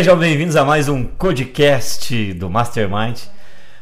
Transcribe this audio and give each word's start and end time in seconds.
Sejam 0.00 0.18
bem-vindos 0.18 0.56
a 0.56 0.64
mais 0.64 0.88
um 0.88 1.04
Codecast 1.04 2.32
do 2.32 2.48
Mastermind. 2.48 3.20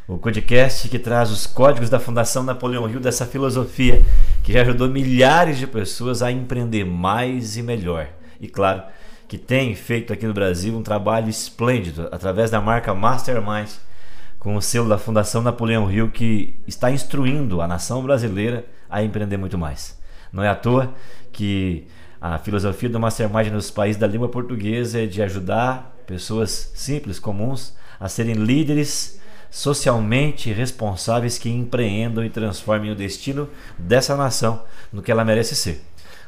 O 0.09 0.19
Codecast 0.19 0.89
que 0.89 0.99
traz 0.99 1.31
os 1.31 1.47
códigos 1.47 1.89
da 1.89 2.01
Fundação 2.01 2.43
Napoleão 2.43 2.91
Hill 2.91 2.99
dessa 2.99 3.25
filosofia 3.25 4.05
que 4.43 4.53
já 4.53 4.63
ajudou 4.63 4.89
milhares 4.89 5.59
de 5.59 5.67
pessoas 5.69 6.21
a 6.21 6.33
empreender 6.33 6.85
mais 6.85 7.57
e 7.57 7.63
melhor. 7.63 8.09
E 8.41 8.49
claro, 8.49 8.83
que 9.29 9.39
tem 9.39 9.77
feito 9.77 10.13
aqui 10.13 10.27
no 10.27 10.35
Brasil 10.35 10.77
um 10.77 10.83
trabalho 10.83 11.29
esplêndido 11.29 12.09
através 12.11 12.51
da 12.51 12.61
marca 12.61 12.93
Mastermind, 12.93 13.69
com 14.41 14.57
o 14.57 14.61
selo 14.61 14.89
da 14.89 14.99
Fundação 14.99 15.41
Napoleão 15.41 15.89
Hill 15.89 16.11
que 16.11 16.59
está 16.67 16.91
instruindo 16.91 17.61
a 17.61 17.69
nação 17.69 18.03
brasileira 18.03 18.65
a 18.91 19.05
empreender 19.05 19.37
muito 19.37 19.57
mais. 19.57 19.97
Não 20.33 20.43
é 20.43 20.49
à 20.49 20.57
toa 20.57 20.93
que 21.31 21.87
a 22.21 22.39
filosofia 22.39 22.89
do 22.89 22.99
Mastermind 22.99 23.53
nos 23.53 23.71
países 23.71 24.01
da 24.01 24.09
língua 24.09 24.29
portuguesa 24.29 25.05
é 25.05 25.07
de 25.07 25.23
ajudar 25.23 25.95
pessoas 26.09 26.73
simples, 26.75 27.19
comuns, 27.21 27.75
a 28.01 28.09
serem 28.09 28.35
líderes 28.35 29.21
socialmente 29.51 30.51
responsáveis 30.51 31.39
que 31.39 31.51
empreendam 31.51 32.25
e 32.25 32.31
transformem 32.31 32.91
o 32.91 32.97
destino 32.97 33.49
dessa 33.79 34.17
nação 34.17 34.63
no 34.91 35.03
que 35.03 35.13
ela 35.13 35.25
merece 35.25 35.55
ser. 35.55 35.83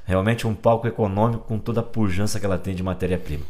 Realmente 0.04 0.46
um 0.46 0.54
palco 0.54 0.86
econômico 0.86 1.44
com 1.44 1.58
toda 1.58 1.80
a 1.80 1.82
pujança 1.82 2.38
que 2.38 2.44
ela 2.44 2.58
tem 2.58 2.74
de 2.74 2.82
matéria-prima. 2.82 3.44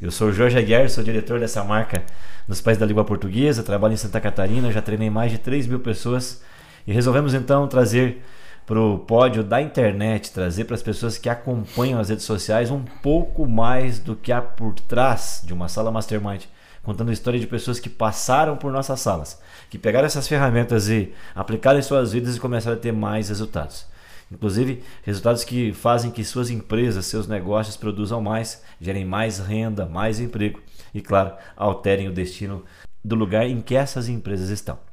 Eu 0.00 0.10
sou 0.10 0.32
Jorge 0.32 0.58
Aguiar, 0.58 0.88
sou 0.88 1.04
diretor 1.04 1.40
dessa 1.40 1.62
marca 1.62 2.02
nos 2.48 2.60
países 2.60 2.80
da 2.80 2.86
língua 2.86 3.04
portuguesa, 3.04 3.62
trabalho 3.62 3.94
em 3.94 3.98
Santa 3.98 4.20
Catarina, 4.20 4.72
já 4.72 4.80
treinei 4.80 5.10
mais 5.10 5.30
de 5.30 5.38
3 5.38 5.66
mil 5.66 5.80
pessoas 5.80 6.42
e 6.86 6.92
resolvemos 6.92 7.34
então 7.34 7.68
trazer 7.68 8.22
para 8.66 8.80
o 8.80 8.98
pódio 8.98 9.44
da 9.44 9.62
internet, 9.62 10.32
trazer 10.32 10.64
para 10.64 10.74
as 10.74 10.82
pessoas 10.82 11.16
que 11.16 11.28
acompanham 11.28 12.00
as 12.00 12.08
redes 12.08 12.24
sociais 12.24 12.68
um 12.68 12.82
pouco 12.82 13.46
mais 13.46 14.00
do 14.00 14.16
que 14.16 14.32
há 14.32 14.42
por 14.42 14.74
trás 14.74 15.40
de 15.44 15.54
uma 15.54 15.68
sala 15.68 15.92
mastermind, 15.92 16.42
contando 16.82 17.10
a 17.10 17.12
história 17.12 17.38
de 17.38 17.46
pessoas 17.46 17.78
que 17.78 17.88
passaram 17.88 18.56
por 18.56 18.72
nossas 18.72 18.98
salas, 19.00 19.40
que 19.70 19.78
pegaram 19.78 20.06
essas 20.06 20.26
ferramentas 20.26 20.88
e 20.88 21.12
aplicaram 21.32 21.78
em 21.78 21.82
suas 21.82 22.12
vidas 22.12 22.36
e 22.36 22.40
começaram 22.40 22.76
a 22.76 22.80
ter 22.80 22.92
mais 22.92 23.28
resultados. 23.28 23.86
Inclusive, 24.32 24.82
resultados 25.04 25.44
que 25.44 25.72
fazem 25.72 26.10
que 26.10 26.24
suas 26.24 26.50
empresas, 26.50 27.06
seus 27.06 27.28
negócios 27.28 27.76
produzam 27.76 28.20
mais, 28.20 28.64
gerem 28.80 29.04
mais 29.04 29.38
renda, 29.38 29.86
mais 29.86 30.18
emprego 30.18 30.60
e, 30.92 31.00
claro, 31.00 31.32
alterem 31.56 32.08
o 32.08 32.12
destino 32.12 32.64
do 33.04 33.14
lugar 33.14 33.46
em 33.46 33.60
que 33.60 33.76
essas 33.76 34.08
empresas 34.08 34.50
estão. 34.50 34.85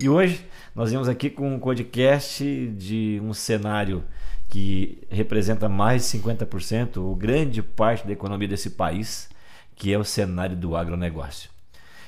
E 0.00 0.08
hoje 0.08 0.46
nós 0.76 0.92
vimos 0.92 1.08
aqui 1.08 1.28
com 1.28 1.52
um 1.52 1.58
podcast 1.58 2.68
de 2.76 3.20
um 3.20 3.34
cenário 3.34 4.04
que 4.48 5.02
representa 5.10 5.68
mais 5.68 6.08
de 6.08 6.18
50%, 6.20 6.98
ou 6.98 7.16
grande 7.16 7.60
parte 7.64 8.06
da 8.06 8.12
economia 8.12 8.46
desse 8.46 8.70
país, 8.70 9.28
que 9.74 9.92
é 9.92 9.98
o 9.98 10.04
cenário 10.04 10.56
do 10.56 10.76
agronegócio. 10.76 11.50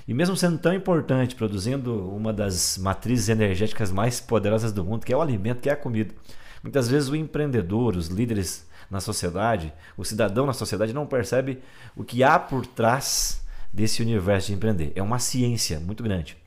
E 0.07 0.15
mesmo 0.15 0.37
sendo 0.37 0.57
tão 0.57 0.73
importante, 0.73 1.35
produzindo 1.35 2.09
uma 2.15 2.33
das 2.33 2.79
matrizes 2.79 3.29
energéticas 3.29 3.91
mais 3.91 4.21
poderosas 4.21 4.73
do 4.73 4.85
mundo, 4.85 5.05
que 5.05 5.13
é 5.13 5.17
o 5.17 5.21
alimento, 5.21 5.61
que 5.61 5.69
é 5.69 5.73
a 5.73 5.77
comida. 5.77 6.15
Muitas 6.63 6.89
vezes 6.89 7.09
o 7.09 7.17
empreendedor, 7.17 7.97
os 7.97 8.07
líderes 8.07 8.69
na 8.89 9.01
sociedade, 9.01 9.73
o 9.97 10.05
cidadão 10.05 10.47
na 10.47 10.53
sociedade 10.53 10.93
não 10.93 11.07
percebe 11.07 11.59
o 11.97 12.05
que 12.05 12.23
há 12.23 12.39
por 12.39 12.65
trás 12.65 13.43
desse 13.73 14.01
universo 14.01 14.47
de 14.47 14.55
empreender. 14.55 14.93
É 14.95 15.03
uma 15.03 15.19
ciência 15.19 15.81
muito 15.81 16.05
grande. 16.05 16.40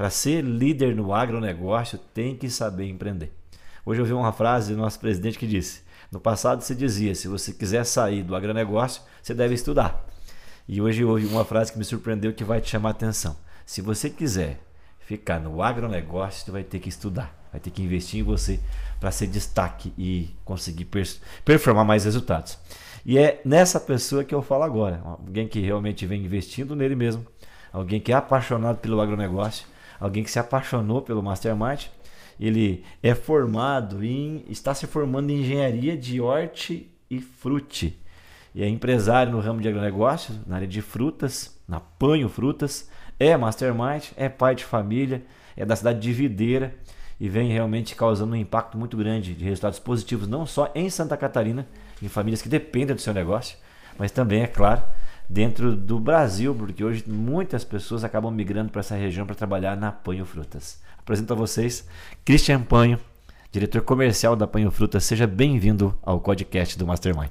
Para 0.00 0.08
ser 0.08 0.42
líder 0.42 0.96
no 0.96 1.12
agronegócio, 1.12 1.98
tem 2.14 2.34
que 2.34 2.48
saber 2.48 2.88
empreender. 2.88 3.30
Hoje 3.84 4.00
eu 4.00 4.06
vi 4.06 4.14
uma 4.14 4.32
frase 4.32 4.72
do 4.72 4.78
nosso 4.80 4.98
presidente 4.98 5.38
que 5.38 5.46
disse: 5.46 5.82
No 6.10 6.18
passado 6.18 6.62
se 6.62 6.74
dizia, 6.74 7.14
se 7.14 7.28
você 7.28 7.52
quiser 7.52 7.84
sair 7.84 8.22
do 8.22 8.34
agronegócio, 8.34 9.02
você 9.22 9.34
deve 9.34 9.52
estudar. 9.52 10.06
E 10.66 10.80
hoje 10.80 11.02
eu 11.02 11.10
ouvi 11.10 11.26
uma 11.26 11.44
frase 11.44 11.70
que 11.70 11.76
me 11.76 11.84
surpreendeu 11.84 12.32
que 12.32 12.42
vai 12.42 12.62
te 12.62 12.70
chamar 12.70 12.88
a 12.88 12.92
atenção. 12.92 13.36
Se 13.66 13.82
você 13.82 14.08
quiser 14.08 14.58
ficar 15.00 15.38
no 15.38 15.62
agronegócio, 15.62 16.46
você 16.46 16.50
vai 16.50 16.64
ter 16.64 16.78
que 16.78 16.88
estudar, 16.88 17.38
vai 17.52 17.60
ter 17.60 17.68
que 17.68 17.82
investir 17.82 18.20
em 18.20 18.22
você 18.22 18.58
para 18.98 19.10
ser 19.10 19.26
destaque 19.26 19.92
e 19.98 20.34
conseguir 20.46 20.88
performar 21.44 21.84
mais 21.84 22.06
resultados. 22.06 22.56
E 23.04 23.18
é 23.18 23.42
nessa 23.44 23.78
pessoa 23.78 24.24
que 24.24 24.34
eu 24.34 24.40
falo 24.40 24.62
agora, 24.62 25.02
alguém 25.04 25.46
que 25.46 25.60
realmente 25.60 26.06
vem 26.06 26.24
investindo 26.24 26.74
nele 26.74 26.94
mesmo, 26.94 27.26
alguém 27.70 28.00
que 28.00 28.12
é 28.12 28.14
apaixonado 28.14 28.78
pelo 28.78 28.98
agronegócio 28.98 29.68
alguém 30.00 30.24
que 30.24 30.30
se 30.30 30.38
apaixonou 30.38 31.02
pelo 31.02 31.22
Mastermind. 31.22 31.86
Ele 32.38 32.82
é 33.02 33.14
formado 33.14 34.02
em. 34.02 34.44
está 34.48 34.74
se 34.74 34.86
formando 34.86 35.30
em 35.30 35.40
engenharia 35.40 35.96
de 35.96 36.20
horti 36.20 36.90
e 37.10 37.20
frute. 37.20 38.00
E 38.54 38.62
é 38.62 38.68
empresário 38.68 39.30
no 39.30 39.40
ramo 39.40 39.60
de 39.60 39.68
agronegócio, 39.68 40.34
na 40.46 40.56
área 40.56 40.66
de 40.66 40.80
frutas, 40.80 41.60
na 41.68 41.78
Panho 41.78 42.28
Frutas. 42.28 42.88
É 43.18 43.36
Mastermind, 43.36 44.06
é 44.16 44.28
pai 44.30 44.54
de 44.54 44.64
família, 44.64 45.22
é 45.54 45.64
da 45.66 45.76
cidade 45.76 46.00
de 46.00 46.12
Videira 46.12 46.74
e 47.20 47.28
vem 47.28 47.52
realmente 47.52 47.94
causando 47.94 48.32
um 48.32 48.36
impacto 48.36 48.78
muito 48.78 48.96
grande 48.96 49.34
de 49.34 49.44
resultados 49.44 49.78
positivos, 49.78 50.26
não 50.26 50.46
só 50.46 50.72
em 50.74 50.88
Santa 50.88 51.18
Catarina, 51.18 51.66
em 52.02 52.08
famílias 52.08 52.40
que 52.40 52.48
dependem 52.48 52.96
do 52.96 53.02
seu 53.02 53.12
negócio, 53.12 53.58
mas 53.98 54.10
também, 54.10 54.42
é 54.42 54.46
claro, 54.46 54.82
dentro 55.30 55.76
do 55.76 56.00
Brasil, 56.00 56.52
porque 56.52 56.82
hoje 56.82 57.04
muitas 57.06 57.62
pessoas 57.62 58.02
acabam 58.02 58.34
migrando 58.34 58.72
para 58.72 58.80
essa 58.80 58.96
região 58.96 59.24
para 59.24 59.36
trabalhar 59.36 59.76
na 59.76 59.92
Panho 59.92 60.26
Frutas. 60.26 60.80
Apresento 60.98 61.32
a 61.32 61.36
vocês 61.36 61.86
Christian 62.24 62.62
Panho, 62.62 62.98
diretor 63.52 63.82
comercial 63.82 64.34
da 64.34 64.48
Panho 64.48 64.72
Frutas. 64.72 65.04
Seja 65.04 65.28
bem-vindo 65.28 65.96
ao 66.02 66.20
podcast 66.20 66.76
do 66.76 66.84
Mastermind. 66.84 67.30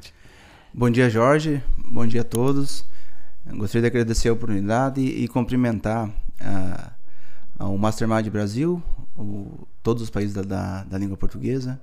Bom 0.73 0.89
dia, 0.89 1.09
Jorge. 1.09 1.61
Bom 1.91 2.07
dia 2.07 2.21
a 2.21 2.23
todos. 2.23 2.85
Gostaria 3.45 3.81
de 3.81 3.87
agradecer 3.87 4.29
a 4.29 4.33
oportunidade 4.33 5.01
e, 5.01 5.27
cumprimentar 5.27 6.07
uh, 6.07 7.65
o 7.65 7.77
Mastermind 7.77 8.29
Brasil, 8.29 8.81
o, 9.17 9.67
todos 9.83 10.03
os 10.03 10.09
países 10.09 10.33
da, 10.33 10.41
da, 10.41 10.83
da 10.85 10.97
língua 10.97 11.17
portuguesa 11.17 11.77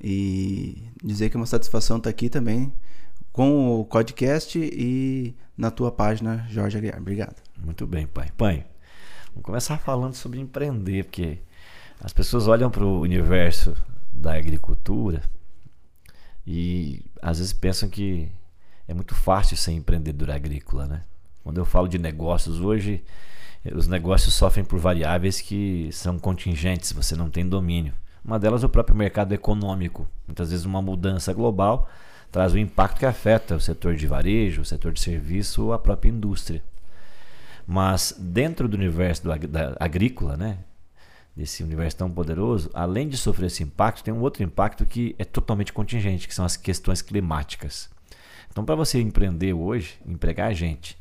e 0.00 0.84
dizer 1.02 1.30
que 1.30 1.36
é 1.36 1.40
uma 1.40 1.46
satisfação 1.46 1.96
estar 1.96 2.10
aqui 2.10 2.28
também 2.28 2.72
com 3.32 3.80
o 3.80 3.84
podcast 3.84 4.58
e 4.58 5.34
na 5.56 5.70
tua 5.70 5.90
página, 5.90 6.46
Jorge 6.50 6.76
Aguiar. 6.76 6.98
Obrigado. 6.98 7.36
Muito 7.56 7.86
bem, 7.86 8.06
pai. 8.06 8.28
Pai, 8.36 8.66
vamos 9.28 9.42
começar 9.42 9.78
falando 9.78 10.14
sobre 10.14 10.38
empreender, 10.38 11.04
porque 11.04 11.38
as 12.00 12.12
pessoas 12.12 12.46
olham 12.46 12.70
para 12.70 12.84
o 12.84 13.00
universo 13.00 13.74
da 14.12 14.34
agricultura 14.34 15.22
e 16.46 17.04
às 17.22 17.38
vezes 17.38 17.52
pensam 17.52 17.88
que 17.88 18.28
é 18.86 18.92
muito 18.92 19.14
fácil 19.14 19.56
ser 19.56 19.72
empreendedor 19.72 20.30
agrícola, 20.30 20.86
né? 20.86 21.04
Quando 21.42 21.58
eu 21.58 21.64
falo 21.64 21.88
de 21.88 21.98
negócios 21.98 22.60
hoje, 22.60 23.02
os 23.74 23.88
negócios 23.88 24.34
sofrem 24.34 24.64
por 24.64 24.78
variáveis 24.78 25.40
que 25.40 25.88
são 25.92 26.18
contingentes, 26.18 26.92
você 26.92 27.16
não 27.16 27.30
tem 27.30 27.48
domínio. 27.48 27.94
Uma 28.24 28.38
delas 28.38 28.62
é 28.62 28.66
o 28.66 28.68
próprio 28.68 28.94
mercado 28.94 29.32
econômico. 29.32 30.06
Muitas 30.26 30.50
vezes 30.50 30.64
uma 30.64 30.82
mudança 30.82 31.32
global 31.32 31.88
traz 32.32 32.54
um 32.54 32.58
impacto 32.58 32.98
que 32.98 33.06
afeta 33.06 33.54
o 33.54 33.60
setor 33.60 33.94
de 33.94 34.06
varejo, 34.06 34.62
o 34.62 34.64
setor 34.64 34.90
de 34.90 35.00
serviço 35.00 35.70
a 35.70 35.78
própria 35.78 36.08
indústria. 36.08 36.64
Mas 37.66 38.16
dentro 38.18 38.66
do 38.66 38.74
universo 38.74 39.22
do, 39.22 39.48
da 39.48 39.76
agrícola, 39.78 40.34
né, 40.36 40.58
desse 41.36 41.62
universo 41.62 41.98
tão 41.98 42.10
poderoso, 42.10 42.70
além 42.72 43.06
de 43.06 43.18
sofrer 43.18 43.46
esse 43.46 43.62
impacto, 43.62 44.02
tem 44.02 44.12
um 44.12 44.20
outro 44.20 44.42
impacto 44.42 44.86
que 44.86 45.14
é 45.18 45.24
totalmente 45.24 45.74
contingente, 45.74 46.26
que 46.26 46.34
são 46.34 46.44
as 46.44 46.56
questões 46.56 47.02
climáticas. 47.02 47.90
Então, 48.50 48.64
para 48.64 48.74
você 48.74 49.00
empreender 49.00 49.52
hoje, 49.52 49.98
empregar 50.06 50.54
gente, 50.54 50.98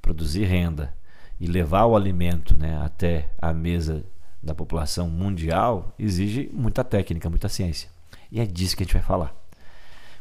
produzir 0.00 0.44
renda 0.44 0.94
e 1.38 1.46
levar 1.46 1.84
o 1.84 1.94
alimento 1.94 2.56
né, 2.58 2.80
até 2.82 3.28
a 3.38 3.52
mesa 3.52 4.04
da 4.42 4.54
população 4.54 5.08
mundial, 5.08 5.94
exige 5.98 6.50
muita 6.52 6.82
técnica, 6.82 7.28
muita 7.28 7.50
ciência. 7.50 7.90
E 8.32 8.40
é 8.40 8.46
disso 8.46 8.76
que 8.76 8.82
a 8.82 8.86
gente 8.86 8.94
vai 8.94 9.02
falar. 9.02 9.39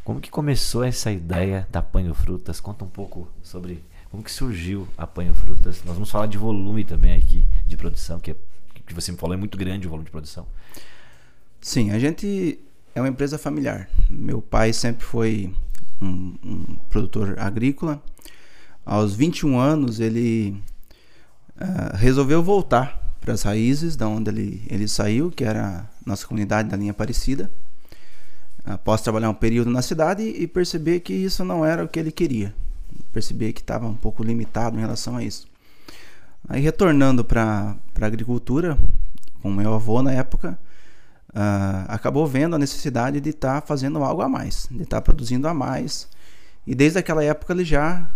Como 0.03 0.19
que 0.19 0.29
começou 0.29 0.83
essa 0.83 1.11
ideia 1.11 1.67
da 1.71 1.79
Apanho 1.79 2.13
Frutas? 2.13 2.59
Conta 2.59 2.83
um 2.83 2.89
pouco 2.89 3.27
sobre 3.43 3.83
como 4.09 4.23
que 4.23 4.31
surgiu 4.31 4.87
a 4.97 5.03
Apanho 5.03 5.33
Frutas. 5.33 5.83
Nós 5.85 5.93
vamos 5.93 6.09
falar 6.09 6.25
de 6.25 6.37
volume 6.37 6.83
também 6.83 7.13
aqui 7.13 7.45
de 7.67 7.77
produção, 7.77 8.19
que, 8.19 8.31
é, 8.31 8.35
que 8.85 8.93
você 8.93 9.11
me 9.11 9.17
falou 9.17 9.35
é 9.35 9.37
muito 9.37 9.57
grande 9.57 9.85
o 9.85 9.89
volume 9.89 10.05
de 10.05 10.11
produção. 10.11 10.47
Sim, 11.61 11.91
a 11.91 11.99
gente 11.99 12.59
é 12.95 13.01
uma 13.01 13.09
empresa 13.09 13.37
familiar. 13.37 13.89
Meu 14.09 14.41
pai 14.41 14.73
sempre 14.73 15.05
foi 15.05 15.53
um, 16.01 16.35
um 16.43 16.75
produtor 16.89 17.37
agrícola. 17.37 18.01
Aos 18.85 19.13
21 19.13 19.59
anos 19.59 19.99
ele 19.99 20.59
uh, 21.57 21.95
resolveu 21.97 22.41
voltar 22.41 23.15
para 23.21 23.33
as 23.33 23.43
raízes 23.43 23.95
da 23.95 24.07
onde 24.07 24.31
ele, 24.31 24.63
ele 24.67 24.87
saiu, 24.87 25.29
que 25.29 25.43
era 25.43 25.81
a 25.81 26.09
nossa 26.09 26.25
comunidade 26.25 26.69
da 26.69 26.77
linha 26.77 26.91
Aparecida 26.91 27.51
após 28.69 29.01
trabalhar 29.01 29.31
um 29.31 29.33
período 29.33 29.71
na 29.71 29.81
cidade 29.81 30.21
e 30.21 30.47
perceber 30.47 30.99
que 30.99 31.11
isso 31.11 31.43
não 31.43 31.65
era 31.65 31.83
o 31.83 31.87
que 31.87 31.99
ele 31.99 32.11
queria. 32.11 32.53
Perceber 33.11 33.51
que 33.51 33.61
estava 33.61 33.87
um 33.87 33.95
pouco 33.95 34.23
limitado 34.23 34.77
em 34.77 34.79
relação 34.79 35.17
a 35.17 35.23
isso. 35.23 35.47
Aí 36.47 36.61
retornando 36.61 37.25
para 37.25 37.75
a 37.99 38.05
agricultura, 38.05 38.77
com 39.41 39.51
meu 39.51 39.73
avô 39.73 40.03
na 40.03 40.11
época, 40.11 40.57
uh, 41.29 41.85
acabou 41.87 42.27
vendo 42.27 42.55
a 42.55 42.59
necessidade 42.59 43.19
de 43.19 43.31
estar 43.31 43.61
tá 43.61 43.67
fazendo 43.67 44.03
algo 44.03 44.21
a 44.21 44.29
mais, 44.29 44.67
de 44.69 44.83
estar 44.83 44.97
tá 44.97 45.01
produzindo 45.01 45.47
a 45.47 45.53
mais. 45.53 46.07
E 46.67 46.75
desde 46.75 46.99
aquela 46.99 47.23
época 47.23 47.53
ele 47.53 47.65
já 47.65 48.07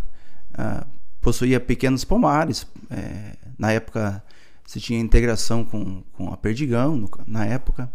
uh, 0.51 0.85
possuía 1.19 1.59
pequenos 1.59 2.03
pomares. 2.03 2.67
É, 2.91 3.35
na 3.57 3.71
época 3.71 4.23
se 4.65 4.79
tinha 4.79 4.99
integração 4.99 5.65
com, 5.65 6.03
com 6.13 6.31
a 6.31 6.37
Perdigão, 6.37 6.95
no, 6.95 7.09
na 7.25 7.43
época. 7.43 7.91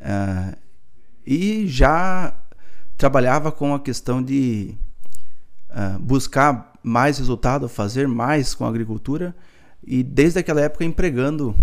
É, 0.00 0.56
e 1.30 1.68
já 1.68 2.34
trabalhava 2.98 3.52
com 3.52 3.72
a 3.72 3.78
questão 3.78 4.20
de 4.20 4.74
uh, 5.70 5.96
buscar 6.00 6.72
mais 6.82 7.18
resultado, 7.18 7.68
fazer 7.68 8.08
mais 8.08 8.52
com 8.52 8.64
a 8.64 8.68
agricultura 8.68 9.32
e 9.86 10.02
desde 10.02 10.40
aquela 10.40 10.60
época 10.60 10.84
empregando 10.84 11.54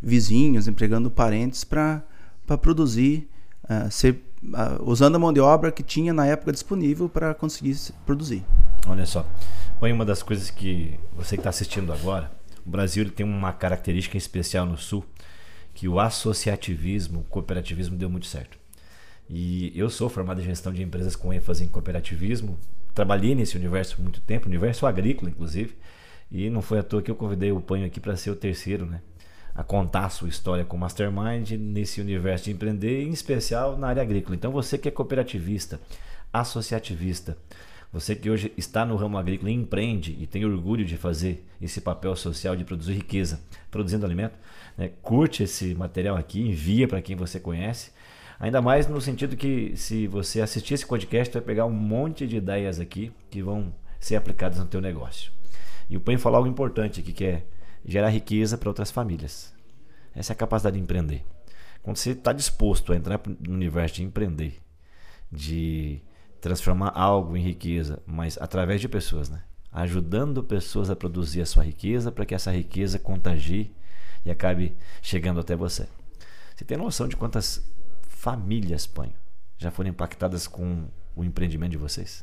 vizinhos, 0.00 0.66
empregando 0.66 1.10
parentes 1.10 1.64
para 1.64 2.02
produzir, 2.62 3.28
uh, 3.64 3.90
ser, 3.90 4.24
uh, 4.42 4.82
usando 4.90 5.16
a 5.16 5.18
mão 5.18 5.34
de 5.34 5.40
obra 5.40 5.70
que 5.70 5.82
tinha 5.82 6.14
na 6.14 6.26
época 6.26 6.50
disponível 6.50 7.06
para 7.06 7.34
conseguir 7.34 7.76
produzir. 8.06 8.42
Olha 8.86 9.04
só, 9.04 9.28
uma 9.82 10.04
das 10.06 10.22
coisas 10.22 10.48
que 10.48 10.98
você 11.14 11.36
que 11.36 11.40
está 11.40 11.50
assistindo 11.50 11.92
agora, 11.92 12.32
o 12.64 12.70
Brasil 12.70 13.02
ele 13.02 13.10
tem 13.10 13.26
uma 13.26 13.52
característica 13.52 14.16
especial 14.16 14.64
no 14.64 14.78
Sul, 14.78 15.04
que 15.74 15.86
o 15.86 16.00
associativismo, 16.00 17.20
o 17.20 17.24
cooperativismo 17.24 17.98
deu 17.98 18.08
muito 18.08 18.26
certo. 18.26 18.59
E 19.32 19.72
eu 19.78 19.88
sou 19.88 20.08
formado 20.08 20.40
em 20.40 20.44
gestão 20.44 20.72
de 20.72 20.82
empresas 20.82 21.14
com 21.14 21.32
ênfase 21.32 21.62
em 21.62 21.68
cooperativismo, 21.68 22.58
trabalhei 22.92 23.32
nesse 23.32 23.56
universo 23.56 23.94
por 23.94 24.02
muito 24.02 24.20
tempo, 24.22 24.48
universo 24.48 24.86
agrícola 24.86 25.30
inclusive, 25.30 25.76
e 26.32 26.50
não 26.50 26.60
foi 26.60 26.80
à 26.80 26.82
toa 26.82 27.00
que 27.00 27.10
eu 27.12 27.14
convidei 27.14 27.52
o 27.52 27.60
Panho 27.60 27.86
aqui 27.86 28.00
para 28.00 28.16
ser 28.16 28.30
o 28.30 28.36
terceiro, 28.36 28.86
né? 28.86 29.00
A 29.54 29.62
contar 29.62 30.06
a 30.06 30.08
sua 30.08 30.28
história 30.28 30.64
com 30.64 30.76
Mastermind 30.76 31.52
nesse 31.52 32.00
universo 32.00 32.46
de 32.46 32.50
empreender, 32.50 33.04
em 33.04 33.10
especial 33.10 33.76
na 33.76 33.86
área 33.86 34.02
agrícola. 34.02 34.34
Então 34.34 34.50
você 34.50 34.76
que 34.76 34.88
é 34.88 34.90
cooperativista, 34.90 35.80
associativista, 36.32 37.36
você 37.92 38.16
que 38.16 38.30
hoje 38.30 38.52
está 38.56 38.84
no 38.84 38.96
ramo 38.96 39.16
agrícola 39.16 39.50
e 39.50 39.54
empreende 39.54 40.16
e 40.20 40.26
tem 40.26 40.44
orgulho 40.44 40.84
de 40.84 40.96
fazer 40.96 41.44
esse 41.60 41.80
papel 41.80 42.16
social 42.16 42.56
de 42.56 42.64
produzir 42.64 42.94
riqueza, 42.94 43.40
produzindo 43.70 44.04
alimento, 44.06 44.34
né? 44.76 44.90
curte 45.02 45.44
esse 45.44 45.74
material 45.74 46.16
aqui, 46.16 46.40
envia 46.40 46.88
para 46.88 47.02
quem 47.02 47.14
você 47.14 47.38
conhece. 47.38 47.92
Ainda 48.40 48.62
mais 48.62 48.88
no 48.88 49.02
sentido 49.02 49.36
que 49.36 49.76
se 49.76 50.06
você 50.06 50.40
assistir 50.40 50.72
esse 50.72 50.86
podcast, 50.86 51.32
vai 51.34 51.42
pegar 51.42 51.66
um 51.66 51.70
monte 51.70 52.26
de 52.26 52.38
ideias 52.38 52.80
aqui 52.80 53.12
que 53.30 53.42
vão 53.42 53.70
ser 54.00 54.16
aplicadas 54.16 54.58
no 54.58 54.64
teu 54.64 54.80
negócio. 54.80 55.30
E 55.90 55.96
o 55.96 56.00
Pen 56.00 56.16
falou 56.16 56.38
algo 56.38 56.48
importante 56.48 57.00
aqui, 57.00 57.12
que 57.12 57.24
é 57.26 57.44
gerar 57.84 58.08
riqueza 58.08 58.56
para 58.56 58.70
outras 58.70 58.90
famílias. 58.90 59.52
Essa 60.14 60.32
é 60.32 60.34
a 60.34 60.36
capacidade 60.36 60.78
de 60.78 60.82
empreender. 60.82 61.22
Quando 61.82 61.98
você 61.98 62.12
está 62.12 62.32
disposto 62.32 62.94
a 62.94 62.96
entrar 62.96 63.20
no 63.26 63.52
universo 63.52 63.96
de 63.96 64.04
empreender, 64.04 64.58
de 65.30 66.00
transformar 66.40 66.92
algo 66.94 67.36
em 67.36 67.42
riqueza, 67.42 68.02
mas 68.06 68.38
através 68.40 68.80
de 68.80 68.88
pessoas, 68.88 69.28
né? 69.28 69.42
Ajudando 69.70 70.42
pessoas 70.42 70.88
a 70.88 70.96
produzir 70.96 71.42
a 71.42 71.46
sua 71.46 71.62
riqueza 71.62 72.10
para 72.10 72.24
que 72.24 72.34
essa 72.34 72.50
riqueza 72.50 72.98
contagie 72.98 73.70
e 74.24 74.30
acabe 74.30 74.74
chegando 75.02 75.40
até 75.40 75.54
você. 75.54 75.86
Você 76.56 76.64
tem 76.64 76.78
noção 76.78 77.06
de 77.06 77.16
quantas 77.16 77.62
famílias, 78.20 78.86
Panho, 78.86 79.14
já 79.56 79.70
foram 79.70 79.88
impactadas 79.88 80.46
com 80.46 80.84
o 81.16 81.24
empreendimento 81.24 81.70
de 81.70 81.78
vocês? 81.78 82.22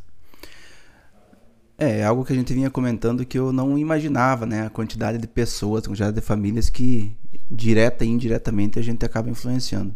É, 1.75 1.99
é 1.99 2.05
algo 2.05 2.23
que 2.23 2.31
a 2.31 2.35
gente 2.35 2.53
vinha 2.53 2.69
comentando 2.69 3.25
que 3.25 3.37
eu 3.37 3.51
não 3.51 3.79
imaginava, 3.79 4.45
né? 4.45 4.67
A 4.67 4.69
quantidade 4.69 5.17
de 5.17 5.27
pessoas, 5.27 5.83
a 5.83 5.87
quantidade 5.87 6.15
de 6.15 6.21
famílias 6.21 6.69
que 6.69 7.17
direta 7.49 8.05
e 8.05 8.09
indiretamente 8.09 8.77
a 8.77 8.81
gente 8.83 9.03
acaba 9.03 9.27
influenciando. 9.27 9.95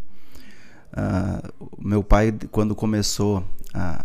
Uh, 0.92 1.70
meu 1.78 2.04
pai, 2.04 2.34
quando 2.50 2.74
começou 2.74 3.46
a, 3.72 4.04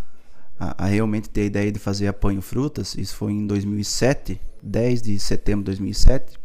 a, 0.60 0.84
a, 0.84 0.86
realmente 0.86 1.30
ter 1.30 1.40
a 1.40 1.44
ideia 1.44 1.72
de 1.72 1.78
fazer 1.78 2.08
apanho 2.08 2.42
frutas, 2.42 2.94
isso 2.94 3.16
foi 3.16 3.32
em 3.32 3.46
2007, 3.46 4.38
10 4.62 5.00
de 5.00 5.18
setembro 5.18 5.62
de 5.62 5.70
2007, 5.70 6.36
uh, 6.36 6.38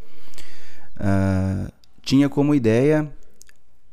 ah, 0.98 1.72
tinha 2.00 2.28
como 2.28 2.54
ideia, 2.54 3.12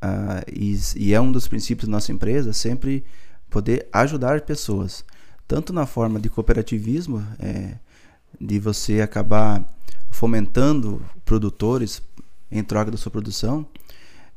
uh, 0.03 0.43
e, 0.51 0.77
e, 0.95 1.13
é 1.13 1.21
um 1.21 1.31
dos 1.31 1.47
princípios 1.47 1.87
da 1.87 1.91
nossa 1.91 2.11
empresa, 2.11 2.53
sempre 2.53 3.03
poder 3.49 3.87
ajudar 3.91 4.41
pessoas, 4.41 5.03
tanto 5.47 5.73
na 5.73 5.85
forma 5.85 6.19
de 6.19 6.29
cooperativismo, 6.29 7.25
é, 7.39 7.75
de 8.39 8.59
você 8.59 9.01
acabar 9.01 9.63
fomentando 10.09 11.01
produtores 11.25 12.01
em 12.51 12.63
troca 12.63 12.91
da 12.91 12.97
sua 12.97 13.11
produção, 13.11 13.65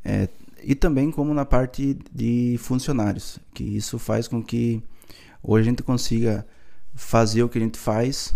é, 0.04 0.28
e 0.62 0.74
também 0.74 1.10
como 1.10 1.34
na 1.34 1.44
parte 1.44 1.98
de 2.12 2.56
funcionários, 2.58 3.38
que 3.52 3.64
isso 3.64 3.98
faz 3.98 4.28
com 4.28 4.42
que 4.42 4.82
hoje 5.42 5.68
a 5.68 5.70
gente 5.70 5.82
consiga 5.82 6.46
fazer 6.94 7.42
o 7.42 7.48
que 7.48 7.58
a 7.58 7.60
gente 7.60 7.78
faz. 7.78 8.34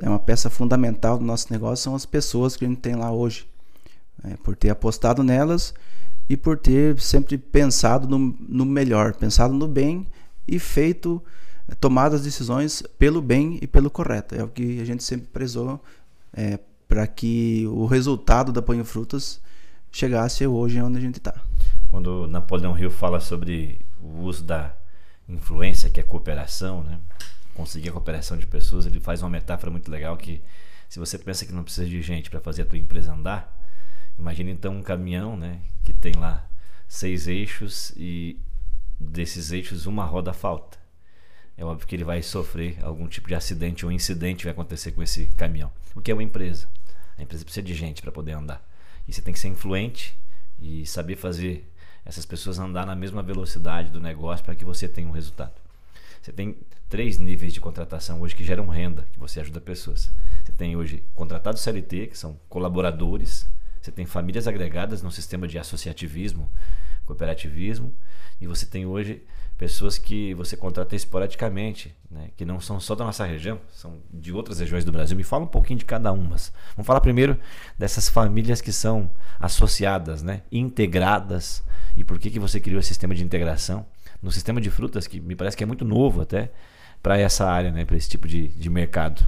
É 0.00 0.08
uma 0.08 0.18
peça 0.18 0.48
fundamental 0.48 1.18
do 1.18 1.24
nosso 1.24 1.52
negócio 1.52 1.84
são 1.84 1.94
as 1.94 2.06
pessoas 2.06 2.56
que 2.56 2.64
a 2.64 2.68
gente 2.68 2.80
tem 2.80 2.94
lá 2.94 3.12
hoje, 3.12 3.46
é, 4.24 4.36
por 4.36 4.56
ter 4.56 4.70
apostado 4.70 5.22
nelas 5.22 5.74
e 6.28 6.36
por 6.36 6.58
ter 6.58 7.00
sempre 7.00 7.38
pensado 7.38 8.06
no, 8.06 8.18
no 8.18 8.64
melhor, 8.64 9.14
pensado 9.14 9.54
no 9.54 9.66
bem 9.66 10.06
e 10.46 10.58
feito 10.58 11.22
é, 11.68 11.74
tomadas 11.74 12.22
decisões 12.22 12.82
pelo 12.98 13.22
bem 13.22 13.58
e 13.62 13.66
pelo 13.66 13.90
correto. 13.90 14.34
É 14.34 14.42
o 14.42 14.48
que 14.48 14.80
a 14.80 14.84
gente 14.84 15.02
sempre 15.02 15.26
prezou 15.28 15.82
é, 16.32 16.58
para 16.86 17.06
que 17.06 17.66
o 17.68 17.86
resultado 17.86 18.52
da 18.52 18.62
Panho 18.62 18.84
Frutas 18.84 19.40
chegasse 19.90 20.46
hoje 20.46 20.80
onde 20.80 20.98
a 20.98 21.00
gente 21.00 21.18
está. 21.18 21.34
Quando 21.88 22.26
Napoleão 22.26 22.78
Hill 22.78 22.90
fala 22.90 23.20
sobre 23.20 23.80
o 24.02 24.22
uso 24.24 24.44
da 24.44 24.74
influência, 25.28 25.90
que 25.90 26.00
é 26.00 26.02
cooperação, 26.02 26.82
né? 26.82 26.98
conseguir 27.54 27.88
a 27.88 27.92
cooperação 27.92 28.36
de 28.36 28.46
pessoas, 28.46 28.86
ele 28.86 29.00
faz 29.00 29.22
uma 29.22 29.30
metáfora 29.30 29.70
muito 29.70 29.90
legal 29.90 30.16
que 30.16 30.40
se 30.88 30.98
você 30.98 31.18
pensa 31.18 31.44
que 31.44 31.52
não 31.52 31.64
precisa 31.64 31.86
de 31.86 32.00
gente 32.00 32.30
para 32.30 32.40
fazer 32.40 32.62
a 32.62 32.64
tua 32.64 32.78
empresa 32.78 33.12
andar, 33.12 33.57
imagine 34.18 34.50
então 34.52 34.76
um 34.76 34.82
caminhão, 34.82 35.36
né, 35.36 35.60
que 35.84 35.92
tem 35.92 36.12
lá 36.14 36.48
seis 36.88 37.28
eixos 37.28 37.92
e 37.96 38.40
desses 38.98 39.52
eixos 39.52 39.86
uma 39.86 40.04
roda 40.04 40.32
falta. 40.32 40.78
É 41.56 41.64
óbvio 41.64 41.86
que 41.86 41.96
ele 41.96 42.04
vai 42.04 42.22
sofrer 42.22 42.78
algum 42.82 43.08
tipo 43.08 43.28
de 43.28 43.34
acidente 43.34 43.84
ou 43.84 43.90
incidente 43.90 44.44
vai 44.44 44.52
acontecer 44.52 44.92
com 44.92 45.02
esse 45.02 45.26
caminhão. 45.28 45.70
O 45.94 46.00
que 46.00 46.10
é 46.10 46.14
uma 46.14 46.22
empresa? 46.22 46.68
A 47.16 47.22
empresa 47.22 47.44
precisa 47.44 47.66
de 47.66 47.74
gente 47.74 48.00
para 48.00 48.12
poder 48.12 48.32
andar. 48.32 48.64
E 49.06 49.12
você 49.12 49.20
tem 49.20 49.34
que 49.34 49.40
ser 49.40 49.48
influente 49.48 50.16
e 50.60 50.86
saber 50.86 51.16
fazer 51.16 51.68
essas 52.04 52.24
pessoas 52.24 52.58
andar 52.58 52.86
na 52.86 52.94
mesma 52.94 53.22
velocidade 53.22 53.90
do 53.90 54.00
negócio 54.00 54.44
para 54.44 54.54
que 54.54 54.64
você 54.64 54.88
tenha 54.88 55.08
um 55.08 55.12
resultado. 55.12 55.54
Você 56.22 56.32
tem 56.32 56.56
três 56.88 57.18
níveis 57.18 57.52
de 57.52 57.60
contratação 57.60 58.20
hoje 58.20 58.34
que 58.34 58.44
geram 58.44 58.66
renda, 58.68 59.06
que 59.12 59.18
você 59.18 59.40
ajuda 59.40 59.60
pessoas. 59.60 60.10
Você 60.44 60.52
tem 60.52 60.76
hoje 60.76 61.02
contratados 61.14 61.60
CLT, 61.60 62.08
que 62.08 62.18
são 62.18 62.38
colaboradores. 62.48 63.48
Você 63.88 63.92
tem 63.92 64.04
famílias 64.04 64.46
agregadas 64.46 65.02
no 65.02 65.10
sistema 65.10 65.48
de 65.48 65.58
associativismo, 65.58 66.50
cooperativismo. 67.06 67.90
E 68.38 68.46
você 68.46 68.66
tem 68.66 68.84
hoje 68.84 69.24
pessoas 69.56 69.96
que 69.96 70.34
você 70.34 70.58
contrata 70.58 70.94
esporadicamente, 70.94 71.96
né, 72.10 72.28
que 72.36 72.44
não 72.44 72.60
são 72.60 72.78
só 72.78 72.94
da 72.94 73.02
nossa 73.02 73.24
região, 73.24 73.58
são 73.72 73.94
de 74.12 74.30
outras 74.30 74.60
regiões 74.60 74.84
do 74.84 74.92
Brasil. 74.92 75.16
Me 75.16 75.24
fala 75.24 75.44
um 75.44 75.48
pouquinho 75.48 75.78
de 75.78 75.86
cada 75.86 76.12
uma. 76.12 76.36
Vamos 76.76 76.86
falar 76.86 77.00
primeiro 77.00 77.38
dessas 77.78 78.10
famílias 78.10 78.60
que 78.60 78.72
são 78.72 79.10
associadas, 79.40 80.22
né, 80.22 80.42
integradas, 80.52 81.64
e 81.96 82.04
por 82.04 82.18
que, 82.18 82.30
que 82.30 82.38
você 82.38 82.60
criou 82.60 82.78
esse 82.78 82.88
sistema 82.88 83.14
de 83.14 83.24
integração 83.24 83.86
no 84.22 84.30
sistema 84.30 84.60
de 84.60 84.68
frutas, 84.68 85.06
que 85.06 85.18
me 85.18 85.34
parece 85.34 85.56
que 85.56 85.62
é 85.62 85.66
muito 85.66 85.84
novo 85.84 86.20
até 86.20 86.52
para 87.02 87.18
essa 87.18 87.48
área, 87.48 87.72
né, 87.72 87.86
para 87.86 87.96
esse 87.96 88.10
tipo 88.10 88.28
de, 88.28 88.48
de 88.48 88.68
mercado. 88.68 89.26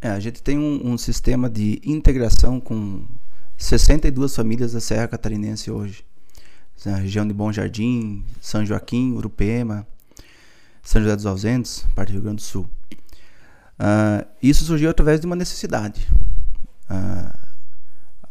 É, 0.00 0.08
a 0.08 0.18
gente 0.18 0.42
tem 0.42 0.58
um, 0.58 0.92
um 0.92 0.98
sistema 0.98 1.48
de 1.48 1.80
integração 1.84 2.60
com 2.60 3.06
62 3.56 4.34
famílias 4.34 4.72
da 4.72 4.80
Serra 4.80 5.08
Catarinense 5.08 5.70
hoje 5.70 6.04
na 6.84 6.96
região 6.96 7.26
de 7.26 7.32
Bom 7.32 7.50
Jardim, 7.50 8.24
São 8.40 8.64
Joaquim, 8.64 9.12
Urupema, 9.12 9.86
São 10.82 11.02
José 11.02 11.16
dos 11.16 11.26
Ausentes, 11.26 11.86
parte 11.94 12.10
do 12.10 12.14
Rio 12.14 12.22
Grande 12.22 12.36
do 12.36 12.42
Sul. 12.42 12.68
Uh, 13.78 14.26
isso 14.42 14.64
surgiu 14.64 14.90
através 14.90 15.20
de 15.20 15.26
uma 15.26 15.34
necessidade. 15.34 16.06
Uh, 16.88 17.38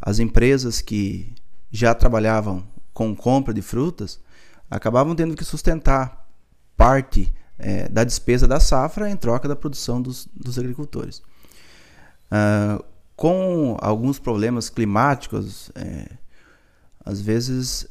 as 0.02 0.20
empresas 0.20 0.80
que 0.82 1.34
já 1.72 1.94
trabalhavam 1.94 2.66
com 2.94 3.16
compra 3.16 3.54
de 3.54 3.62
frutas 3.62 4.20
acabavam 4.70 5.16
tendo 5.16 5.36
que 5.36 5.44
sustentar 5.44 6.26
parte 6.78 7.34
é, 7.58 7.88
da 7.90 8.04
despesa 8.04 8.48
da 8.48 8.60
safra 8.60 9.10
em 9.10 9.16
troca 9.16 9.48
da 9.48 9.56
produção 9.56 10.02
dos, 10.02 10.28
dos 10.34 10.60
agricultores. 10.60 11.22
Uh, 12.32 12.84
com 13.16 13.78
alguns 13.80 14.20
problemas 14.20 14.70
climáticos, 14.70 15.72
é, 15.76 16.10
às 17.04 17.22
vezes 17.22 17.88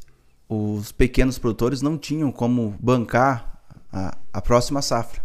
os 0.49 0.93
pequenos 0.93 1.39
produtores 1.39 1.81
não 1.81 1.97
tinham 1.97 2.31
como 2.31 2.77
bancar 2.81 3.61
a, 3.93 4.17
a 4.33 4.43
próxima 4.43 4.83
safra. 4.83 5.23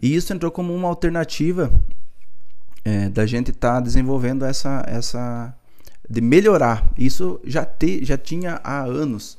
E 0.00 0.14
isso 0.14 0.32
entrou 0.32 0.50
como 0.50 0.74
uma 0.74 0.88
alternativa 0.88 1.72
é, 2.84 3.08
da 3.08 3.26
gente 3.26 3.50
estar 3.50 3.74
tá 3.74 3.80
desenvolvendo 3.80 4.44
essa, 4.44 4.84
essa. 4.86 5.54
de 6.08 6.20
melhorar. 6.20 6.88
Isso 6.96 7.40
já, 7.44 7.64
te, 7.64 8.04
já 8.04 8.16
tinha 8.16 8.60
há 8.62 8.82
anos. 8.82 9.38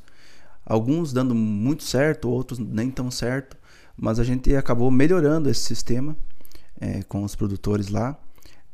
Alguns 0.66 1.12
dando 1.12 1.34
muito 1.34 1.84
certo, 1.84 2.28
outros 2.28 2.58
nem 2.58 2.90
tão 2.90 3.10
certo. 3.10 3.56
Mas 3.96 4.20
a 4.20 4.24
gente 4.24 4.54
acabou 4.54 4.90
melhorando 4.90 5.48
esse 5.48 5.60
sistema 5.60 6.16
é, 6.80 7.02
com 7.04 7.22
os 7.22 7.34
produtores 7.34 7.88
lá. 7.88 8.18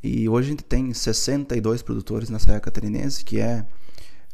E 0.06 0.28
hoje 0.28 0.48
a 0.48 0.50
gente 0.50 0.64
tem 0.64 0.92
62 0.92 1.80
produtores 1.80 2.28
na 2.28 2.38
Serra 2.38 2.60
Catarinense, 2.60 3.24
que 3.24 3.40
é 3.40 3.64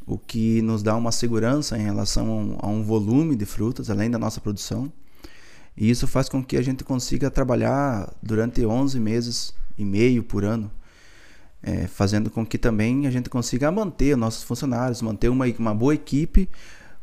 o 0.05 0.19
que 0.19 0.61
nos 0.63 0.83
dá 0.83 0.97
uma 0.97 1.13
segurança 1.13 1.79
em 1.79 1.83
relação 1.83 2.59
a 2.61 2.67
um 2.67 2.83
volume 2.83 3.37
de 3.37 3.47
frutas, 3.47 3.89
além 3.89 4.11
da 4.11 4.19
nossa 4.19 4.41
produção. 4.41 4.93
E 5.77 5.89
isso 5.89 6.09
faz 6.09 6.29
com 6.29 6.43
que 6.43 6.57
a 6.57 6.63
gente 6.63 6.83
consiga 6.83 7.31
trabalhar 7.31 8.13
durante 8.21 8.67
11 8.67 8.99
meses 8.99 9.55
e 9.79 9.85
meio 9.85 10.25
por 10.25 10.45
ano, 10.45 10.69
é, 11.63 11.87
fazendo 11.87 12.31
com 12.31 12.45
que 12.45 12.59
também 12.59 13.07
a 13.07 13.11
gente 13.13 13.31
consiga 13.31 13.71
manter 13.71 14.17
nossos 14.17 14.43
funcionários, 14.43 15.01
manter 15.01 15.29
uma, 15.29 15.47
uma 15.57 15.73
boa 15.73 15.95
equipe 15.95 16.51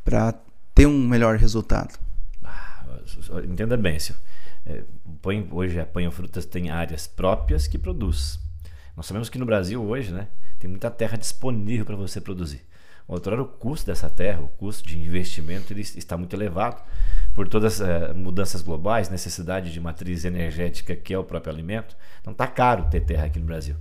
para 0.04 0.34
ter 0.76 0.86
um 0.86 1.08
melhor 1.08 1.38
resultado. 1.38 1.98
Ah, 2.44 2.84
entenda 3.46 3.78
bem, 3.78 3.98
senhor. 3.98 4.20
É, 4.66 4.84
hoje 5.52 5.80
a 5.80 5.86
Panho 5.86 6.12
Frutas 6.12 6.46
tem 6.46 6.70
áreas 6.70 7.08
próprias 7.08 7.66
que 7.66 7.78
produz. 7.78 8.46
Nós 8.98 9.06
sabemos 9.06 9.30
que 9.30 9.38
no 9.38 9.46
Brasil 9.46 9.82
hoje 9.84 10.12
né, 10.12 10.28
tem 10.58 10.68
muita 10.68 10.90
terra 10.90 11.16
disponível 11.16 11.86
para 11.86 11.96
você 11.96 12.20
produzir. 12.20 12.66
Outrora, 13.08 13.44
o 13.44 13.46
custo 13.46 13.86
dessa 13.86 14.10
terra, 14.10 14.42
o 14.42 14.48
custo 14.48 14.90
de 14.90 15.00
investimento, 15.00 15.72
ele 15.72 15.82
está 15.82 16.18
muito 16.18 16.36
elevado 16.36 16.82
por 17.36 17.48
todas 17.48 17.80
as 17.80 18.12
uh, 18.12 18.16
mudanças 18.16 18.64
globais, 18.64 19.08
necessidade 19.08 19.72
de 19.72 19.80
matriz 19.80 20.26
energética 20.26 20.96
que 20.96 21.14
é 21.14 21.18
o 21.18 21.24
próprio 21.24 21.54
alimento. 21.54 21.96
Então, 22.20 22.34
está 22.34 22.48
caro 22.48 22.90
ter 22.90 23.02
terra 23.02 23.28
aqui 23.28 23.40
no 23.40 23.46
Brasil. 23.46 23.76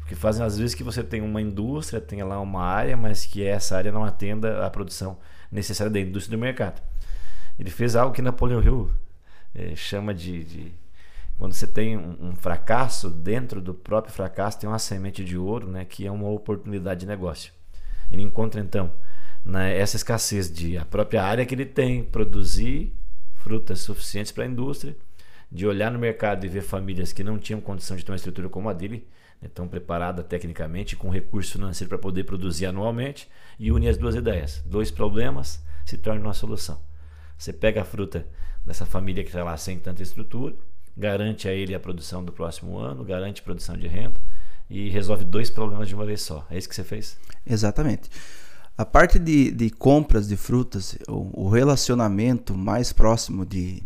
Porque 0.00 0.14
fazem 0.14 0.44
às 0.44 0.58
vezes 0.58 0.74
que 0.74 0.84
você 0.84 1.02
tem 1.02 1.22
uma 1.22 1.40
indústria, 1.40 2.00
tenha 2.00 2.24
lá 2.24 2.38
uma 2.38 2.62
área, 2.62 2.96
mas 2.96 3.24
que 3.24 3.42
essa 3.42 3.74
área 3.76 3.90
não 3.90 4.04
atenda 4.04 4.64
à 4.64 4.70
produção 4.70 5.18
necessária 5.50 5.90
da 5.90 5.98
indústria 5.98 6.36
do 6.36 6.40
mercado. 6.40 6.80
Ele 7.58 7.70
fez 7.70 7.96
algo 7.96 8.14
que 8.14 8.22
Napoleão 8.22 8.62
Hill 8.62 8.90
é, 9.54 9.74
chama 9.74 10.14
de, 10.14 10.44
de, 10.44 10.72
quando 11.38 11.52
você 11.52 11.66
tem 11.66 11.96
um, 11.96 12.30
um, 12.30 12.34
fracasso 12.34 13.08
dentro 13.08 13.60
do 13.60 13.72
próprio 13.72 14.12
fracasso 14.12 14.58
tem 14.58 14.68
uma 14.68 14.78
semente 14.78 15.24
de 15.24 15.38
ouro, 15.38 15.68
né, 15.68 15.84
que 15.84 16.04
é 16.04 16.10
uma 16.10 16.28
oportunidade 16.28 17.00
de 17.00 17.06
negócio. 17.06 17.52
Ele 18.10 18.22
encontra 18.22 18.60
então 18.60 18.90
né, 19.44 19.78
essa 19.78 19.96
escassez 19.96 20.52
de 20.52 20.76
a 20.76 20.84
própria 20.84 21.22
área 21.22 21.46
que 21.46 21.54
ele 21.54 21.64
tem 21.64 22.02
produzir 22.02 22.92
frutas 23.36 23.80
suficientes 23.80 24.32
para 24.32 24.44
a 24.44 24.48
indústria, 24.48 24.96
de 25.50 25.66
olhar 25.66 25.90
no 25.90 25.98
mercado 25.98 26.44
e 26.44 26.48
ver 26.48 26.60
famílias 26.60 27.12
que 27.12 27.24
não 27.24 27.38
tinham 27.38 27.60
condição 27.60 27.96
de 27.96 28.04
ter 28.04 28.10
uma 28.10 28.16
estrutura 28.16 28.48
como 28.48 28.68
a 28.68 28.72
dele, 28.72 29.06
né, 29.40 29.48
tão 29.54 29.68
preparada 29.68 30.24
tecnicamente 30.24 30.96
com 30.96 31.08
recurso 31.08 31.52
financeiro 31.52 31.88
para 31.88 31.98
poder 31.98 32.24
produzir 32.24 32.66
anualmente 32.66 33.30
e 33.58 33.70
une 33.70 33.88
as 33.88 33.96
duas 33.96 34.16
ideias, 34.16 34.60
dois 34.66 34.90
problemas 34.90 35.64
se 35.86 35.96
tornam 35.96 36.24
uma 36.24 36.34
solução. 36.34 36.80
Você 37.38 37.52
pega 37.52 37.82
a 37.82 37.84
fruta 37.84 38.26
dessa 38.66 38.84
família 38.84 39.22
que 39.22 39.30
está 39.30 39.44
lá 39.44 39.56
sem 39.56 39.78
tanta 39.78 40.02
estrutura, 40.02 40.54
garante 40.98 41.48
a 41.48 41.52
ele 41.52 41.74
a 41.74 41.80
produção 41.80 42.24
do 42.24 42.32
próximo 42.32 42.76
ano, 42.76 43.04
garante 43.04 43.40
produção 43.40 43.76
de 43.76 43.86
renda 43.86 44.20
e 44.68 44.90
resolve 44.90 45.24
dois 45.24 45.48
problemas 45.48 45.88
de 45.88 45.94
uma 45.94 46.04
vez 46.04 46.20
só. 46.20 46.44
É 46.50 46.58
isso 46.58 46.68
que 46.68 46.74
você 46.74 46.84
fez? 46.84 47.16
Exatamente. 47.46 48.10
A 48.76 48.84
parte 48.84 49.18
de, 49.18 49.50
de 49.50 49.70
compras 49.70 50.28
de 50.28 50.36
frutas, 50.36 50.98
o, 51.08 51.46
o 51.46 51.48
relacionamento 51.48 52.54
mais 52.56 52.92
próximo 52.92 53.46
de, 53.46 53.82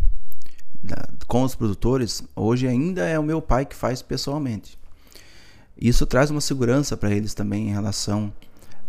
da, 0.83 1.09
com 1.27 1.43
os 1.43 1.55
produtores, 1.55 2.23
hoje 2.35 2.67
ainda 2.67 3.07
é 3.07 3.19
o 3.19 3.23
meu 3.23 3.41
pai 3.41 3.65
que 3.65 3.77
faz 3.77 4.03
pessoalmente. 4.03 4.79
Isso 5.81 6.07
traz 6.07 6.31
uma 6.31 6.41
segurança 6.41 6.97
para 6.97 7.11
eles 7.11 7.35
também 7.35 7.69
em 7.69 7.73
relação 7.73 8.33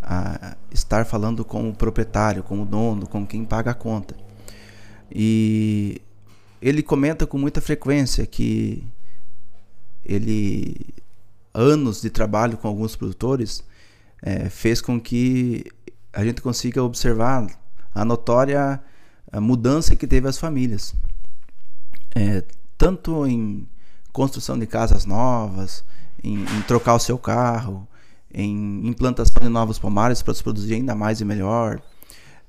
a 0.02 0.56
estar 0.70 1.06
falando 1.06 1.44
com 1.44 1.68
o 1.68 1.74
proprietário, 1.74 2.42
com 2.42 2.60
o 2.60 2.66
dono, 2.66 3.06
com 3.06 3.26
quem 3.26 3.44
paga 3.44 3.70
a 3.70 3.74
conta. 3.74 4.14
E 5.10 6.02
ele 6.60 6.82
comenta 6.82 7.26
com 7.26 7.38
muita 7.38 7.60
frequência 7.60 8.26
que 8.26 8.86
ele 10.04 10.76
anos 11.52 12.02
de 12.02 12.10
trabalho 12.10 12.56
com 12.56 12.66
alguns 12.66 12.96
produtores 12.96 13.62
é, 14.20 14.48
fez 14.48 14.80
com 14.80 15.00
que 15.00 15.64
a 16.12 16.24
gente 16.24 16.42
consiga 16.42 16.82
observar 16.82 17.46
a 17.94 18.04
notória 18.04 18.82
mudança 19.40 19.96
que 19.96 20.06
teve 20.06 20.28
as 20.28 20.38
famílias, 20.38 20.94
é, 22.14 22.44
tanto 22.78 23.26
em 23.26 23.66
construção 24.12 24.58
de 24.58 24.66
casas 24.66 25.04
novas, 25.04 25.84
em, 26.22 26.42
em, 26.42 26.62
trocar 26.62 26.94
o 26.94 26.98
seu 27.00 27.18
carro, 27.18 27.86
em 28.32 28.86
implantação 28.86 29.42
de 29.42 29.48
novos 29.48 29.78
pomares 29.78 30.22
para 30.22 30.34
se 30.34 30.42
produzir 30.42 30.74
ainda 30.74 30.94
mais 30.94 31.20
e 31.20 31.24
melhor, 31.24 31.80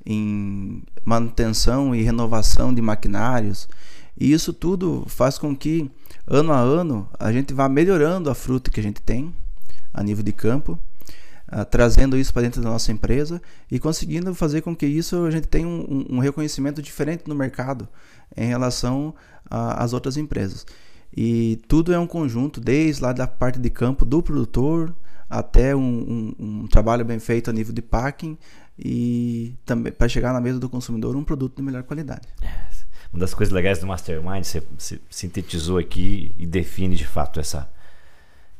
em 0.05 0.83
manutenção 1.03 1.95
e 1.95 2.03
renovação 2.03 2.73
de 2.73 2.81
maquinários. 2.81 3.67
E 4.17 4.31
isso 4.31 4.53
tudo 4.53 5.03
faz 5.07 5.37
com 5.37 5.55
que, 5.55 5.89
ano 6.25 6.53
a 6.53 6.59
ano, 6.59 7.09
a 7.19 7.31
gente 7.31 7.53
vá 7.53 7.67
melhorando 7.67 8.29
a 8.29 8.35
fruta 8.35 8.71
que 8.71 8.79
a 8.79 8.83
gente 8.83 9.01
tem 9.01 9.33
a 9.93 10.01
nível 10.01 10.23
de 10.23 10.31
campo, 10.31 10.79
uh, 11.51 11.65
trazendo 11.65 12.17
isso 12.17 12.33
para 12.33 12.43
dentro 12.43 12.61
da 12.61 12.69
nossa 12.69 12.91
empresa 12.91 13.41
e 13.69 13.79
conseguindo 13.79 14.33
fazer 14.33 14.61
com 14.61 14.75
que 14.75 14.85
isso 14.85 15.25
a 15.25 15.31
gente 15.31 15.47
tenha 15.47 15.67
um, 15.67 16.05
um 16.09 16.19
reconhecimento 16.19 16.81
diferente 16.81 17.23
no 17.27 17.35
mercado 17.35 17.87
em 18.35 18.47
relação 18.47 19.13
às 19.49 19.93
outras 19.93 20.17
empresas. 20.17 20.65
E 21.15 21.61
tudo 21.67 21.93
é 21.93 21.99
um 21.99 22.07
conjunto, 22.07 22.59
desde 22.59 23.01
lá 23.01 23.13
da 23.13 23.27
parte 23.27 23.59
de 23.59 23.69
campo 23.69 24.03
do 24.03 24.21
produtor 24.21 24.93
até 25.29 25.75
um, 25.75 25.81
um, 25.81 26.35
um 26.39 26.67
trabalho 26.67 27.03
bem 27.05 27.19
feito 27.19 27.49
a 27.49 27.53
nível 27.53 27.73
de 27.73 27.81
packing, 27.81 28.37
e 28.77 29.55
também 29.65 29.91
para 29.91 30.07
chegar 30.07 30.33
na 30.33 30.41
mesa 30.41 30.59
do 30.59 30.69
consumidor 30.69 31.15
um 31.15 31.23
produto 31.23 31.55
de 31.55 31.63
melhor 31.63 31.83
qualidade. 31.83 32.27
É, 32.41 32.74
uma 33.15 33.19
das 33.19 33.33
coisas 33.33 33.53
legais 33.53 33.79
do 33.79 33.87
Mastermind, 33.87 34.43
você, 34.43 34.61
você 34.77 34.99
sintetizou 35.09 35.77
aqui 35.77 36.33
e 36.37 36.45
define 36.45 36.97
de 36.97 37.07
fato 37.07 37.39
essa, 37.39 37.71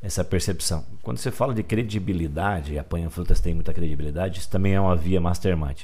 essa 0.02 0.24
percepção. 0.24 0.86
Quando 1.02 1.18
você 1.18 1.30
fala 1.30 1.54
de 1.54 1.62
credibilidade, 1.62 2.78
a 2.78 2.82
Apanha 2.82 3.10
Frutas 3.10 3.42
tem 3.42 3.54
muita 3.54 3.74
credibilidade, 3.74 4.40
isso 4.40 4.50
também 4.50 4.74
é 4.74 4.80
uma 4.80 4.96
via 4.96 5.20
Mastermind. 5.20 5.84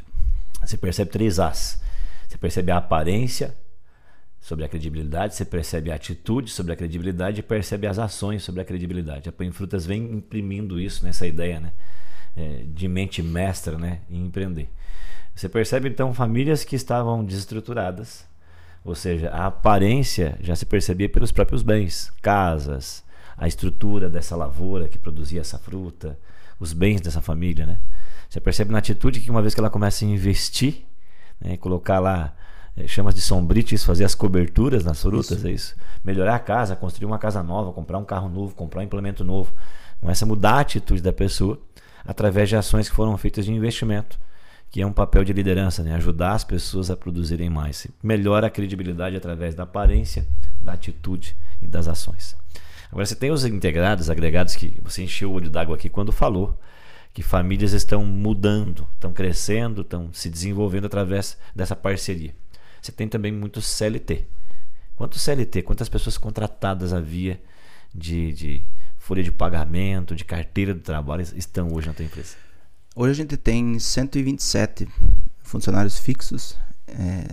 Você 0.63 0.77
percebe 0.77 1.11
três 1.11 1.37
As. 1.37 1.81
Você 2.29 2.37
percebe 2.37 2.71
a 2.71 2.77
aparência 2.77 3.53
sobre 4.39 4.63
a 4.63 4.69
credibilidade, 4.69 5.35
você 5.35 5.43
percebe 5.43 5.91
a 5.91 5.95
atitude 5.95 6.49
sobre 6.49 6.71
a 6.71 6.75
credibilidade 6.77 7.41
e 7.41 7.43
percebe 7.43 7.87
as 7.87 7.99
ações 7.99 8.41
sobre 8.41 8.61
a 8.61 8.65
credibilidade. 8.65 9.27
A 9.27 9.31
Apanha 9.31 9.51
Frutas 9.51 9.85
vem 9.85 10.01
imprimindo 10.13 10.79
isso 10.79 11.03
nessa 11.03 11.27
ideia, 11.27 11.59
né? 11.59 11.73
é, 12.35 12.63
de 12.65 12.87
mente 12.87 13.21
mestra 13.21 13.77
né, 13.77 13.99
em 14.09 14.25
empreender. 14.25 14.69
Você 15.35 15.49
percebe 15.49 15.89
então 15.89 16.13
famílias 16.13 16.63
que 16.63 16.75
estavam 16.75 17.23
desestruturadas, 17.23 18.25
ou 18.83 18.95
seja, 18.95 19.29
a 19.29 19.47
aparência 19.47 20.37
já 20.41 20.55
se 20.55 20.65
percebia 20.65 21.07
pelos 21.07 21.31
próprios 21.31 21.61
bens, 21.61 22.11
casas, 22.21 23.03
a 23.37 23.47
estrutura 23.47 24.09
dessa 24.09 24.35
lavoura 24.35 24.87
que 24.87 24.97
produzia 24.97 25.41
essa 25.41 25.57
fruta, 25.57 26.17
os 26.59 26.73
bens 26.73 27.01
dessa 27.01 27.21
família, 27.21 27.65
né? 27.65 27.79
Você 28.29 28.39
percebe 28.39 28.71
na 28.71 28.77
atitude 28.77 29.19
que 29.19 29.29
uma 29.29 29.41
vez 29.41 29.53
que 29.53 29.59
ela 29.59 29.69
começa 29.69 30.05
a 30.05 30.07
investir, 30.07 30.85
né, 31.39 31.57
colocar 31.57 31.99
lá 31.99 32.33
é, 32.77 32.87
chamas 32.87 33.13
de 33.13 33.21
sombrites, 33.21 33.83
fazer 33.83 34.05
as 34.05 34.15
coberturas 34.15 34.85
nas 34.85 35.01
frutas, 35.01 35.39
isso. 35.39 35.47
é 35.47 35.51
isso. 35.51 35.75
Melhorar 36.03 36.35
a 36.35 36.39
casa, 36.39 36.75
construir 36.75 37.07
uma 37.07 37.19
casa 37.19 37.43
nova, 37.43 37.73
comprar 37.73 37.97
um 37.97 38.05
carro 38.05 38.29
novo, 38.29 38.55
comprar 38.55 38.81
um 38.81 38.83
implemento 38.83 39.23
novo. 39.23 39.53
Começa 39.99 40.23
a 40.23 40.27
mudar 40.27 40.53
a 40.53 40.59
atitude 40.61 41.01
da 41.01 41.11
pessoa 41.11 41.59
através 42.05 42.47
de 42.49 42.55
ações 42.55 42.89
que 42.89 42.95
foram 42.95 43.17
feitas 43.17 43.45
de 43.45 43.51
investimento, 43.51 44.19
que 44.71 44.81
é 44.81 44.87
um 44.87 44.93
papel 44.93 45.25
de 45.25 45.33
liderança, 45.33 45.83
né? 45.83 45.93
ajudar 45.95 46.31
as 46.31 46.45
pessoas 46.45 46.89
a 46.89 46.95
produzirem 46.95 47.49
mais. 47.49 47.85
Melhora 48.01 48.47
a 48.47 48.49
credibilidade 48.49 49.17
através 49.17 49.53
da 49.53 49.63
aparência, 49.63 50.25
da 50.61 50.71
atitude 50.73 51.35
e 51.61 51.67
das 51.67 51.89
ações. 51.89 52.37
Agora 52.89 53.05
você 53.05 53.15
tem 53.15 53.31
os 53.31 53.43
integrados, 53.43 54.09
agregados, 54.09 54.55
que 54.55 54.73
você 54.81 55.03
encheu 55.03 55.29
o 55.29 55.33
olho 55.33 55.49
d'água 55.49 55.75
aqui 55.75 55.89
quando 55.89 56.13
falou 56.13 56.57
que 57.13 57.21
famílias 57.21 57.73
estão 57.73 58.05
mudando, 58.05 58.87
estão 58.93 59.11
crescendo, 59.11 59.81
estão 59.81 60.09
se 60.13 60.29
desenvolvendo 60.29 60.85
através 60.85 61.37
dessa 61.53 61.75
parceria. 61.75 62.33
Você 62.81 62.93
tem 62.93 63.09
também 63.09 63.31
muitos 63.31 63.65
CLT. 63.65 64.25
Quantos 64.95 65.21
CLT, 65.21 65.63
quantas 65.63 65.89
pessoas 65.89 66.17
contratadas 66.17 66.93
havia 66.93 67.41
de, 67.93 68.31
de 68.31 68.63
folha 68.97 69.21
de 69.21 69.31
pagamento, 69.31 70.15
de 70.15 70.23
carteira 70.23 70.73
de 70.73 70.79
trabalho 70.79 71.23
estão 71.35 71.73
hoje 71.73 71.87
na 71.87 71.93
tua 71.93 72.05
empresa? 72.05 72.37
Hoje 72.93 73.11
a 73.11 73.15
gente 73.15 73.37
tem 73.37 73.79
127 73.79 74.85
funcionários 75.43 75.97
fixos 75.97 76.57
é, 76.89 77.25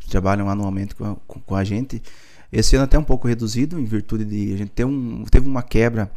que 0.00 0.08
trabalham 0.08 0.50
anualmente 0.50 0.92
com 0.92 1.04
a, 1.04 1.14
com 1.14 1.54
a, 1.54 1.62
gente. 1.62 2.02
Esse 2.50 2.74
ano 2.74 2.84
até 2.84 2.98
um 2.98 3.04
pouco 3.04 3.28
reduzido 3.28 3.78
em 3.78 3.84
virtude 3.84 4.24
de 4.24 4.52
a 4.52 4.56
gente 4.56 4.70
ter 4.70 4.84
um, 4.84 5.24
teve 5.30 5.48
uma 5.48 5.62
quebra 5.62 6.10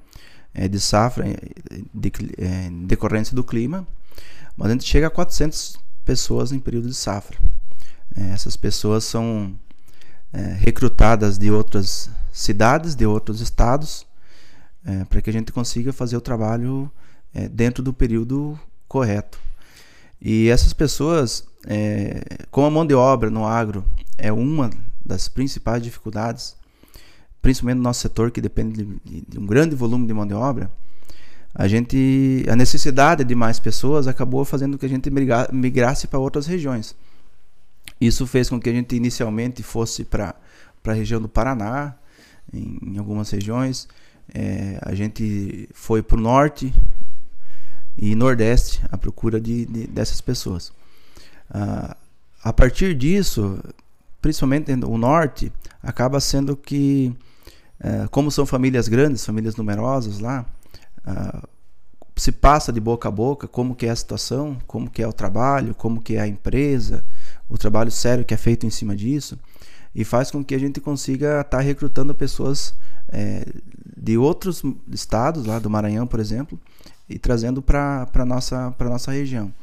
é, 0.52 0.68
de 0.68 0.80
safra 0.80 1.30
é, 1.30 1.38
de, 1.94 2.12
é, 2.40 2.72
decorrência 2.88 3.36
do 3.36 3.44
clima, 3.44 3.88
mas 4.58 4.70
a 4.70 4.72
gente 4.72 4.86
chega 4.86 5.06
a 5.06 5.12
400 5.12 5.78
pessoas 6.04 6.52
em 6.52 6.60
período 6.60 6.88
de 6.88 6.96
safra. 6.96 7.38
É, 8.16 8.32
essas 8.32 8.58
pessoas 8.58 9.04
são 9.04 9.54
é, 10.34 10.42
recrutadas 10.54 11.38
de 11.38 11.52
outras 11.52 12.10
cidades, 12.34 12.96
de 12.96 13.06
outros 13.06 13.42
estados, 13.42 14.08
é, 14.84 15.06
para 15.06 15.22
que 15.22 15.30
a 15.30 15.34
gente 15.34 15.52
consiga 15.52 15.94
fazer 15.94 16.18
o 16.18 16.22
trabalho 16.22 16.92
é, 17.32 17.48
dentro 17.48 17.84
do 17.84 17.94
período 17.94 18.60
correto. 18.92 19.40
E 20.22 20.50
essas 20.50 20.74
pessoas, 20.74 21.48
é, 21.66 22.22
como 22.52 22.68
a 22.68 22.70
mão 22.70 22.86
de 22.86 22.94
obra 22.94 23.30
no 23.30 23.46
agro 23.46 23.86
é 24.18 24.34
uma 24.34 24.70
das 25.04 25.30
principais 25.30 25.82
dificuldades, 25.82 26.58
principalmente 27.42 27.78
no 27.78 27.84
nosso 27.84 28.02
setor 28.02 28.32
que 28.32 28.42
depende 28.42 28.84
de, 29.06 29.22
de 29.30 29.40
um 29.40 29.46
grande 29.46 29.76
volume 29.78 30.06
de 30.06 30.14
mão 30.14 30.28
de 30.28 30.34
obra, 30.34 30.70
a 31.56 31.70
gente 31.70 32.46
a 32.50 32.56
necessidade 32.56 33.24
de 33.24 33.34
mais 33.34 33.60
pessoas 33.60 34.10
acabou 34.10 34.44
fazendo 34.44 34.74
com 34.74 34.80
que 34.80 34.86
a 34.86 34.90
gente 34.90 35.10
migrasse 35.54 36.08
para 36.08 36.20
outras 36.20 36.46
regiões. 36.46 36.94
Isso 38.00 38.28
fez 38.28 38.50
com 38.50 38.60
que 38.60 38.70
a 38.70 38.74
gente 38.74 38.94
inicialmente 38.94 39.64
fosse 39.64 40.04
para 40.04 40.36
a 40.86 40.94
região 40.94 41.22
do 41.22 41.30
Paraná, 41.30 41.96
em, 42.54 42.78
em 42.84 42.98
algumas 42.98 43.30
regiões. 43.30 43.88
É, 44.34 44.78
a 44.82 44.94
gente 44.94 45.70
foi 45.74 46.04
para 46.04 46.18
o 46.18 46.22
norte 46.22 46.74
e 48.02 48.16
nordeste 48.16 48.82
à 48.92 48.98
procura 48.98 49.40
de, 49.40 49.66
de 49.68 49.86
dessas 49.86 50.20
pessoas. 50.20 50.74
Ah, 51.50 51.96
a 52.44 52.52
partir 52.52 52.96
disso, 52.96 53.60
principalmente 54.20 54.72
o 54.72 54.98
norte, 54.98 55.54
acaba 55.84 56.20
sendo 56.20 56.58
que, 56.58 57.16
é, 57.80 58.08
como 58.10 58.32
são 58.32 58.46
famílias 58.48 58.88
grandes, 58.88 59.24
famílias 59.24 59.56
numerosas 59.56 60.20
lá, 60.20 60.44
ah, 61.06 61.48
se 62.16 62.32
passa 62.32 62.74
de 62.74 62.80
boca 62.80 63.08
a 63.08 63.12
boca 63.12 63.48
como 63.48 63.76
que 63.76 63.86
é 63.86 63.92
a 63.92 63.96
situação, 63.96 64.58
como 64.66 64.90
que 64.90 65.02
é 65.02 65.08
o 65.08 65.14
trabalho, 65.14 65.76
como 65.76 66.02
que 66.02 66.16
é 66.16 66.22
a 66.22 66.28
empresa, 66.28 67.06
o 67.48 67.58
trabalho 67.58 67.92
sério 67.92 68.26
que 68.26 68.34
é 68.34 68.38
feito 68.38 68.66
em 68.66 68.70
cima 68.72 68.96
disso, 68.96 69.40
e 69.94 70.04
faz 70.04 70.32
com 70.32 70.44
que 70.44 70.56
a 70.56 70.60
gente 70.60 70.80
consiga 70.80 71.42
estar 71.42 71.58
tá 71.58 71.60
recrutando 71.60 72.16
pessoas 72.16 72.74
é, 73.10 73.46
de 73.96 74.18
outros 74.18 74.64
estados, 74.92 75.46
lá 75.46 75.60
do 75.60 75.70
Maranhão, 75.70 76.08
por 76.08 76.20
exemplo, 76.20 76.60
e 77.12 77.20
trazendo 77.20 77.62
para 77.62 78.08
a 78.14 78.26
nossa, 78.26 78.76
nossa 78.80 79.12
região. 79.12 79.54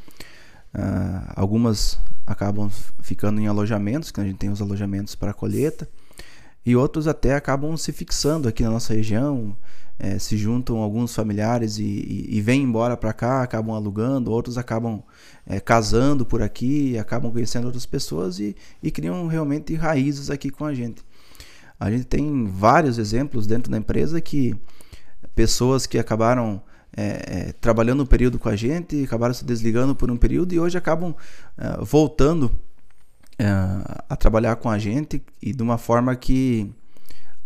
Uh, 0.75 1.33
algumas 1.35 1.99
acabam 2.27 2.71
ficando 3.01 3.41
em 3.41 3.47
alojamentos, 3.47 4.11
que 4.11 4.21
a 4.21 4.25
gente 4.25 4.37
tem 4.37 4.51
os 4.51 4.61
alojamentos 4.61 5.15
para 5.15 5.33
colheita, 5.33 5.89
e 6.65 6.77
outros 6.77 7.09
até 7.09 7.35
acabam 7.35 7.77
se 7.77 7.91
fixando 7.93 8.49
aqui 8.49 8.63
na 8.63 8.71
nossa 8.71 8.93
região, 8.93 9.57
é, 9.99 10.19
se 10.19 10.37
juntam 10.37 10.77
alguns 10.77 11.15
familiares 11.15 11.79
e, 11.79 11.83
e, 11.83 12.37
e 12.37 12.41
vêm 12.41 12.63
embora 12.63 12.97
para 12.97 13.13
cá, 13.13 13.43
acabam 13.43 13.75
alugando, 13.75 14.31
outros 14.31 14.57
acabam 14.57 15.03
é, 15.45 15.59
casando 15.59 16.25
por 16.25 16.41
aqui, 16.41 16.97
acabam 16.99 17.33
conhecendo 17.33 17.65
outras 17.65 17.87
pessoas 17.87 18.39
e, 18.39 18.55
e 18.83 18.91
criam 18.91 19.27
realmente 19.27 19.75
raízes 19.75 20.31
aqui 20.31 20.51
com 20.51 20.65
a 20.65 20.73
gente. 20.73 21.03
A 21.81 21.91
gente 21.91 22.05
tem 22.05 22.47
vários 22.47 22.99
exemplos 22.99 23.47
dentro 23.47 23.71
da 23.71 23.79
empresa 23.79 24.21
que 24.21 24.55
pessoas 25.35 25.87
que 25.87 25.99
acabaram 25.99 26.63
é, 26.99 27.49
é, 27.49 27.53
trabalhando 27.61 28.03
um 28.03 28.07
período 28.07 28.41
com 28.41 28.49
a 28.49 28.57
gente, 28.57 29.05
acabaram 29.05 29.33
se 29.33 29.45
desligando 29.45 29.95
por 29.95 30.11
um 30.11 30.17
período 30.17 30.53
e 30.53 30.59
hoje 30.59 30.77
acabam 30.77 31.15
é, 31.57 31.85
voltando 31.85 32.51
é, 33.39 33.47
a 34.09 34.17
trabalhar 34.17 34.57
com 34.57 34.69
a 34.69 34.81
gente 34.81 35.23
e 35.41 35.53
de 35.53 35.63
uma 35.63 35.79
forma 35.79 36.17
que 36.17 36.69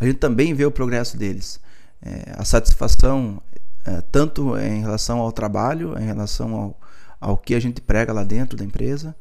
a 0.00 0.06
gente 0.06 0.16
também 0.16 0.54
vê 0.54 0.64
o 0.64 0.70
progresso 0.70 1.18
deles. 1.18 1.60
É, 2.00 2.32
a 2.34 2.46
satisfação, 2.46 3.42
é, 3.84 4.00
tanto 4.10 4.56
em 4.56 4.80
relação 4.80 5.18
ao 5.18 5.30
trabalho, 5.30 5.98
em 5.98 6.06
relação 6.06 6.54
ao, 6.54 6.80
ao 7.20 7.36
que 7.36 7.54
a 7.54 7.60
gente 7.60 7.82
prega 7.82 8.10
lá 8.10 8.24
dentro 8.24 8.56
da 8.56 8.64
empresa, 8.64 9.14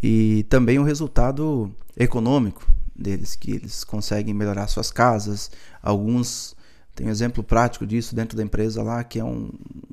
e 0.00 0.46
também 0.48 0.78
o 0.78 0.84
resultado 0.84 1.74
econômico 1.96 2.64
deles, 2.94 3.34
que 3.34 3.50
eles 3.50 3.82
conseguem 3.82 4.32
melhorar 4.32 4.68
suas 4.68 4.92
casas. 4.92 5.50
Alguns 5.82 6.54
tem 6.98 7.06
um 7.06 7.10
exemplo 7.10 7.44
prático 7.44 7.86
disso 7.86 8.12
dentro 8.12 8.36
da 8.36 8.42
empresa 8.42 8.82
lá, 8.82 9.04
que 9.04 9.20
é 9.20 9.24
um, 9.24 9.52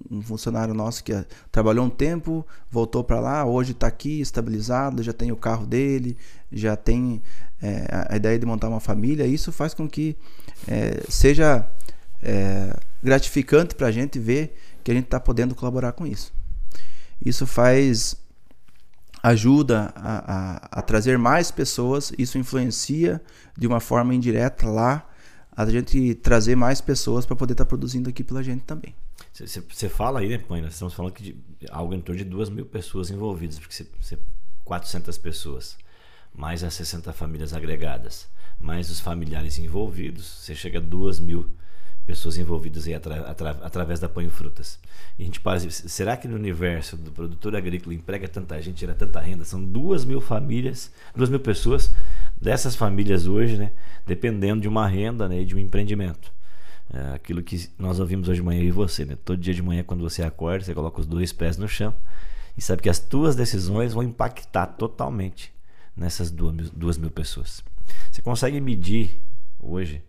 um 0.09 0.24
funcionário 0.24 0.74
nosso 0.74 1.03
que 1.03 1.13
é, 1.13 1.24
trabalhou 1.51 1.85
um 1.85 1.89
tempo, 1.89 2.43
voltou 2.72 3.03
para 3.03 3.20
lá, 3.20 3.46
hoje 3.46 3.74
está 3.74 3.85
aqui 3.85 4.20
estabilizado, 4.20 5.03
já 5.03 5.13
tem 5.13 5.31
o 5.31 5.35
carro 5.35 5.68
dele, 5.68 6.18
já 6.51 6.75
tem 6.75 7.22
é, 7.61 7.85
a 8.09 8.15
ideia 8.15 8.39
de 8.39 8.46
montar 8.48 8.70
uma 8.70 8.79
família. 8.79 9.27
Isso 9.27 9.51
faz 9.51 9.72
com 9.72 9.87
que 9.87 10.18
é, 10.68 11.03
seja 11.07 11.70
é, 12.24 12.75
gratificante 13.03 13.75
para 13.75 13.85
a 13.85 13.91
gente 13.91 14.18
ver 14.18 14.57
que 14.83 14.89
a 14.89 14.94
gente 14.96 15.05
está 15.05 15.20
podendo 15.20 15.53
colaborar 15.53 15.91
com 15.91 16.07
isso. 16.07 16.33
Isso 17.24 17.46
faz 17.46 18.18
ajuda 19.22 19.94
a, 19.96 20.33
a, 20.33 20.79
a, 20.79 20.81
trazer 20.81 21.20
mais 21.20 21.51
pessoas, 21.51 22.11
isso 22.18 22.39
influencia 22.39 23.22
de 23.55 23.68
uma 23.68 23.79
forma 23.79 24.15
indireta 24.15 24.68
lá 24.68 25.07
a 25.55 25.65
gente 25.70 26.15
trazer 26.15 26.55
mais 26.55 26.81
pessoas 26.81 27.25
para 27.25 27.35
poder 27.35 27.53
estar 27.53 27.65
tá 27.65 27.70
produzindo 27.70 28.09
aqui 28.09 28.24
pela 28.24 28.44
gente 28.44 28.63
também. 28.63 28.94
Você 29.33 29.89
fala 29.89 30.20
aí, 30.20 30.29
né? 30.29 30.44
Nós 30.50 30.74
estamos 30.74 30.94
falando 30.94 31.13
que 31.13 31.24
de 31.24 31.37
algo 31.70 31.94
em 31.94 32.01
torno 32.01 32.20
de 32.20 32.25
duas 32.25 32.50
mil 32.50 32.65
pessoas 32.65 33.09
envolvidas, 33.09 33.59
porque 33.59 33.85
você, 34.00 34.20
400 34.63 35.18
pessoas, 35.18 35.77
mais 36.33 36.63
as 36.63 36.74
60 36.74 37.13
famílias 37.13 37.53
agregadas, 37.53 38.27
mais 38.59 38.89
os 38.89 39.00
familiares 39.00 39.57
envolvidos, 39.57 40.25
você 40.25 40.55
chega 40.55 40.79
a 40.79 40.81
duas 40.81 41.20
mil 41.20 41.50
pessoas 42.05 42.37
envolvidas 42.37 42.85
aí 42.85 42.94
atra, 42.94 43.22
atra, 43.22 43.50
através 43.63 44.00
da 44.00 44.07
Panho 44.07 44.29
Frutas. 44.29 44.79
E 45.18 45.24
a 45.24 45.25
gente 45.25 45.39
pode, 45.39 45.72
será 45.72 46.15
que 46.15 46.27
no 46.27 46.35
universo 46.35 46.96
do 46.96 47.11
produtor 47.11 47.55
agrícola 47.55 47.96
emprega 47.96 48.27
tanta 48.27 48.61
gente, 48.61 48.77
tira 48.77 48.94
tanta 48.94 49.20
renda? 49.20 49.44
São 49.44 49.63
duas 49.63 50.05
mil 50.05 50.22
famílias, 50.22 50.91
duas 51.15 51.29
mil 51.29 51.39
pessoas 51.39 51.91
dessas 52.39 52.75
famílias 52.75 53.27
hoje, 53.27 53.57
né, 53.57 53.71
dependendo 54.05 54.61
de 54.61 54.67
uma 54.67 54.87
renda 54.87 55.27
né, 55.27 55.41
e 55.41 55.45
de 55.45 55.55
um 55.55 55.59
empreendimento. 55.59 56.33
É 56.93 57.15
aquilo 57.15 57.41
que 57.41 57.69
nós 57.79 58.00
ouvimos 58.00 58.29
hoje 58.29 58.39
de 58.39 58.45
manhã 58.45 58.61
e 58.61 58.69
você, 58.69 59.05
né? 59.05 59.17
Todo 59.25 59.39
dia 59.39 59.53
de 59.53 59.61
manhã 59.61 59.83
quando 59.83 60.01
você 60.01 60.21
acorda, 60.21 60.63
você 60.63 60.74
coloca 60.74 61.01
os 61.01 61.07
dois 61.07 61.33
pés 61.33 61.57
no 61.57 61.67
chão 61.67 61.93
e 62.55 62.61
sabe 62.61 62.83
que 62.83 62.89
as 62.89 63.00
tuas 63.00 63.35
decisões 63.35 63.91
vão 63.91 64.03
impactar 64.03 64.67
totalmente 64.67 65.51
nessas 65.95 66.29
duas 66.29 66.53
mil, 66.53 66.69
duas 66.71 66.98
mil 66.98 67.09
pessoas. 67.09 67.63
Você 68.11 68.21
consegue 68.21 68.61
medir 68.61 69.19
hoje 69.59 70.03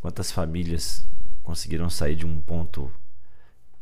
quantas 0.00 0.32
famílias 0.32 1.06
conseguiram 1.42 1.90
sair 1.90 2.16
de 2.16 2.26
um 2.26 2.40
ponto 2.40 2.90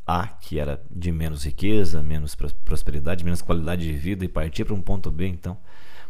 A, 0.07 0.27
que 0.27 0.59
era 0.59 0.83
de 0.91 1.13
menos 1.13 1.45
riqueza, 1.45 2.03
menos 2.03 2.35
prosperidade, 2.35 3.25
menos 3.25 3.41
qualidade 3.41 3.83
de 3.83 3.93
vida, 3.93 4.25
e 4.25 4.29
partir 4.29 4.65
para 4.65 4.75
um 4.75 4.83
ponto 4.83 5.11
B, 5.11 5.29
então, 5.29 5.57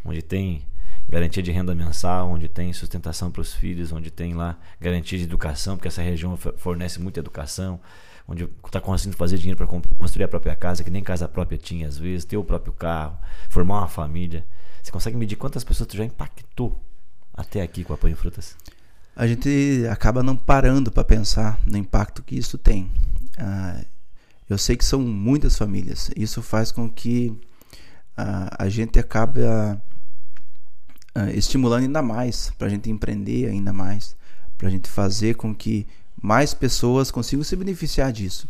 onde 0.05 0.23
tem 0.23 0.65
garantia 1.09 1.43
de 1.43 1.51
renda 1.51 1.75
mensal, 1.75 2.31
onde 2.31 2.49
tem 2.49 2.73
sustentação 2.73 3.31
para 3.31 3.41
os 3.41 3.55
filhos, 3.55 3.93
onde 3.93 4.11
tem 4.11 4.35
lá 4.35 4.59
garantia 4.81 5.19
de 5.19 5.25
educação, 5.25 5.77
porque 5.77 5.89
essa 5.89 6.03
região 6.03 6.37
fornece 6.37 7.01
muita 7.01 7.21
educação, 7.21 7.81
onde 8.27 8.49
está 8.65 8.81
conseguindo 8.81 9.17
fazer 9.17 9.37
dinheiro 9.39 9.59
para 9.59 9.67
construir 9.67 10.25
a 10.25 10.29
própria 10.29 10.57
casa, 10.57 10.83
que 10.83 10.91
nem 10.91 11.03
casa 11.03 11.29
própria 11.29 11.59
tinha 11.59 11.87
às 11.87 11.99
vezes, 11.99 12.25
ter 12.25 12.37
o 12.37 12.45
próprio 12.45 12.73
carro, 12.73 13.19
formar 13.49 13.79
uma 13.81 13.89
família. 13.89 14.47
Você 14.83 14.91
consegue 14.91 15.17
medir 15.17 15.37
quantas 15.37 15.63
pessoas 15.63 15.87
tu 15.87 15.97
já 15.97 16.05
impactou 16.05 16.81
até 17.35 17.63
aqui 17.63 17.85
com 17.85 17.93
o 17.93 17.95
apoio 17.95 18.13
em 18.13 18.17
frutas? 18.17 18.57
a 19.15 19.27
gente 19.27 19.87
acaba 19.91 20.23
não 20.23 20.37
parando 20.37 20.91
para 20.91 21.05
pensar 21.05 21.61
no 21.67 21.77
impacto 21.77 22.23
que 22.23 22.37
isso 22.37 22.57
tem. 22.57 22.91
Uh, 23.39 23.85
eu 24.49 24.59
sei 24.59 24.77
que 24.77 24.85
são 24.85 25.01
muitas 25.01 25.57
famílias. 25.57 26.11
Isso 26.17 26.43
faz 26.43 26.73
com 26.73 26.91
que 26.91 27.29
uh, 28.19 28.49
a 28.59 28.69
gente 28.69 28.99
acabe 28.99 29.41
uh, 29.41 29.81
estimulando 31.35 31.85
ainda 31.85 32.03
mais 32.03 32.51
para 32.59 32.67
a 32.67 32.71
gente 32.71 32.91
empreender 32.91 33.47
ainda 33.49 33.73
mais, 33.73 34.17
para 34.57 34.69
a 34.69 34.71
gente 34.71 34.89
fazer 34.89 35.35
com 35.35 35.55
que 35.55 35.87
mais 36.21 36.55
pessoas 36.55 37.11
consigam 37.11 37.45
se 37.45 37.57
beneficiar 37.57 38.13
disso. 38.13 38.49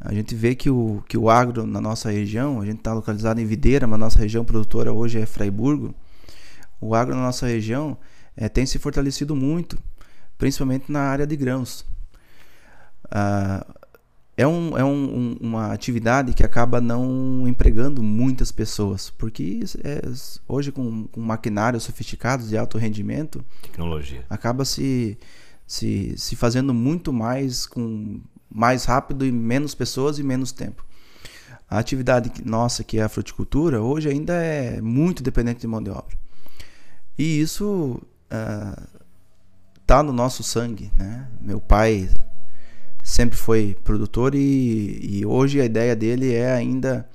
A 0.00 0.12
gente 0.12 0.34
vê 0.34 0.54
que 0.54 0.68
o, 0.68 1.02
que 1.08 1.16
o 1.16 1.30
agro 1.30 1.64
na 1.64 1.80
nossa 1.80 2.10
região, 2.10 2.60
a 2.60 2.66
gente 2.66 2.78
está 2.78 2.92
localizado 2.92 3.40
em 3.40 3.46
Videira, 3.46 3.86
mas 3.86 4.00
nossa 4.00 4.18
região 4.18 4.44
produtora 4.44 4.92
hoje 4.92 5.20
é 5.20 5.26
Fraiburgo. 5.26 5.94
O 6.80 6.94
agro 6.94 7.14
na 7.14 7.22
nossa 7.22 7.46
região 7.46 7.96
é, 8.36 8.48
tem 8.48 8.66
se 8.66 8.78
fortalecido 8.78 9.36
muito, 9.36 9.78
principalmente 10.36 10.90
na 10.90 11.02
área 11.02 11.26
de 11.26 11.36
grãos. 11.36 11.86
Ah, 13.08 13.64
é 14.42 14.46
um, 14.46 14.76
é 14.78 14.84
um, 14.84 15.36
uma 15.40 15.72
atividade 15.72 16.32
que 16.32 16.44
acaba 16.44 16.80
não 16.80 17.46
empregando 17.46 18.02
muitas 18.02 18.50
pessoas, 18.50 19.08
porque 19.10 19.60
é, 19.84 20.02
hoje 20.48 20.72
com, 20.72 21.04
com 21.04 21.20
maquinários 21.20 21.84
sofisticados 21.84 22.48
de 22.48 22.58
alto 22.58 22.76
rendimento, 22.76 23.44
tecnologia, 23.62 24.24
acaba 24.28 24.64
se, 24.64 25.16
se, 25.66 26.14
se 26.16 26.36
fazendo 26.36 26.74
muito 26.74 27.12
mais 27.12 27.66
com 27.66 28.20
mais 28.54 28.84
rápido 28.84 29.24
e 29.24 29.32
menos 29.32 29.74
pessoas 29.74 30.18
e 30.18 30.22
menos 30.22 30.52
tempo. 30.52 30.84
A 31.70 31.78
atividade 31.78 32.30
nossa, 32.44 32.84
que 32.84 32.98
é 32.98 33.02
a 33.02 33.08
fruticultura, 33.08 33.80
hoje 33.80 34.10
ainda 34.10 34.34
é 34.34 34.80
muito 34.82 35.22
dependente 35.22 35.60
de 35.60 35.66
mão 35.66 35.82
de 35.82 35.88
obra. 35.88 36.18
E 37.18 37.40
isso 37.40 38.02
está 39.80 40.02
no 40.02 40.12
nosso 40.12 40.42
sangue, 40.42 40.90
né? 40.98 41.28
Meu 41.40 41.60
pai 41.60 42.10
sempre 43.02 43.36
foi 43.36 43.76
produtor 43.82 44.34
e, 44.34 45.18
e 45.18 45.26
hoje 45.26 45.60
a 45.60 45.64
ideia 45.64 45.96
dele 45.96 46.32
é 46.32 46.52
ainda 46.52 47.08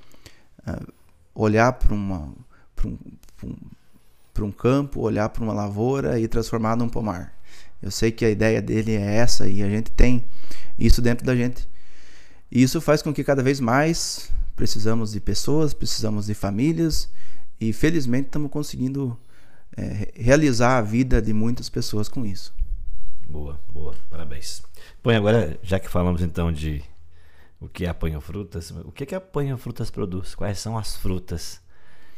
uh, 0.67 0.93
olhar 1.34 1.71
para 1.73 1.93
um, 1.93 2.34
um, 2.86 2.97
um, 4.41 4.52
campo, 4.52 5.02
olhar 5.02 5.30
para 5.30 5.43
uma 5.43 5.54
lavoura 5.54 6.19
e 6.19 6.28
transformar 6.28 6.76
num 6.76 6.89
pomar. 6.89 7.34
Eu 7.82 7.91
sei 7.91 8.12
que 8.12 8.26
a 8.26 8.30
ideia 8.30 8.62
dele 8.62 8.93
é 8.95 9.15
essa 9.15 9.47
e 9.47 9.63
a 9.63 9.69
gente 9.69 9.91
tem 9.91 10.26
isso 10.78 11.02
dentro 11.02 11.26
da 11.26 11.36
gente. 11.36 11.67
E 12.52 12.62
isso 12.62 12.82
faz 12.82 13.02
com 13.02 13.13
que 13.13 13.23
cada 13.23 13.43
vez 13.43 13.60
mais 13.60 14.32
precisamos 14.56 15.12
de 15.12 15.19
pessoas, 15.19 15.73
precisamos 15.73 16.26
de 16.26 16.34
famílias 16.34 17.10
e 17.60 17.71
felizmente 17.71 18.28
estamos 18.28 18.52
conseguindo 18.52 19.17
é, 19.76 20.12
realizar 20.15 20.78
a 20.78 20.82
vida 20.82 21.21
de 21.21 21.34
muitas 21.34 21.69
pessoas 21.69 22.08
com 22.10 22.26
isso. 22.26 22.54
Boa, 23.29 23.59
boa, 23.73 23.93
parabéns. 24.09 24.63
Põe 25.03 25.15
agora, 25.15 25.59
já 25.61 25.79
que 25.79 25.89
falamos 25.89 26.21
então 26.21 26.51
de 26.51 26.81
o 27.59 27.67
que 27.67 27.85
é 27.85 27.89
Apanha 27.89 28.21
Frutas, 28.21 28.71
o 28.71 28.91
que, 28.91 29.05
que 29.05 29.13
a 29.13 29.17
Apanha 29.17 29.57
Frutas 29.57 29.91
produz? 29.91 30.33
Quais 30.33 30.59
são 30.59 30.77
as 30.77 30.95
frutas 30.95 31.59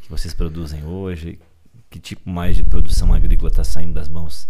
que 0.03 0.09
vocês 0.09 0.35
produzem 0.35 0.85
hoje? 0.85 1.39
Que 1.89 1.99
tipo 1.99 2.29
mais 2.29 2.55
de 2.55 2.63
produção 2.63 3.11
agrícola 3.11 3.49
está 3.49 3.63
saindo 3.63 3.93
das 3.93 4.07
mãos 4.07 4.47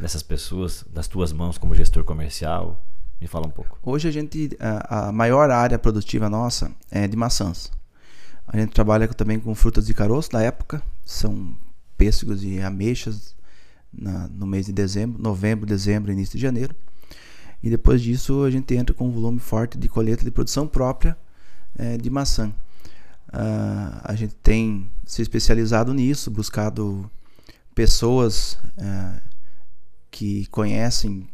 dessas 0.00 0.24
pessoas, 0.24 0.84
das 0.90 1.06
tuas 1.06 1.32
mãos 1.32 1.56
como 1.56 1.74
gestor 1.74 2.02
comercial? 2.02 2.82
Me 3.20 3.28
fala 3.28 3.46
um 3.46 3.50
pouco. 3.50 3.78
Hoje 3.80 4.08
a 4.08 4.10
gente, 4.10 4.56
a, 4.58 5.08
a 5.08 5.12
maior 5.12 5.50
área 5.52 5.78
produtiva 5.78 6.28
nossa 6.28 6.74
é 6.90 7.06
de 7.06 7.16
maçãs. 7.16 7.70
A 8.44 8.58
gente 8.58 8.72
trabalha 8.72 9.06
também 9.06 9.38
com 9.38 9.54
frutas 9.54 9.86
de 9.86 9.94
caroço 9.94 10.32
da 10.32 10.42
época, 10.42 10.82
são 11.04 11.56
pêssegos 11.96 12.42
e 12.42 12.60
ameixas 12.60 13.36
na, 13.92 14.28
no 14.28 14.46
mês 14.46 14.66
de 14.66 14.72
dezembro, 14.72 15.20
novembro, 15.22 15.66
dezembro, 15.66 16.12
início 16.12 16.36
de 16.36 16.42
janeiro. 16.42 16.74
E 17.62 17.70
depois 17.70 18.02
disso 18.02 18.42
a 18.42 18.50
gente 18.50 18.74
entra 18.74 18.94
com 18.94 19.08
um 19.08 19.12
volume 19.12 19.38
forte 19.38 19.78
de 19.78 19.88
colheita 19.88 20.24
de 20.24 20.30
produção 20.30 20.66
própria 20.66 21.16
é, 21.76 21.96
de 21.96 22.10
maçã. 22.10 22.52
Uh, 23.28 24.00
a 24.04 24.14
gente 24.14 24.34
tem 24.34 24.90
se 25.06 25.22
especializado 25.22 25.94
nisso, 25.94 26.30
buscado 26.30 27.10
pessoas 27.74 28.58
uh, 28.76 29.22
que 30.10 30.46
conhecem 30.48 31.26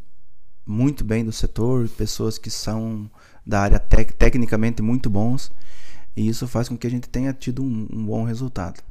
muito 0.65 1.03
bem 1.03 1.25
do 1.25 1.31
setor, 1.31 1.89
pessoas 1.89 2.37
que 2.37 2.49
são 2.49 3.11
da 3.45 3.59
área 3.59 3.79
tec 3.79 4.13
tecnicamente 4.13 4.81
muito 4.81 5.09
bons, 5.09 5.51
e 6.15 6.27
isso 6.27 6.47
faz 6.47 6.69
com 6.69 6.77
que 6.77 6.87
a 6.87 6.89
gente 6.89 7.09
tenha 7.09 7.33
tido 7.33 7.61
um, 7.61 7.87
um 7.91 8.05
bom 8.05 8.23
resultado. 8.23 8.81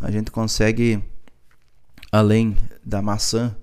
A 0.00 0.10
gente 0.10 0.30
consegue, 0.30 1.02
além 2.10 2.56
da 2.84 3.00
maçã, 3.02 3.56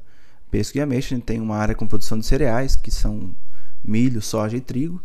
pesco 0.49 0.77
e 0.77 0.81
ameixa, 0.81 1.13
a 1.13 1.17
gente 1.17 1.25
tem 1.25 1.39
uma 1.39 1.57
área 1.57 1.75
com 1.75 1.87
produção 1.87 2.17
de 2.17 2.25
cereais, 2.25 2.75
que 2.75 2.91
são 2.91 3.35
milho, 3.83 4.21
soja 4.21 4.57
e 4.57 4.61
trigo, 4.61 5.01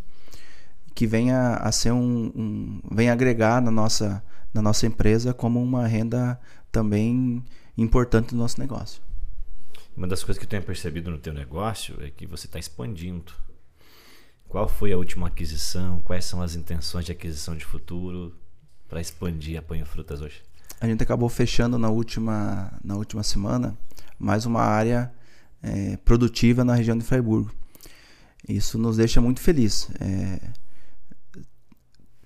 que 0.95 1.07
vem 1.07 1.33
a, 1.33 1.57
a 1.57 1.73
ser 1.73 1.93
um, 1.93 2.33
um, 2.35 2.81
vem 2.91 3.11
agregar 3.11 3.61
na 3.61 3.71
nossa, 3.71 4.23
na 4.53 4.61
nossa 4.61 4.87
empresa 4.87 5.33
como 5.33 5.63
uma 5.63 5.87
renda 5.87 6.41
também 6.71 7.45
importante 7.77 8.31
do 8.31 8.37
nosso 8.37 8.61
negócio. 8.61 9.03
Uma 9.97 10.07
das 10.07 10.23
coisas 10.23 10.39
que 10.39 10.45
eu 10.45 10.49
tenho 10.49 10.63
percebido 10.63 11.11
no 11.11 11.19
teu 11.19 11.33
negócio 11.33 11.97
é 12.03 12.11
que 12.11 12.27
você 12.27 12.47
está 12.47 12.59
expandindo. 12.59 13.33
Qual 14.49 14.69
foi 14.69 14.93
a 14.93 14.97
última 14.97 15.29
aquisição? 15.29 16.01
Quais 16.01 16.25
são 16.25 16.43
as 16.43 16.55
intenções 16.55 17.05
de 17.05 17.13
aquisição 17.13 17.57
de 17.57 17.65
futuro 17.65 18.35
para 18.89 19.01
expandir 19.01 19.57
a 19.57 19.61
Apanho 19.61 19.87
Frutas 19.87 20.21
hoje? 20.21 20.43
A 20.81 20.87
gente 20.87 21.03
acabou 21.03 21.29
fechando 21.29 21.79
na 21.79 21.91
última, 21.91 22.73
na 22.83 22.97
última 22.97 23.23
semana 23.23 23.77
mais 24.19 24.47
uma 24.47 24.63
área 24.63 25.13
é, 25.63 25.99
produtiva 25.99 26.65
na 26.65 26.75
região 26.75 26.97
de 26.97 27.05
Freiburgo. 27.05 27.53
Isso 28.49 28.79
nos 28.79 28.97
deixa 28.97 29.21
muito 29.21 29.41
feliz. 29.41 29.91
É, 30.01 30.41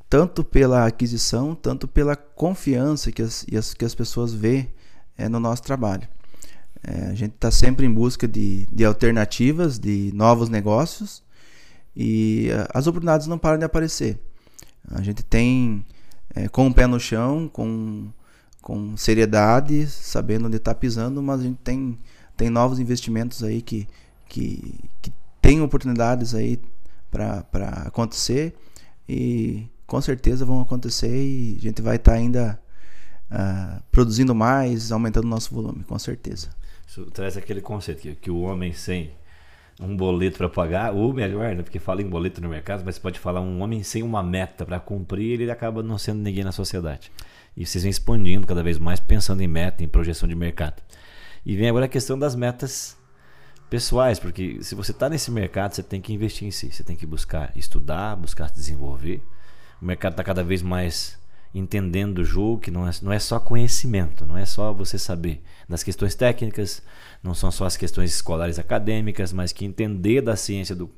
tanto 0.09 0.45
pela 0.45 0.87
aquisição, 0.87 1.55
tanto 1.55 1.89
pela 1.89 2.15
confiança 2.15 3.11
que 3.11 3.23
as, 3.23 3.45
que 3.77 3.85
as 3.85 3.95
pessoas 3.95 4.33
vê 4.33 4.69
é, 5.19 5.29
no 5.29 5.41
nosso 5.41 5.63
trabalho. 5.63 6.09
É, 6.83 7.07
a 7.07 7.15
gente 7.15 7.35
está 7.35 7.51
sempre 7.51 7.85
em 7.87 7.93
busca 7.93 8.29
de, 8.29 8.67
de 8.67 8.85
alternativas, 8.85 9.79
de 9.79 10.13
novos 10.15 10.49
negócios 10.49 11.25
e 11.97 12.51
uh, 12.51 12.69
as 12.75 12.87
oportunidades 12.87 13.27
não 13.27 13.39
param 13.39 13.59
de 13.59 13.65
aparecer. 13.65 14.19
A 14.91 15.03
gente 15.03 15.25
tem 15.25 15.85
é, 16.35 16.47
com 16.47 16.67
o 16.67 16.75
pé 16.75 16.87
no 16.87 17.01
chão, 17.01 17.49
com, 17.53 18.13
com 18.65 18.97
seriedade, 18.97 19.87
sabendo 19.87 20.47
onde 20.47 20.57
está 20.57 20.75
pisando, 20.75 21.23
mas 21.23 21.41
a 21.41 21.43
gente 21.43 21.59
tem, 21.59 21.99
tem 22.35 22.49
novos 22.49 22.81
investimentos 22.81 23.45
aí 23.45 23.61
que, 23.61 23.87
que, 24.27 24.81
que 25.03 25.13
tem 25.43 25.61
oportunidades 25.61 26.35
aí 26.35 26.59
para 27.11 27.45
acontecer 27.85 28.57
e 29.07 29.69
com 29.87 30.01
certeza 30.01 30.47
vão 30.47 30.63
acontecer 30.63 31.15
e 31.15 31.59
a 31.59 31.61
gente 31.61 31.83
vai 31.83 31.97
estar 31.97 32.13
tá 32.13 32.17
ainda 32.17 32.59
uh, 33.31 33.83
produzindo 33.93 34.35
mais, 34.35 34.91
aumentando 34.91 35.27
o 35.27 35.29
nosso 35.29 35.55
volume, 35.55 35.85
com 35.85 35.99
certeza. 35.99 36.49
Isso 36.87 37.05
traz 37.11 37.37
aquele 37.37 37.61
conceito 37.61 38.01
que, 38.01 38.15
que 38.15 38.31
o 38.31 38.41
homem 38.41 38.73
sem 38.73 39.11
um 39.79 39.95
boleto 39.95 40.39
para 40.39 40.49
pagar, 40.49 40.95
ou 40.95 41.13
melhor, 41.13 41.55
né, 41.55 41.63
porque 41.63 41.79
fala 41.79 42.01
em 42.01 42.09
boleto 42.09 42.41
no 42.41 42.49
mercado, 42.49 42.83
mas 42.83 42.99
pode 42.99 43.19
falar 43.19 43.43
um 43.43 43.61
homem 43.61 43.83
sem 43.83 44.03
uma 44.03 44.23
meta 44.23 44.65
para 44.65 44.81
cumprir, 44.81 45.39
ele 45.39 45.51
acaba 45.51 45.83
não 45.83 45.99
sendo 45.99 46.23
ninguém 46.23 46.45
na 46.45 46.53
sociedade. 46.53 47.13
E 47.57 47.65
vocês 47.65 47.85
vêm 47.85 47.91
expandindo 47.91 48.47
cada 48.47 48.63
vez 48.63 48.79
mais, 48.79 48.99
pensando 48.99 49.41
em 49.41 49.49
meta, 49.49 49.85
em 49.85 49.89
projeção 49.89 50.29
de 50.29 50.35
mercado. 50.35 50.83
E 51.47 51.57
vem 51.57 51.69
agora 51.69 51.85
a 51.85 51.89
questão 51.89 52.19
das 52.19 52.35
metas 52.35 52.97
pessoais, 53.71 54.19
porque 54.19 54.63
se 54.63 54.75
você 54.75 54.93
está 54.93 55.09
nesse 55.09 55.31
mercado, 55.31 55.75
você 55.75 55.83
tem 55.83 56.01
que 56.01 56.13
investir 56.13 56.47
em 56.47 56.51
si, 56.51 56.71
você 56.71 56.83
tem 56.83 56.97
que 56.97 57.07
buscar 57.07 57.53
estudar, 57.57 58.17
buscar 58.17 58.49
se 58.49 58.55
desenvolver. 58.55 59.23
O 59.81 59.85
mercado 59.85 60.13
está 60.13 60.25
cada 60.25 60.43
vez 60.43 60.63
mais 60.63 61.19
entendendo 61.55 62.19
o 62.19 62.25
jogo, 62.25 62.61
que 62.61 62.71
não 62.71 62.87
é, 62.87 62.91
não 63.01 63.13
é 63.13 63.19
só 63.19 63.39
conhecimento, 63.39 64.27
não 64.27 64.37
é 64.37 64.45
só 64.45 64.73
você 64.73 64.99
saber 64.99 65.41
das 65.69 65.85
questões 65.85 66.15
técnicas, 66.15 66.83
não 67.23 67.33
são 67.33 67.51
só 67.51 67.65
as 67.65 67.77
questões 67.77 68.13
escolares 68.13 68.59
acadêmicas, 68.59 69.33
mas 69.33 69.53
que 69.53 69.65
entender 69.65 70.21
da 70.21 70.35
ciência 70.35 70.75
do, 70.75 70.91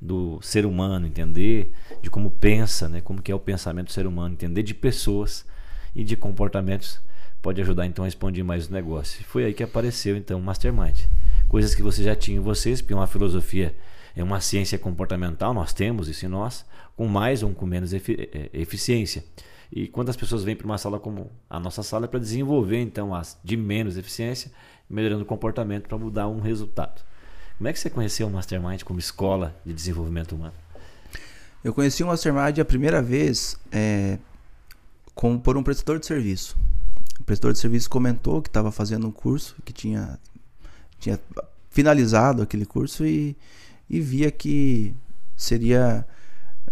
do 0.00 0.40
ser 0.42 0.66
humano, 0.66 1.06
entender 1.06 1.72
de 2.02 2.10
como 2.10 2.30
pensa, 2.30 2.88
né, 2.88 3.00
como 3.00 3.22
que 3.22 3.30
é 3.30 3.34
o 3.34 3.38
pensamento 3.38 3.86
do 3.86 3.92
ser 3.92 4.06
humano, 4.06 4.34
entender 4.34 4.64
de 4.64 4.74
pessoas 4.74 5.44
e 5.94 6.04
de 6.04 6.16
comportamentos 6.16 7.00
pode 7.42 7.60
ajudar 7.60 7.86
então 7.86 8.04
a 8.04 8.08
expandir 8.08 8.44
mais 8.44 8.68
o 8.68 8.72
negócio. 8.72 9.24
foi 9.24 9.44
aí 9.44 9.54
que 9.54 9.62
apareceu 9.62 10.16
então 10.16 10.38
o 10.38 10.42
Mastermind. 10.42 11.00
Coisas 11.48 11.74
que 11.74 11.82
você 11.82 12.02
já 12.02 12.14
tinha 12.14 12.36
em 12.36 12.40
vocês, 12.40 12.80
porque 12.80 12.94
uma 12.94 13.06
filosofia 13.06 13.74
é 14.14 14.22
uma 14.22 14.40
ciência 14.40 14.78
comportamental, 14.78 15.54
nós 15.54 15.72
temos 15.72 16.08
isso 16.08 16.26
em 16.26 16.28
nós, 16.28 16.64
com 16.96 17.06
mais 17.06 17.42
ou 17.42 17.50
com 17.50 17.66
menos 17.66 17.92
efi 17.92 18.28
é, 18.32 18.50
eficiência. 18.52 19.24
E 19.72 19.86
quando 19.86 20.08
as 20.08 20.16
pessoas 20.16 20.42
vêm 20.42 20.56
para 20.56 20.66
uma 20.66 20.78
sala 20.78 20.98
como 20.98 21.30
a 21.48 21.60
nossa 21.60 21.82
sala 21.82 22.06
é 22.06 22.08
para 22.08 22.18
desenvolver 22.18 22.80
então 22.80 23.14
as 23.14 23.38
de 23.42 23.56
menos 23.56 23.96
eficiência, 23.96 24.50
melhorando 24.88 25.22
o 25.22 25.26
comportamento 25.26 25.88
para 25.88 25.96
mudar 25.96 26.28
um 26.28 26.40
resultado. 26.40 27.02
Como 27.56 27.68
é 27.68 27.72
que 27.72 27.78
você 27.78 27.88
conheceu 27.88 28.26
o 28.26 28.30
Mastermind 28.30 28.82
como 28.82 28.98
escola 28.98 29.54
de 29.64 29.72
desenvolvimento 29.72 30.34
humano? 30.34 30.54
Eu 31.62 31.74
conheci 31.74 32.02
o 32.02 32.06
Mastermind 32.06 32.58
a 32.58 32.64
primeira 32.64 33.02
vez 33.02 33.56
é, 33.70 34.18
com, 35.14 35.38
por 35.38 35.56
um 35.56 35.62
prestador 35.62 35.98
de 35.98 36.06
serviço. 36.06 36.56
O 37.20 37.24
prestador 37.24 37.52
de 37.52 37.58
serviço 37.58 37.88
comentou 37.90 38.40
que 38.40 38.48
estava 38.48 38.72
fazendo 38.72 39.06
um 39.06 39.12
curso, 39.12 39.56
que 39.64 39.72
tinha, 39.72 40.18
tinha 40.98 41.20
finalizado 41.70 42.42
aquele 42.42 42.64
curso 42.64 43.04
e, 43.06 43.36
e 43.88 44.00
via 44.00 44.30
que 44.30 44.94
seria 45.36 46.06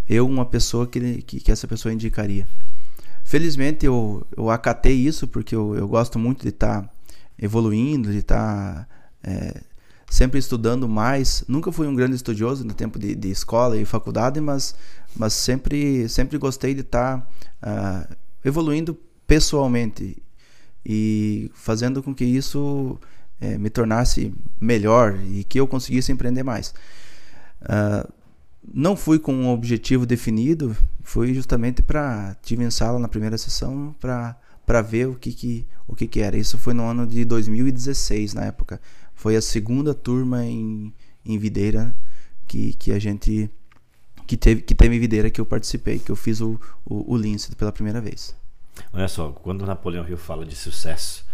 eu 0.08 0.26
uma 0.26 0.46
pessoa 0.46 0.86
que, 0.86 1.22
que, 1.22 1.40
que 1.40 1.52
essa 1.52 1.68
pessoa 1.68 1.92
indicaria. 1.92 2.46
Felizmente 3.24 3.84
eu, 3.84 4.26
eu 4.36 4.48
acatei 4.48 4.94
isso 4.94 5.28
porque 5.28 5.54
eu, 5.54 5.76
eu 5.76 5.86
gosto 5.86 6.18
muito 6.18 6.42
de 6.42 6.48
estar 6.48 6.82
tá 6.82 6.90
evoluindo, 7.38 8.10
de 8.10 8.18
estar 8.18 8.86
tá, 8.86 8.88
é, 9.22 9.60
sempre 10.08 10.38
estudando 10.38 10.88
mais. 10.88 11.44
Nunca 11.46 11.70
fui 11.70 11.86
um 11.86 11.94
grande 11.94 12.16
estudioso 12.16 12.64
no 12.64 12.72
tempo 12.72 12.98
de, 12.98 13.14
de 13.14 13.30
escola 13.30 13.76
e 13.76 13.84
faculdade, 13.84 14.40
mas, 14.40 14.74
mas 15.14 15.34
sempre, 15.34 16.08
sempre 16.08 16.38
gostei 16.38 16.74
de 16.74 16.80
estar 16.80 17.20
tá, 17.60 18.08
uh, 18.10 18.16
evoluindo 18.44 18.98
pessoalmente 19.26 20.22
e 20.84 21.50
fazendo 21.54 22.02
com 22.02 22.14
que 22.14 22.24
isso 22.24 22.98
é, 23.40 23.58
me 23.58 23.70
tornasse 23.70 24.34
melhor 24.60 25.18
e 25.26 25.44
que 25.44 25.60
eu 25.60 25.66
conseguisse 25.66 26.10
empreender 26.12 26.42
mais. 26.42 26.74
Uh, 27.62 28.10
não 28.72 28.96
fui 28.96 29.18
com 29.18 29.32
um 29.32 29.48
objetivo 29.48 30.06
definido, 30.06 30.76
foi 31.02 31.32
justamente 31.34 31.82
para 31.82 32.36
tive 32.42 32.64
em 32.64 32.70
sala 32.70 32.98
na 32.98 33.08
primeira 33.08 33.38
sessão 33.38 33.94
para 34.00 34.36
para 34.66 34.82
ver 34.82 35.08
o 35.08 35.14
que 35.14 35.32
que 35.32 35.66
o 35.86 35.94
que 35.94 36.06
que 36.06 36.20
era. 36.20 36.36
Isso 36.36 36.58
foi 36.58 36.74
no 36.74 36.84
ano 36.84 37.06
de 37.06 37.24
2016 37.24 38.34
na 38.34 38.44
época. 38.44 38.80
Foi 39.14 39.34
a 39.34 39.40
segunda 39.40 39.94
turma 39.94 40.44
em, 40.44 40.92
em 41.24 41.38
Videira 41.38 41.96
que, 42.46 42.74
que 42.74 42.92
a 42.92 42.98
gente 42.98 43.50
que 44.28 44.36
teve 44.36 44.60
que 44.60 44.74
teve 44.74 44.98
Videira 44.98 45.30
que 45.30 45.40
eu 45.40 45.46
participei, 45.46 45.98
que 45.98 46.10
eu 46.10 46.16
fiz 46.16 46.40
o 46.42 46.60
o, 46.84 47.14
o 47.14 47.16
Lince 47.16 47.56
pela 47.56 47.72
primeira 47.72 48.00
vez. 48.00 48.36
Olha 48.92 49.08
só, 49.08 49.30
quando 49.30 49.66
Napoleão 49.66 50.06
Hill 50.06 50.18
fala 50.18 50.44
de 50.44 50.54
sucesso, 50.54 51.26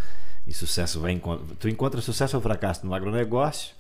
e 0.47 0.53
sucesso 0.55 1.01
vai 1.01 1.21
tu 1.59 1.69
encontra 1.69 2.01
sucesso 2.01 2.37
ou 2.37 2.43
fracasso 2.43 2.87
no 2.87 2.95
agronegócio, 2.95 3.75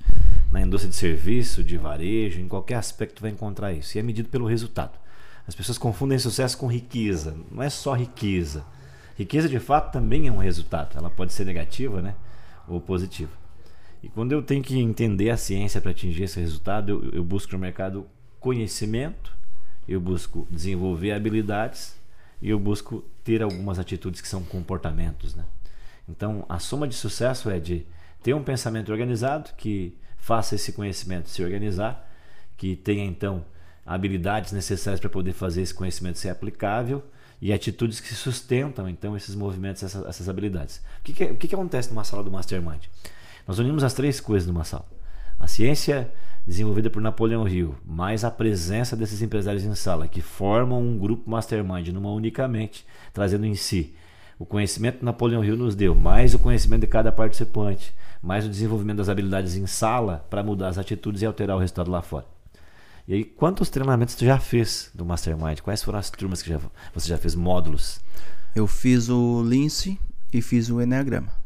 na 0.50 0.60
indústria 0.60 0.90
de 0.90 0.96
serviço, 0.96 1.62
de 1.62 1.78
varejo, 1.78 2.40
em 2.40 2.48
qualquer 2.48 2.74
aspecto 2.74 3.22
vai 3.22 3.30
encontrar 3.30 3.72
isso. 3.72 3.96
E 3.96 4.00
é 4.00 4.02
medido 4.02 4.28
pelo 4.28 4.46
resultado. 4.46 4.98
As 5.46 5.54
pessoas 5.54 5.78
confundem 5.78 6.18
sucesso 6.18 6.58
com 6.58 6.66
riqueza. 6.66 7.36
Não 7.50 7.62
é 7.62 7.70
só 7.70 7.94
riqueza. 7.94 8.64
Riqueza 9.16 9.48
de 9.48 9.60
fato 9.60 9.92
também 9.92 10.26
é 10.26 10.32
um 10.32 10.38
resultado. 10.38 10.96
Ela 10.96 11.10
pode 11.10 11.32
ser 11.32 11.44
negativa, 11.44 12.02
né? 12.02 12.14
Ou 12.66 12.80
positiva. 12.80 13.32
E 14.02 14.08
quando 14.08 14.32
eu 14.32 14.42
tenho 14.42 14.62
que 14.62 14.78
entender 14.78 15.30
a 15.30 15.36
ciência 15.36 15.80
para 15.80 15.90
atingir 15.90 16.24
esse 16.24 16.40
resultado, 16.40 16.90
eu, 16.90 17.10
eu 17.12 17.24
busco 17.24 17.52
no 17.52 17.58
mercado 17.58 18.06
conhecimento, 18.44 19.34
eu 19.88 19.98
busco 19.98 20.46
desenvolver 20.50 21.12
habilidades 21.12 21.96
e 22.42 22.50
eu 22.50 22.58
busco 22.58 23.02
ter 23.24 23.42
algumas 23.42 23.78
atitudes 23.78 24.20
que 24.20 24.28
são 24.28 24.42
comportamentos, 24.44 25.34
né? 25.34 25.46
Então, 26.06 26.44
a 26.46 26.58
soma 26.58 26.86
de 26.86 26.94
sucesso 26.94 27.48
é 27.48 27.58
de 27.58 27.86
ter 28.22 28.34
um 28.34 28.44
pensamento 28.44 28.92
organizado 28.92 29.48
que 29.56 29.96
faça 30.18 30.56
esse 30.56 30.74
conhecimento 30.74 31.30
se 31.30 31.42
organizar, 31.42 32.06
que 32.58 32.76
tenha 32.76 33.02
então 33.02 33.46
habilidades 33.86 34.52
necessárias 34.52 35.00
para 35.00 35.08
poder 35.08 35.32
fazer 35.32 35.62
esse 35.62 35.72
conhecimento 35.72 36.18
ser 36.18 36.28
aplicável 36.28 37.02
e 37.40 37.50
atitudes 37.50 37.98
que 37.98 38.12
sustentam 38.12 38.86
então 38.86 39.16
esses 39.16 39.34
movimentos, 39.34 39.82
essas, 39.82 40.04
essas 40.04 40.28
habilidades. 40.28 40.82
O 41.00 41.02
que, 41.02 41.14
que, 41.14 41.24
o 41.24 41.36
que, 41.36 41.48
que 41.48 41.54
acontece 41.54 41.88
numa 41.88 42.04
sala 42.04 42.22
do 42.22 42.30
Mastermind? 42.30 42.84
Nós 43.48 43.58
unimos 43.58 43.82
as 43.82 43.94
três 43.94 44.20
coisas 44.20 44.46
numa 44.46 44.64
sala: 44.64 44.86
a 45.40 45.46
ciência 45.46 46.12
desenvolvida 46.46 46.90
por 46.90 47.00
Napoleão 47.00 47.48
Hill, 47.48 47.74
mais 47.84 48.24
a 48.24 48.30
presença 48.30 48.94
desses 48.94 49.22
empresários 49.22 49.64
em 49.64 49.74
sala 49.74 50.06
que 50.06 50.20
formam 50.20 50.82
um 50.82 50.98
grupo 50.98 51.30
Mastermind 51.30 51.88
numa 51.88 52.12
unicamente, 52.12 52.86
trazendo 53.12 53.46
em 53.46 53.54
si 53.54 53.94
o 54.38 54.44
conhecimento 54.44 54.98
que 54.98 55.04
Napoleão 55.04 55.44
Hill 55.44 55.56
nos 55.56 55.74
deu, 55.74 55.94
mais 55.94 56.34
o 56.34 56.38
conhecimento 56.38 56.82
de 56.82 56.86
cada 56.86 57.10
participante, 57.10 57.94
mais 58.20 58.44
o 58.44 58.48
desenvolvimento 58.48 58.98
das 58.98 59.08
habilidades 59.08 59.56
em 59.56 59.66
sala 59.66 60.26
para 60.28 60.42
mudar 60.42 60.68
as 60.68 60.78
atitudes 60.78 61.22
e 61.22 61.26
alterar 61.26 61.56
o 61.56 61.60
resultado 61.60 61.90
lá 61.90 62.02
fora. 62.02 62.26
E 63.06 63.14
aí, 63.14 63.24
quantos 63.24 63.68
treinamentos 63.68 64.14
você 64.14 64.24
já 64.24 64.38
fez 64.38 64.90
do 64.94 65.04
Mastermind? 65.04 65.60
Quais 65.60 65.82
foram 65.82 65.98
as 65.98 66.10
turmas 66.10 66.42
que 66.42 66.48
já, 66.48 66.58
você 66.94 67.08
já 67.08 67.18
fez 67.18 67.34
módulos? 67.34 68.00
Eu 68.54 68.66
fiz 68.66 69.08
o 69.10 69.42
Lince 69.42 69.98
e 70.32 70.40
fiz 70.40 70.70
o 70.70 70.80
Enneagrama. 70.80 71.43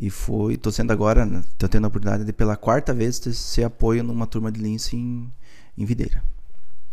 E 0.00 0.10
foi, 0.10 0.56
tô 0.56 0.70
sendo 0.70 0.92
agora, 0.92 1.26
tô 1.58 1.68
tendo 1.68 1.84
a 1.84 1.88
oportunidade 1.88 2.24
de 2.24 2.32
pela 2.32 2.56
quarta 2.56 2.94
vez 2.94 3.16
ser 3.16 3.64
apoio 3.64 4.04
numa 4.04 4.28
turma 4.28 4.52
de 4.52 4.60
Lince 4.60 4.94
em, 4.96 5.28
em 5.76 5.84
Videira. 5.84 6.22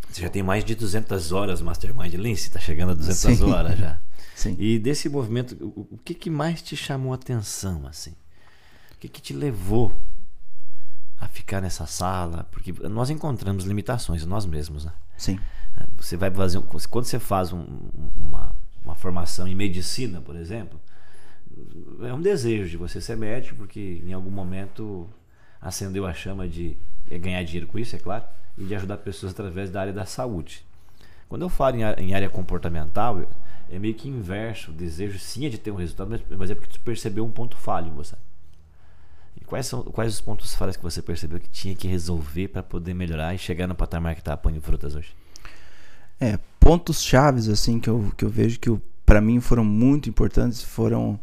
Você 0.10 0.24
já 0.24 0.30
tem 0.30 0.42
mais 0.42 0.66
de 0.66 0.74
200 0.74 1.32
horas 1.32 1.62
Mastermind 1.62 2.16
Lince, 2.16 2.50
tá 2.50 2.60
chegando 2.60 2.94
a 2.94 2.96
200 2.96 3.38
Sim. 3.38 3.44
horas 3.44 3.78
já. 3.78 4.00
Sim. 4.36 4.56
E 4.58 4.80
desse 4.80 5.08
movimento, 5.08 5.56
o 5.62 5.98
que, 6.04 6.16
que 6.16 6.32
mais 6.32 6.64
te 6.64 6.76
chamou 6.76 7.12
a 7.12 7.16
atenção 7.16 7.86
assim? 7.86 8.16
O 8.96 8.98
que, 9.00 9.08
que 9.08 9.22
te 9.22 9.34
levou 9.34 9.96
a 11.20 11.28
ficar 11.28 11.62
nessa 11.62 11.86
sala, 11.86 12.48
porque 12.52 12.74
nós 12.90 13.12
encontramos 13.12 13.66
limitações 13.66 14.26
nós 14.26 14.48
mesmos, 14.48 14.84
né? 14.84 14.94
Sim. 15.16 15.40
É, 15.78 15.86
você 15.96 16.18
vai 16.18 16.32
fazer 16.32 16.60
quando 16.90 17.06
você 17.06 17.20
faz 17.20 17.54
um, 17.54 17.66
uma, 18.16 18.56
uma 18.84 18.96
formação 18.96 19.48
em 19.48 19.54
medicina, 19.54 20.22
por 20.22 20.36
exemplo, 20.36 20.82
é 22.02 22.14
um 22.14 22.22
desejo 22.22 22.70
de 22.70 22.78
você 22.78 23.00
ser 23.00 23.16
médico, 23.16 23.56
porque 23.56 24.02
em 24.06 24.14
algum 24.14 24.30
momento 24.30 25.08
acendeu 25.62 26.06
a 26.06 26.14
chama 26.14 26.48
de 26.48 26.78
ganhar 27.08 27.44
dinheiro 27.44 27.68
com 27.68 27.80
isso, 27.80 27.96
é 27.96 28.00
claro, 28.00 28.24
e 28.58 28.64
de 28.64 28.76
ajudar 28.76 28.98
pessoas 28.98 29.32
através 29.32 29.70
da 29.70 29.82
área 29.82 29.94
da 29.94 30.06
saúde. 30.06 30.66
Quando 31.28 31.42
eu 31.42 31.50
falo 31.50 31.78
em 31.98 32.14
área 32.14 32.30
comportamental, 32.30 33.28
é 33.70 33.80
meio 33.80 33.94
que 33.94 34.08
inverso. 34.08 34.72
O 34.72 34.74
desejo 34.74 35.18
sim 35.18 35.46
é 35.46 35.50
de 35.50 35.58
ter 35.58 35.72
um 35.72 35.76
resultado, 35.76 36.20
mas 36.38 36.52
é 36.52 36.56
porque 36.56 36.72
tu 36.72 36.80
percebeu 36.82 37.26
um 37.26 37.32
ponto 37.32 37.58
falho 37.58 37.88
em 37.88 37.94
você. 37.94 38.16
Quais 39.46 39.68
são 39.68 39.84
quais 39.84 40.14
os 40.14 40.22
pontos 40.22 40.56
falhos 40.56 40.76
que 40.76 40.84
você 40.84 41.02
percebeu 41.02 41.40
que 41.40 41.50
tinha 41.50 41.76
que 41.76 41.88
resolver 41.88 42.48
para 42.48 42.64
poder 42.64 42.94
melhorar 42.94 43.34
e 43.36 43.38
chegar 43.38 43.68
no 43.68 43.76
patamar 43.76 44.16
que 44.16 44.22
está 44.22 44.34
apanhando 44.34 44.62
frutas 44.62 44.96
hoje? 44.96 45.16
É, 46.20 46.40
pontos 46.60 47.04
chaves 47.04 47.48
assim 47.48 47.80
que 47.80 47.90
eu, 47.90 48.12
que 48.18 48.26
eu 48.26 48.30
vejo 48.30 48.60
que 48.60 48.76
para 49.06 49.22
mim 49.22 49.40
foram 49.40 49.64
muito 49.64 50.10
importantes 50.10 50.64
foram 50.64 51.20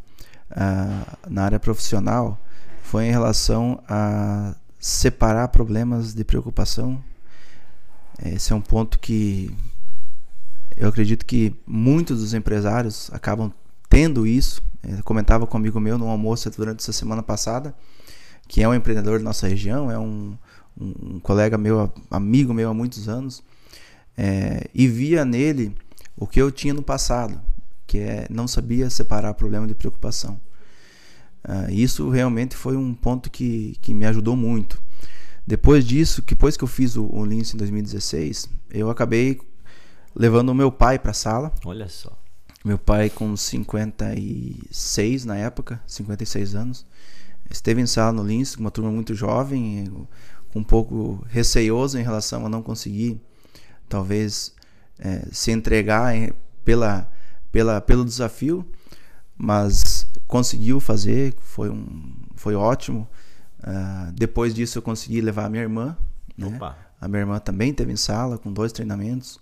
ah, 0.55 1.17
na 1.29 1.45
área 1.45 1.61
profissional 1.61 2.39
foi 2.83 3.07
em 3.07 3.11
relação 3.11 3.83
a 3.89 4.55
separar 4.79 5.49
problemas 5.49 6.15
de 6.15 6.25
preocupação. 6.25 7.03
Esse 8.25 8.53
é 8.53 8.57
um 8.57 8.61
ponto 8.61 8.99
que 8.99 9.55
eu 10.77 10.89
acredito 10.89 11.25
que 11.25 11.55
muitos 11.67 12.21
dos 12.21 12.35
empresários 12.35 13.11
acabam 13.13 13.53
tendo 13.89 14.27
isso. 14.27 14.63
Eu 14.83 15.03
comentava 15.05 15.47
com 15.47 15.57
um 15.57 15.61
amigo 15.61 15.81
meu 15.81 15.97
no 15.97 16.09
almoço 16.09 16.51
durante 16.51 16.81
essa 16.81 16.93
semana 16.93 17.23
passada 17.23 17.75
que 18.53 18.63
é 18.63 18.69
um 18.69 18.75
empreendedor 18.75 19.19
da 19.19 19.25
nossa 19.25 19.49
região, 19.49 19.91
é 19.91 19.99
um, 19.99 20.37
um, 20.79 21.19
colega 21.21 21.57
meu, 21.57 21.91
amigo 22.11 22.53
meu 22.53 22.69
há 22.69 22.75
muitos 22.75 23.09
anos, 23.09 23.43
é, 24.17 24.69
e 24.75 24.87
via 24.87 25.25
nele 25.25 25.75
o 26.17 26.27
que 26.27 26.41
eu 26.41 26.51
tinha 26.51 26.75
no 26.75 26.83
passado, 26.83 27.41
que 27.93 27.99
é 27.99 28.27
não 28.31 28.49
sabia 28.49 28.89
separar 28.89 29.35
problema 29.35 29.67
de 29.67 29.75
preocupação. 29.75 30.41
Uh, 31.45 31.71
isso 31.71 32.09
realmente 32.09 32.57
foi 32.57 32.75
um 32.75 32.95
ponto 32.95 33.31
que, 33.31 33.77
que 33.83 33.93
me 33.93 34.07
ajudou 34.07 34.35
muito. 34.35 34.83
Depois 35.47 35.85
disso, 35.85 36.23
depois 36.27 36.57
que 36.57 36.65
eu 36.65 36.69
fiz 36.69 36.97
o, 36.97 37.05
o 37.05 37.23
Lince 37.23 37.55
em 37.55 37.59
2016, 37.59 38.49
eu 38.71 38.89
acabei 38.89 39.39
levando 40.15 40.49
o 40.49 40.55
meu 40.55 40.73
pai 40.73 40.99
para 40.99 41.11
a 41.11 41.15
sala. 41.15 41.53
Olha 41.67 41.87
só. 41.87 42.19
Meu 42.65 42.79
pai 42.79 43.11
com 43.11 43.37
56 43.37 45.27
na 45.27 45.37
época, 45.37 45.79
56 45.87 46.55
anos 46.55 46.87
esteve 47.51 47.83
em 47.83 47.87
sala 47.87 48.13
no 48.13 48.25
Lince, 48.25 48.57
uma 48.57 48.71
turma 48.71 48.91
muito 48.91 49.15
jovem, 49.15 49.93
um 50.55 50.65
pouco 50.65 51.23
receioso 51.29 51.99
em 51.99 52.03
relação 52.03 52.47
a 52.47 52.49
não 52.49 52.63
conseguir, 52.63 53.21
talvez, 53.87 54.55
é, 54.99 55.27
se 55.31 55.51
entregar 55.51 56.15
pela, 56.65 57.12
pela, 57.53 57.81
pelo 57.81 58.05
desafio, 58.05 58.67
mas 59.37 60.07
conseguiu 60.27 60.81
fazer, 60.81 61.35
foi, 61.39 61.69
um, 61.69 62.15
foi 62.35 62.55
ótimo. 62.55 63.07
Uh, 63.61 64.11
depois 64.13 64.55
disso, 64.55 64.79
eu 64.79 64.83
consegui 64.83 65.21
levar 65.21 65.45
a 65.45 65.51
minha 65.51 65.63
irmã. 65.63 65.97
Né? 66.37 66.59
A 67.01 67.07
minha 67.07 67.21
irmã 67.21 67.39
também 67.39 67.73
teve 67.73 67.93
em 67.93 67.97
sala 67.97 68.39
com 68.39 68.51
dois 68.53 68.73
treinamentos. 68.73 69.39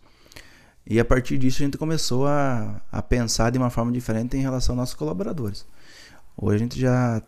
E 0.85 0.99
a 0.99 1.05
partir 1.05 1.39
disso, 1.39 1.63
a 1.63 1.65
gente 1.65 1.79
começou 1.79 2.27
a, 2.27 2.83
a 2.91 3.01
pensar 3.01 3.51
de 3.51 3.59
uma 3.59 3.71
forma 3.71 3.93
diferente 3.93 4.37
em 4.37 4.41
relação 4.41 4.73
aos 4.73 4.79
nossos 4.79 4.95
colaboradores. 4.95 5.65
Hoje 6.37 6.57
a 6.57 6.59
gente 6.59 6.81
já 6.81 7.23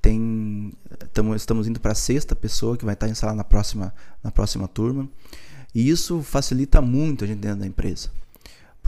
tem 0.00 0.72
tamo, 1.12 1.34
estamos 1.34 1.68
indo 1.68 1.78
para 1.78 1.92
a 1.92 1.94
sexta 1.94 2.34
pessoa 2.34 2.76
que 2.76 2.84
vai 2.84 2.94
estar 2.94 3.06
em 3.06 3.14
sala 3.14 3.34
na 3.34 3.44
próxima 3.44 3.92
na 4.22 4.30
próxima 4.30 4.66
turma 4.66 5.06
e 5.74 5.90
isso 5.90 6.22
facilita 6.22 6.80
muito 6.80 7.24
a 7.24 7.26
gente 7.26 7.40
dentro 7.40 7.60
da 7.60 7.66
empresa 7.66 8.08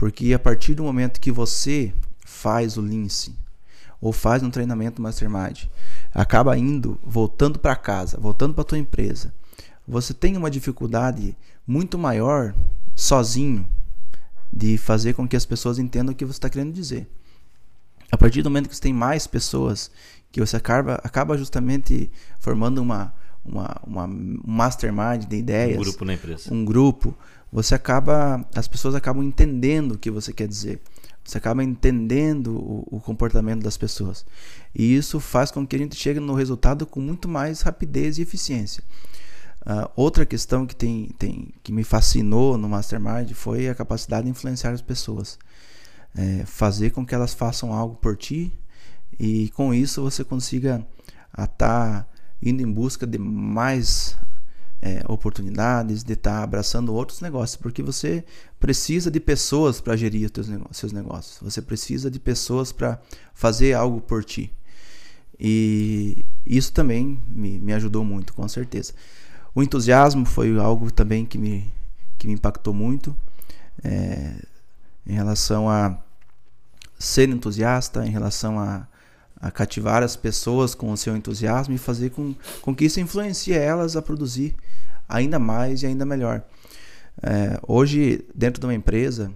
porque 0.03 0.33
a 0.33 0.39
partir 0.39 0.73
do 0.75 0.83
momento 0.83 1.21
que 1.21 1.31
você 1.31 1.93
faz 2.25 2.75
o 2.75 2.81
lince 2.81 3.33
ou 4.01 4.11
faz 4.11 4.43
um 4.43 4.49
treinamento 4.49 5.01
mastermind 5.01 5.63
acaba 6.13 6.57
indo 6.57 6.99
voltando 7.01 7.57
para 7.57 7.73
casa 7.73 8.19
voltando 8.19 8.53
para 8.53 8.65
tua 8.65 8.77
empresa 8.77 9.33
você 9.87 10.13
tem 10.13 10.35
uma 10.35 10.51
dificuldade 10.51 11.37
muito 11.65 11.97
maior 11.97 12.53
sozinho 12.93 13.65
de 14.51 14.77
fazer 14.77 15.13
com 15.13 15.25
que 15.25 15.37
as 15.37 15.45
pessoas 15.45 15.79
entendam 15.79 16.11
o 16.11 16.15
que 16.17 16.25
você 16.25 16.35
está 16.35 16.49
querendo 16.49 16.73
dizer 16.73 17.07
a 18.11 18.17
partir 18.17 18.41
do 18.41 18.49
momento 18.49 18.67
que 18.67 18.75
você 18.75 18.81
tem 18.81 18.91
mais 18.91 19.25
pessoas 19.25 19.89
que 20.33 20.41
você 20.41 20.57
acaba, 20.57 20.95
acaba 20.95 21.37
justamente 21.37 22.11
formando 22.39 22.79
uma, 22.79 23.13
uma, 23.45 23.81
uma 23.87 24.03
um 24.03 24.41
mastermind 24.45 25.23
de 25.29 25.37
ideias. 25.37 25.77
Um 25.77 25.81
grupo 25.81 26.05
na 26.05 26.13
empresa. 26.13 26.53
Um 26.53 26.65
grupo. 26.65 27.17
Você 27.53 27.75
acaba. 27.75 28.43
As 28.55 28.67
pessoas 28.67 28.95
acabam 28.95 29.23
entendendo 29.23 29.91
o 29.91 29.97
que 29.97 30.09
você 30.09 30.33
quer 30.33 30.47
dizer. 30.47 30.81
Você 31.23 31.37
acaba 31.37 31.63
entendendo 31.63 32.57
o, 32.57 32.97
o, 32.97 32.99
comportamento 32.99 33.61
das 33.61 33.77
pessoas. 33.77 34.25
E 34.75 34.95
isso 34.95 35.19
faz 35.19 35.51
com 35.51 35.65
que 35.65 35.75
a 35.75 35.79
gente 35.79 35.95
chegue 35.95 36.19
no 36.19 36.33
resultado 36.33 36.85
com 36.85 36.99
muito 36.99 37.29
mais 37.29 37.61
rapidez 37.61 38.17
e 38.17 38.23
eficiência. 38.23 38.83
Uh, 39.61 39.87
outra 39.95 40.25
questão 40.25 40.65
que, 40.65 40.75
tem, 40.75 41.11
tem, 41.17 41.53
que 41.63 41.71
me 41.71 41.83
fascinou 41.85 42.57
no 42.57 42.67
Mastermind 42.67 43.31
foi 43.31 43.69
a 43.69 43.75
capacidade 43.75 44.25
de 44.25 44.31
influenciar 44.31 44.71
as 44.71 44.81
pessoas. 44.81 45.37
É, 46.15 46.43
fazer 46.45 46.89
com 46.89 47.05
que 47.05 47.15
elas 47.15 47.33
façam 47.33 47.71
algo 47.71 47.95
por 47.95 48.17
ti 48.17 48.53
e 49.19 49.49
com 49.55 49.73
isso 49.73 50.01
você 50.01 50.23
consiga 50.23 50.85
estar 51.35 52.07
indo 52.41 52.61
em 52.61 52.71
busca 52.71 53.07
de 53.07 53.17
mais 53.17 54.17
é, 54.85 55.01
oportunidades, 55.07 56.03
de 56.03 56.11
estar 56.11 56.39
tá 56.39 56.43
abraçando 56.43 56.93
outros 56.93 57.21
negócios, 57.21 57.55
porque 57.55 57.81
você 57.81 58.21
precisa 58.59 59.09
de 59.09 59.17
pessoas 59.17 59.79
para 59.79 59.95
gerir 59.95 60.29
os 60.69 60.77
seus 60.77 60.91
negócios, 60.91 61.37
você 61.41 61.61
precisa 61.61 62.11
de 62.11 62.19
pessoas 62.19 62.73
para 62.73 62.99
fazer 63.33 63.71
algo 63.71 64.01
por 64.01 64.25
ti. 64.25 64.53
E 65.39 66.25
isso 66.45 66.73
também 66.73 67.17
me, 67.29 67.57
me 67.59 67.71
ajudou 67.71 68.03
muito, 68.03 68.33
com 68.33 68.45
certeza. 68.49 68.91
O 69.55 69.63
entusiasmo 69.63 70.25
foi 70.25 70.59
algo 70.59 70.91
também 70.91 71.25
que 71.25 71.37
me, 71.37 71.73
que 72.17 72.27
me 72.27 72.33
impactou 72.33 72.73
muito 72.73 73.15
é, 73.81 74.35
em 75.07 75.13
relação 75.13 75.69
a 75.69 75.97
ser 76.99 77.29
entusiasta, 77.29 78.05
em 78.05 78.11
relação 78.11 78.59
a 78.59 78.85
a 79.43 79.51
cativar 79.51 80.01
as 80.01 80.15
pessoas 80.15 80.73
com 80.73 80.89
o 80.89 80.95
seu 80.95 81.17
entusiasmo 81.17 81.75
e 81.75 81.77
fazer 81.77 82.11
com, 82.11 82.33
com 82.61 82.73
que 82.73 82.85
isso 82.85 83.01
influencie 83.01 83.51
elas 83.53 83.97
a 83.97 84.01
produzir 84.01 84.55
ainda 85.07 85.37
mais 85.37 85.83
e 85.83 85.85
ainda 85.85 86.05
melhor. 86.05 86.41
É, 87.21 87.59
hoje, 87.67 88.23
dentro 88.33 88.61
de 88.61 88.65
uma 88.65 88.73
empresa, 88.73 89.29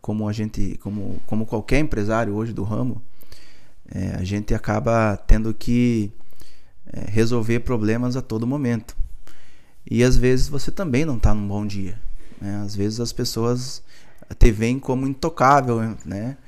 como 0.00 0.26
a 0.26 0.32
gente, 0.32 0.80
como, 0.82 1.20
como 1.26 1.44
qualquer 1.44 1.80
empresário 1.80 2.32
hoje 2.34 2.54
do 2.54 2.64
ramo, 2.64 3.02
é, 3.94 4.16
a 4.16 4.24
gente 4.24 4.54
acaba 4.54 5.18
tendo 5.18 5.52
que 5.52 6.10
é, 6.90 7.10
resolver 7.10 7.60
problemas 7.60 8.16
a 8.16 8.22
todo 8.22 8.46
momento. 8.46 8.96
E 9.90 10.02
às 10.02 10.16
vezes 10.16 10.48
você 10.48 10.70
também 10.70 11.04
não 11.04 11.18
está 11.18 11.34
num 11.34 11.46
bom 11.46 11.66
dia. 11.66 12.00
Né? 12.40 12.62
Às 12.64 12.74
vezes 12.74 13.00
as 13.00 13.12
pessoas 13.12 13.82
te 14.38 14.50
veem 14.50 14.78
como 14.78 15.06
intocável, 15.06 15.94
né? 16.06 16.38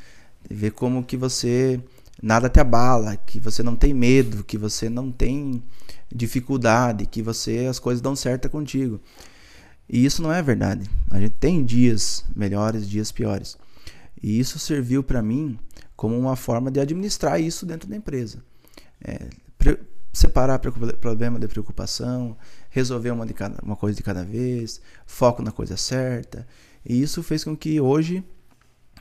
Vê 0.49 0.71
como 0.71 1.05
que 1.05 1.19
você 1.19 1.79
nada 2.23 2.49
te 2.49 2.61
abala, 2.61 3.17
que 3.17 3.41
você 3.41 3.63
não 3.63 3.77
tem 3.77 3.95
medo, 3.95 4.45
que 4.45 4.59
você 4.59 4.89
não 4.89 5.11
tem 5.11 5.63
dificuldade, 6.13 7.07
que 7.07 7.23
você 7.23 7.67
as 7.67 7.79
coisas 7.79 8.01
dão 8.01 8.17
certo 8.17 8.49
contigo. 8.49 9.01
E 9.89 10.05
isso 10.05 10.23
não 10.23 10.33
é 10.33 10.43
verdade. 10.43 10.89
A 11.11 11.19
gente 11.19 11.35
tem 11.41 11.65
dias 11.65 12.25
melhores, 12.35 12.89
dias 12.89 13.11
piores. 13.11 13.57
E 14.23 14.39
isso 14.39 14.59
serviu 14.59 15.03
para 15.03 15.23
mim 15.23 15.59
como 15.97 16.19
uma 16.19 16.37
forma 16.37 16.71
de 16.71 16.81
administrar 16.81 17.41
isso 17.41 17.67
dentro 17.67 17.89
da 17.89 17.97
empresa. 17.97 18.43
É, 19.03 19.29
separar 20.13 20.59
problema 20.59 21.39
de 21.39 21.49
preocupação, 21.49 22.37
resolver 22.69 23.11
uma, 23.11 23.27
de 23.27 23.35
cada, 23.35 23.63
uma 23.63 23.77
coisa 23.77 23.97
de 23.97 24.03
cada 24.03 24.25
vez, 24.25 24.81
foco 25.07 25.43
na 25.43 25.51
coisa 25.51 25.77
certa. 25.77 26.47
E 26.85 27.01
isso 27.01 27.23
fez 27.23 27.45
com 27.45 27.57
que 27.57 27.81
hoje 27.81 28.25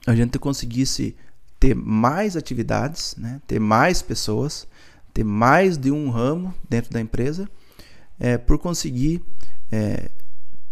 a 0.06 0.16
gente 0.16 0.40
conseguisse 0.40 1.16
ter 1.60 1.76
mais 1.76 2.38
atividades, 2.38 3.16
né? 3.18 3.42
ter 3.46 3.60
mais 3.60 4.02
pessoas, 4.02 4.68
ter 5.14 5.24
mais 5.24 5.78
de 5.78 5.92
um 5.92 6.10
ramo 6.10 6.54
dentro 6.70 6.92
da 6.92 7.02
empresa, 7.02 7.50
é, 8.20 8.38
por 8.38 8.58
conseguir 8.58 9.22
é, 9.72 10.10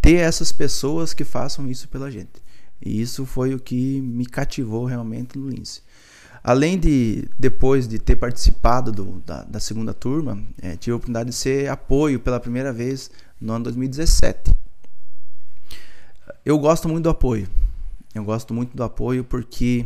ter 0.01 0.15
essas 0.15 0.51
pessoas 0.51 1.13
que 1.13 1.23
façam 1.23 1.69
isso 1.69 1.87
pela 1.89 2.09
gente. 2.09 2.41
E 2.81 3.01
isso 3.01 3.25
foi 3.25 3.53
o 3.53 3.59
que 3.59 3.99
me 4.01 4.25
cativou 4.25 4.85
realmente 4.85 5.37
no 5.37 5.49
Lince. 5.49 5.81
Além 6.43 6.79
de, 6.79 7.27
depois 7.37 7.87
de 7.87 7.99
ter 7.99 8.15
participado 8.15 8.91
do, 8.91 9.19
da, 9.25 9.43
da, 9.43 9.59
segunda 9.59 9.93
turma, 9.93 10.41
é, 10.61 10.77
tive 10.77 10.93
a 10.93 10.95
oportunidade 10.95 11.29
de 11.29 11.35
ser 11.35 11.69
apoio 11.69 12.19
pela 12.19 12.39
primeira 12.39 12.71
vez 12.71 13.11
no 13.41 13.53
ano 13.53 13.65
2017. 13.65 14.53
Eu 16.45 16.57
gosto 16.57 16.87
muito 16.87 17.03
do 17.03 17.09
apoio. 17.09 17.49
Eu 18.15 18.23
gosto 18.23 18.53
muito 18.53 18.75
do 18.75 18.83
apoio 18.83 19.23
porque, 19.25 19.85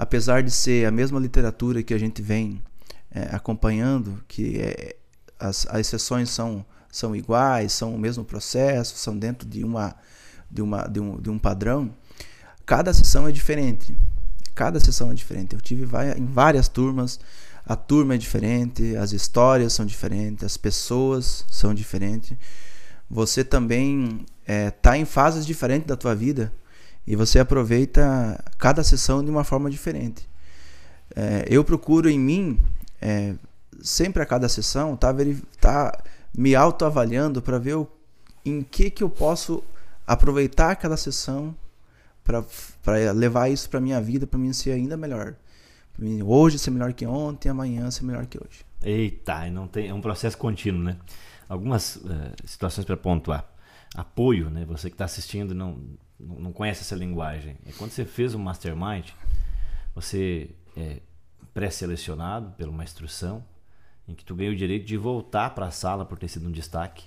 apesar 0.00 0.42
de 0.42 0.50
ser 0.50 0.86
a 0.86 0.90
mesma 0.90 1.20
literatura 1.20 1.82
que 1.82 1.92
a 1.92 1.98
gente 1.98 2.22
vem 2.22 2.62
é, 3.10 3.28
acompanhando, 3.36 4.24
que 4.26 4.58
é, 4.58 4.96
as, 5.38 5.66
as 5.68 5.86
sessões 5.86 6.30
são, 6.30 6.64
são 6.90 7.14
iguais, 7.14 7.74
são 7.74 7.94
o 7.94 7.98
mesmo 7.98 8.24
processo, 8.24 8.96
são 8.96 9.14
dentro 9.14 9.46
de, 9.46 9.62
uma, 9.62 9.94
de, 10.50 10.62
uma, 10.62 10.86
de, 10.86 11.00
um, 11.00 11.20
de 11.20 11.28
um 11.28 11.38
padrão, 11.38 11.94
cada 12.64 12.94
sessão 12.94 13.28
é 13.28 13.32
diferente. 13.32 13.94
Cada 14.54 14.80
sessão 14.80 15.10
é 15.10 15.14
diferente. 15.14 15.54
Eu 15.54 15.60
tive 15.60 15.86
em 16.16 16.24
várias 16.24 16.66
turmas, 16.66 17.20
a 17.66 17.76
turma 17.76 18.14
é 18.14 18.18
diferente, 18.18 18.96
as 18.96 19.12
histórias 19.12 19.74
são 19.74 19.84
diferentes, 19.84 20.44
as 20.44 20.56
pessoas 20.56 21.44
são 21.46 21.74
diferentes. 21.74 22.38
Você 23.10 23.44
também 23.44 24.24
está 24.46 24.96
é, 24.96 25.00
em 25.00 25.04
fases 25.04 25.44
diferentes 25.44 25.86
da 25.86 25.96
tua 25.96 26.14
vida 26.14 26.50
e 27.06 27.16
você 27.16 27.38
aproveita 27.38 28.42
cada 28.58 28.84
sessão 28.84 29.24
de 29.24 29.30
uma 29.30 29.44
forma 29.44 29.70
diferente. 29.70 30.28
É, 31.14 31.44
eu 31.48 31.64
procuro 31.64 32.08
em 32.08 32.18
mim, 32.18 32.60
é, 33.00 33.34
sempre 33.82 34.22
a 34.22 34.26
cada 34.26 34.48
sessão, 34.48 34.96
tá, 34.96 35.14
tá 35.60 36.02
me 36.36 36.54
autoavaliando 36.54 37.42
para 37.42 37.58
ver 37.58 37.74
o, 37.74 37.88
em 38.44 38.62
que, 38.62 38.90
que 38.90 39.02
eu 39.02 39.10
posso 39.10 39.62
aproveitar 40.06 40.70
aquela 40.70 40.96
sessão 40.96 41.54
para 42.24 43.12
levar 43.12 43.48
isso 43.48 43.68
para 43.68 43.80
minha 43.80 44.00
vida, 44.00 44.26
para 44.26 44.38
mim 44.38 44.52
ser 44.52 44.72
ainda 44.72 44.96
melhor. 44.96 45.34
Mim, 45.98 46.22
hoje 46.22 46.58
ser 46.58 46.70
melhor 46.70 46.92
que 46.92 47.04
ontem, 47.04 47.48
amanhã 47.48 47.90
ser 47.90 48.04
melhor 48.04 48.26
que 48.26 48.38
hoje. 48.38 48.64
Eita, 48.82 49.50
não 49.50 49.66
tem, 49.66 49.88
é 49.88 49.94
um 49.94 50.00
processo 50.00 50.38
contínuo, 50.38 50.82
né? 50.82 50.96
Algumas 51.48 51.96
uh, 51.96 52.32
situações 52.46 52.84
para 52.84 52.96
pontuar. 52.96 53.44
Apoio, 53.94 54.48
né? 54.48 54.64
Você 54.66 54.88
que 54.88 54.94
está 54.94 55.04
assistindo 55.04 55.54
não, 55.54 55.76
não 56.20 56.52
conhece 56.52 56.82
essa 56.82 56.94
linguagem. 56.94 57.56
É 57.66 57.72
quando 57.72 57.90
você 57.90 58.04
fez 58.04 58.34
um 58.34 58.38
mastermind, 58.38 59.10
você 59.94 60.50
é 60.76 61.00
pré-selecionado 61.52 62.52
por 62.56 62.68
uma 62.68 62.84
instrução 62.84 63.44
em 64.06 64.14
que 64.14 64.24
tu 64.24 64.34
ganha 64.34 64.50
o 64.50 64.56
direito 64.56 64.86
de 64.86 64.96
voltar 64.96 65.50
para 65.50 65.66
a 65.66 65.70
sala 65.70 66.04
por 66.04 66.18
ter 66.18 66.28
sido 66.28 66.48
um 66.48 66.52
destaque 66.52 67.04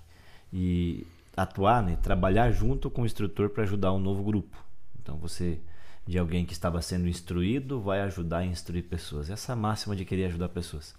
e 0.52 1.06
atuar, 1.36 1.82
né? 1.82 1.97
Trabalhar 2.02 2.52
junto 2.52 2.89
com 2.89 3.02
o 3.02 3.06
instrutor 3.06 3.49
para 3.49 3.63
ajudar 3.63 3.91
um 3.91 3.99
novo 3.99 4.23
grupo. 4.23 4.58
Então 5.02 5.17
você, 5.17 5.60
de 6.06 6.17
alguém 6.17 6.45
que 6.45 6.54
estava 6.54 6.82
sendo 6.82 7.08
instruído, 7.08 7.82
vai 7.82 8.02
ajudar 8.02 8.39
a 8.39 8.45
instruir 8.45 8.84
pessoas. 8.84 9.30
Essa 9.30 9.56
máxima 9.56 9.95
de 9.95 10.06
querer 10.06 10.26
ajudar 10.26 10.49
pessoas. 10.49 10.95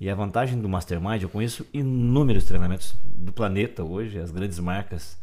E 0.00 0.10
a 0.10 0.14
vantagem 0.14 0.60
do 0.60 0.68
Mastermind, 0.68 1.22
eu 1.22 1.28
conheço 1.28 1.66
inúmeros 1.72 2.44
treinamentos 2.44 2.94
do 3.04 3.32
planeta 3.32 3.84
hoje, 3.84 4.18
as 4.18 4.32
grandes 4.32 4.58
marcas, 4.58 5.16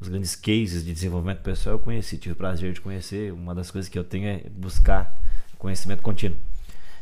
os 0.00 0.08
grandes 0.08 0.34
cases 0.34 0.84
de 0.84 0.92
desenvolvimento 0.92 1.40
pessoal 1.40 1.76
eu 1.76 1.78
conheci, 1.78 2.18
tive 2.18 2.32
o 2.32 2.36
prazer 2.36 2.72
de 2.72 2.80
conhecer. 2.80 3.32
Uma 3.32 3.54
das 3.54 3.70
coisas 3.70 3.88
que 3.88 3.98
eu 3.98 4.04
tenho 4.04 4.28
é 4.28 4.42
buscar 4.50 5.18
conhecimento 5.58 6.02
contínuo. 6.02 6.38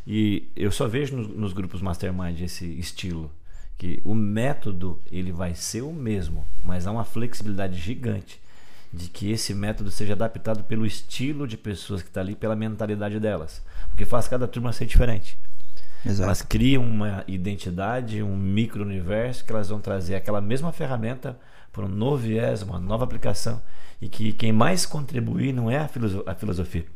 E 0.06 0.48
eu 0.54 0.70
só 0.70 0.86
vejo 0.86 1.16
nos, 1.16 1.28
nos 1.28 1.52
grupos 1.52 1.80
Mastermind 1.80 2.40
esse 2.40 2.66
estilo, 2.78 3.30
que 3.76 4.00
o 4.04 4.14
método 4.14 5.00
ele 5.10 5.32
vai 5.32 5.54
ser 5.54 5.82
o 5.82 5.92
mesmo, 5.92 6.46
mas 6.62 6.86
há 6.86 6.92
uma 6.92 7.04
flexibilidade 7.04 7.76
gigante 7.78 8.40
de 8.92 9.08
que 9.08 9.32
esse 9.32 9.52
método 9.52 9.90
seja 9.90 10.12
adaptado 10.12 10.62
pelo 10.64 10.86
estilo 10.86 11.48
de 11.48 11.56
pessoas 11.56 12.00
que 12.00 12.08
está 12.08 12.20
ali, 12.20 12.36
pela 12.36 12.54
mentalidade 12.54 13.18
delas. 13.18 13.60
Porque 13.88 14.04
faz 14.04 14.28
cada 14.28 14.46
turma 14.46 14.72
ser 14.72 14.86
diferente. 14.86 15.36
Exato. 16.06 16.22
Elas 16.22 16.42
criam 16.42 16.84
uma 16.84 17.24
identidade, 17.26 18.22
um 18.22 18.36
micro-universo 18.36 19.44
que 19.44 19.50
elas 19.50 19.68
vão 19.68 19.80
trazer 19.80 20.14
aquela 20.14 20.40
mesma 20.40 20.70
ferramenta 20.70 21.36
para 21.74 21.84
um 21.84 21.88
novo 21.88 22.18
viés, 22.18 22.62
uma 22.62 22.78
nova 22.78 23.04
aplicação. 23.04 23.60
E 24.00 24.08
que 24.08 24.32
quem 24.32 24.52
mais 24.52 24.86
contribuir 24.86 25.52
não 25.52 25.70
é 25.70 25.78
a, 25.78 26.34
filosofia. 26.34 26.86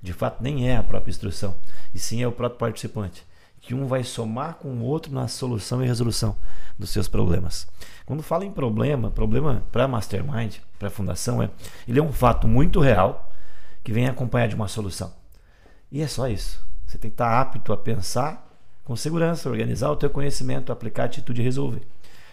De 0.00 0.12
fato, 0.12 0.42
nem 0.42 0.70
é 0.70 0.76
a 0.76 0.82
própria 0.82 1.10
instrução. 1.10 1.56
E 1.92 1.98
sim 1.98 2.22
é 2.22 2.28
o 2.28 2.32
próprio 2.32 2.58
participante. 2.58 3.26
Que 3.60 3.74
um 3.74 3.86
vai 3.86 4.04
somar 4.04 4.54
com 4.54 4.68
o 4.68 4.82
outro 4.84 5.12
na 5.12 5.26
solução 5.26 5.82
e 5.82 5.86
resolução 5.86 6.36
dos 6.78 6.90
seus 6.90 7.08
problemas. 7.08 7.66
Quando 8.06 8.22
fala 8.22 8.44
em 8.44 8.52
problema, 8.52 9.10
problema 9.10 9.64
para 9.72 9.88
Mastermind, 9.88 10.56
para 10.78 10.88
a 10.88 10.90
fundação, 10.90 11.42
é, 11.42 11.50
ele 11.86 11.98
é 11.98 12.02
um 12.02 12.12
fato 12.12 12.46
muito 12.46 12.80
real 12.80 13.32
que 13.82 13.92
vem 13.92 14.06
acompanhado 14.06 14.50
de 14.50 14.56
uma 14.56 14.68
solução. 14.68 15.12
E 15.90 16.00
é 16.00 16.06
só 16.06 16.28
isso. 16.28 16.64
Você 16.86 16.96
tem 16.96 17.10
que 17.10 17.14
estar 17.14 17.40
apto 17.40 17.72
a 17.72 17.76
pensar 17.76 18.48
com 18.84 18.94
segurança, 18.94 19.50
organizar 19.50 19.90
o 19.90 19.96
teu 19.96 20.08
conhecimento, 20.08 20.72
aplicar 20.72 21.02
a 21.02 21.06
atitude 21.06 21.40
e 21.40 21.44
resolver. 21.44 21.82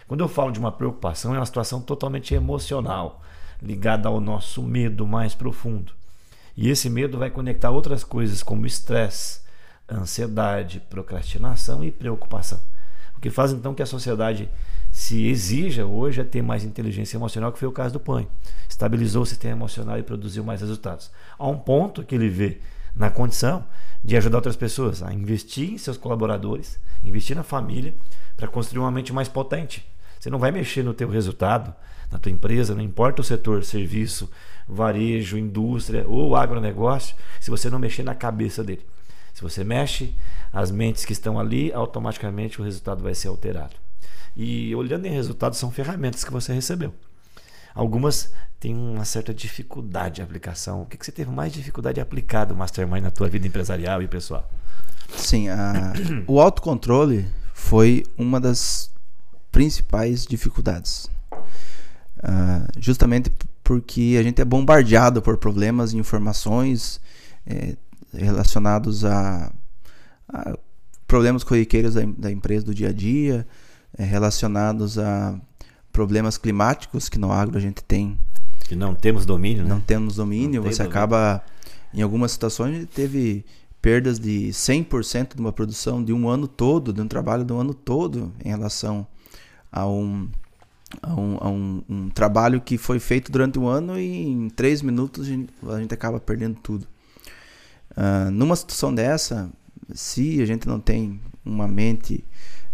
Quando 0.06 0.20
eu 0.20 0.28
falo 0.28 0.52
de 0.52 0.58
uma 0.60 0.70
preocupação, 0.70 1.34
é 1.34 1.38
uma 1.38 1.46
situação 1.46 1.80
totalmente 1.80 2.32
emocional, 2.32 3.22
ligada 3.60 4.08
ao 4.08 4.20
nosso 4.20 4.62
medo 4.62 5.06
mais 5.06 5.34
profundo. 5.34 5.92
E 6.56 6.68
esse 6.68 6.88
medo 6.88 7.18
vai 7.18 7.28
conectar 7.28 7.70
outras 7.70 8.04
coisas 8.04 8.42
como 8.42 8.66
estresse, 8.66 9.40
ansiedade, 9.90 10.80
procrastinação 10.88 11.82
e 11.82 11.90
preocupação. 11.90 12.60
O 13.16 13.20
que 13.20 13.30
faz 13.30 13.52
então 13.52 13.74
que 13.74 13.82
a 13.82 13.86
sociedade 13.86 14.48
se 14.92 15.26
exija 15.26 15.84
hoje 15.84 16.20
é 16.20 16.24
ter 16.24 16.40
mais 16.40 16.64
inteligência 16.64 17.16
emocional, 17.16 17.50
que 17.50 17.58
foi 17.58 17.68
o 17.68 17.72
caso 17.72 17.94
do 17.94 18.00
Panho. 18.00 18.28
Estabilizou 18.68 19.22
o 19.22 19.26
sistema 19.26 19.56
emocional 19.56 19.98
e 19.98 20.02
produziu 20.02 20.44
mais 20.44 20.60
resultados. 20.60 21.10
A 21.38 21.48
um 21.48 21.58
ponto 21.58 22.04
que 22.04 22.14
ele 22.14 22.28
vê 22.28 22.60
na 22.94 23.10
condição 23.10 23.64
de 24.04 24.16
ajudar 24.16 24.38
outras 24.38 24.56
pessoas 24.56 25.02
a 25.02 25.12
investir 25.12 25.72
em 25.72 25.78
seus 25.78 25.96
colaboradores, 25.96 26.78
investir 27.04 27.36
na 27.36 27.42
família, 27.42 27.94
para 28.36 28.48
construir 28.48 28.78
uma 28.78 28.90
mente 28.90 29.12
mais 29.12 29.28
potente. 29.28 29.84
Você 30.26 30.30
não 30.30 30.40
vai 30.40 30.50
mexer 30.50 30.82
no 30.82 30.92
teu 30.92 31.08
resultado, 31.08 31.72
na 32.10 32.18
tua 32.18 32.32
empresa, 32.32 32.74
não 32.74 32.82
importa 32.82 33.22
o 33.22 33.24
setor, 33.24 33.62
serviço, 33.62 34.28
varejo, 34.66 35.38
indústria 35.38 36.04
ou 36.04 36.34
agronegócio, 36.34 37.14
se 37.38 37.48
você 37.48 37.70
não 37.70 37.78
mexer 37.78 38.02
na 38.02 38.12
cabeça 38.12 38.64
dele. 38.64 38.84
Se 39.32 39.40
você 39.40 39.62
mexe 39.62 40.16
as 40.52 40.72
mentes 40.72 41.04
que 41.04 41.12
estão 41.12 41.38
ali, 41.38 41.72
automaticamente 41.72 42.60
o 42.60 42.64
resultado 42.64 43.04
vai 43.04 43.14
ser 43.14 43.28
alterado. 43.28 43.76
E 44.36 44.74
olhando 44.74 45.06
em 45.06 45.12
resultados, 45.12 45.60
são 45.60 45.70
ferramentas 45.70 46.24
que 46.24 46.32
você 46.32 46.52
recebeu. 46.52 46.92
Algumas 47.72 48.34
têm 48.58 48.74
uma 48.74 49.04
certa 49.04 49.32
dificuldade 49.32 50.16
de 50.16 50.22
aplicação. 50.22 50.82
O 50.82 50.86
que, 50.86 50.96
que 50.96 51.06
você 51.06 51.12
teve 51.12 51.30
mais 51.30 51.52
dificuldade 51.52 51.94
de 51.94 52.00
aplicar 52.00 52.46
do 52.46 52.56
Mastermind 52.56 53.04
na 53.04 53.12
tua 53.12 53.28
vida 53.28 53.46
empresarial 53.46 54.02
e 54.02 54.08
pessoal? 54.08 54.50
Sim, 55.08 55.50
a, 55.50 55.92
o 56.26 56.40
autocontrole 56.40 57.28
foi 57.54 58.04
uma 58.18 58.40
das 58.40 58.90
principais 59.56 60.26
dificuldades. 60.26 61.08
Uh, 62.18 62.68
justamente 62.78 63.32
porque 63.64 64.18
a 64.20 64.22
gente 64.22 64.38
é 64.38 64.44
bombardeado 64.44 65.22
por 65.22 65.38
problemas 65.38 65.94
e 65.94 65.96
informações 65.96 67.00
é, 67.46 67.74
relacionados 68.12 69.02
a, 69.02 69.50
a, 70.28 70.58
problemas 71.06 71.42
corriqueiros 71.42 71.94
da, 71.94 72.02
da 72.18 72.30
empresa 72.30 72.66
do 72.66 72.74
dia 72.74 72.90
a 72.90 72.92
dia, 72.92 73.46
é, 73.96 74.04
relacionados 74.04 74.98
a 74.98 75.40
problemas 75.90 76.36
climáticos 76.36 77.08
que 77.08 77.18
no 77.18 77.32
agro 77.32 77.56
a 77.56 77.60
gente 77.60 77.82
tem. 77.82 78.18
Que 78.60 78.76
não 78.76 78.94
temos 78.94 79.24
domínio, 79.24 79.62
né? 79.62 79.70
Não 79.70 79.80
temos 79.80 80.16
domínio. 80.16 80.62
Não 80.62 80.70
você 80.70 80.82
domínio. 80.82 80.98
acaba, 80.98 81.42
em 81.94 82.02
algumas 82.02 82.30
situações, 82.30 82.86
teve 82.94 83.42
perdas 83.80 84.18
de 84.18 84.50
100% 84.50 85.34
de 85.34 85.40
uma 85.40 85.52
produção 85.52 86.04
de 86.04 86.12
um 86.12 86.28
ano 86.28 86.46
todo, 86.46 86.92
de 86.92 87.00
um 87.00 87.08
trabalho 87.08 87.42
de 87.42 87.54
um 87.54 87.58
ano 87.58 87.72
todo 87.72 88.34
em 88.44 88.50
relação 88.50 89.06
a 89.70 89.86
um, 89.86 90.28
a 91.02 91.14
um, 91.14 91.38
a 91.40 91.48
um, 91.48 91.82
um 91.88 92.08
trabalho 92.10 92.60
que 92.60 92.78
foi 92.78 92.98
feito 92.98 93.30
durante 93.30 93.58
um 93.58 93.66
ano 93.66 93.98
e 93.98 94.26
em 94.26 94.48
três 94.48 94.82
minutos 94.82 95.26
a 95.26 95.28
gente, 95.28 95.52
a 95.68 95.78
gente 95.80 95.92
acaba 95.94 96.20
perdendo 96.20 96.56
tudo. 96.62 96.86
Uh, 97.92 98.30
numa 98.30 98.56
situação 98.56 98.94
dessa, 98.94 99.50
se 99.94 100.40
a 100.42 100.46
gente 100.46 100.66
não 100.68 100.78
tem 100.78 101.20
uma 101.44 101.66
mente 101.68 102.24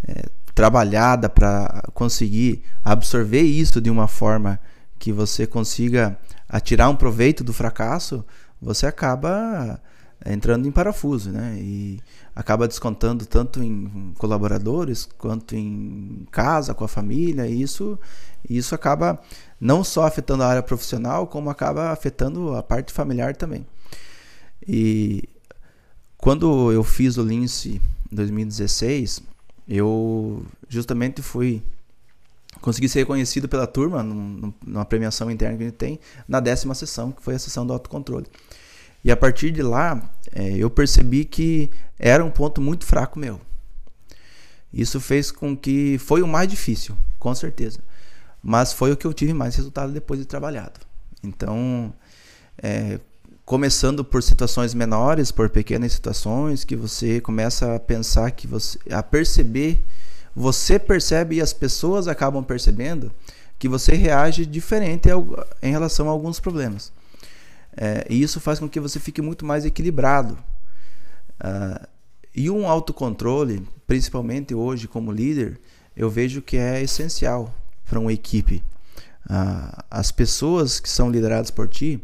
é, 0.07 0.29
trabalhada 0.55 1.29
para 1.29 1.89
conseguir 1.95 2.63
absorver 2.83 3.43
isso 3.43 3.81
de 3.81 3.91
uma 3.91 4.09
forma 4.09 4.59
que 4.99 5.13
você 5.13 5.47
consiga 5.47 6.19
atirar 6.49 6.89
um 6.89 6.97
proveito 6.97 7.45
do 7.45 7.53
fracasso, 7.53 8.25
você 8.61 8.87
acaba 8.87 9.81
entrando 10.27 10.67
em 10.67 10.73
parafuso, 10.73 11.31
né? 11.31 11.57
E 11.59 12.01
acaba 12.35 12.69
descontando 12.69 13.27
tanto 13.27 13.63
em 13.63 14.13
colaboradores 14.19 15.09
quanto 15.19 15.55
em 15.55 16.27
casa, 16.31 16.75
com 16.75 16.85
a 16.85 16.89
família, 16.89 17.47
e 17.47 17.63
isso, 17.63 17.99
isso 18.49 18.75
acaba 18.75 19.21
não 19.61 19.85
só 19.85 20.07
afetando 20.07 20.43
a 20.43 20.49
área 20.49 20.63
profissional, 20.63 21.27
como 21.27 21.51
acaba 21.51 21.91
afetando 21.91 22.55
a 22.55 22.63
parte 22.63 22.93
familiar 22.93 23.37
também. 23.37 23.67
E 24.67 25.29
quando 26.17 26.71
eu 26.73 26.85
fiz 26.85 27.17
o 27.17 27.23
Lince 27.25 27.81
em 28.11 28.15
2016, 28.15 29.23
eu 29.69 30.45
justamente 30.69 31.23
fui 31.23 31.63
consegui 32.61 32.89
ser 32.89 33.01
reconhecido 33.01 33.49
pela 33.49 33.67
turma 33.67 34.03
numa 34.03 34.85
premiação 34.85 35.31
interna 35.31 35.57
que 35.57 35.65
a 35.65 35.67
gente 35.67 35.77
tem 35.77 35.99
na 36.29 36.39
décima 36.39 36.75
sessão, 36.75 37.11
que 37.11 37.23
foi 37.23 37.35
a 37.35 37.39
sessão 37.39 37.67
do 37.67 37.73
autocontrole. 37.73 38.27
E 39.05 39.11
a 39.11 39.17
partir 39.17 39.51
de 39.51 39.63
lá, 39.63 40.11
é, 40.33 40.57
eu 40.57 40.71
percebi 40.71 41.25
que 41.25 41.71
era 41.99 42.25
um 42.25 42.31
ponto 42.31 42.61
muito 42.61 42.85
fraco 42.85 43.19
meu. 43.19 43.41
Isso 44.73 45.01
fez 45.01 45.31
com 45.31 45.57
que 45.57 45.99
foi 45.99 46.23
o 46.23 46.29
mais 46.29 46.49
difícil, 46.49 46.97
com 47.19 47.35
certeza. 47.35 47.81
Mas 48.43 48.73
foi 48.73 48.93
o 48.93 48.97
que 48.97 49.07
eu 49.07 49.13
tive 49.13 49.35
mais 49.35 49.55
resultado 49.55 49.93
depois 49.93 50.19
de 50.19 50.27
trabalhado. 50.27 50.81
Então, 51.23 51.93
é, 52.61 52.99
começando 53.45 54.05
por 54.05 54.23
situações 54.23 54.73
menores, 54.73 55.31
por 55.31 55.51
pequenas 55.51 55.93
situações, 55.93 56.65
que 56.65 56.75
você 56.75 57.21
começa 57.21 57.75
a 57.75 57.81
pensar 57.81 58.31
que 58.31 58.47
você, 58.47 58.79
a 58.91 59.03
perceber, 59.03 59.85
você 60.35 60.79
percebe 60.79 61.37
e 61.37 61.41
as 61.41 61.53
pessoas 61.53 62.09
acabam 62.09 62.43
percebendo 62.43 63.13
que 63.59 63.69
você 63.69 63.95
reage 63.95 64.47
diferente 64.47 65.09
em 65.63 65.71
relação 65.71 66.09
a 66.09 66.11
alguns 66.11 66.41
problemas. 66.41 66.93
É, 67.77 68.07
e 68.09 68.21
isso 68.21 68.41
faz 68.41 68.59
com 68.59 68.69
que 68.69 68.81
você 68.81 69.01
fique 69.01 69.23
muito 69.23 69.45
mais 69.45 69.65
equilibrado. 69.65 70.39
Uh, 71.41 71.87
e 72.35 72.51
um 72.51 72.69
autocontrole, 72.69 73.67
principalmente 73.87 74.55
hoje 74.55 74.89
como 74.89 75.13
líder, 75.13 75.61
eu 75.97 76.09
vejo 76.09 76.41
que 76.41 76.57
é 76.57 76.83
essencial 76.83 77.55
para 77.85 77.99
uma 77.99 78.13
equipe. 78.13 78.63
Uh, 79.27 79.83
as 79.91 80.11
pessoas 80.11 80.81
que 80.81 80.89
são 80.89 81.11
lideradas 81.11 81.51
por 81.51 81.69
ti 81.69 82.03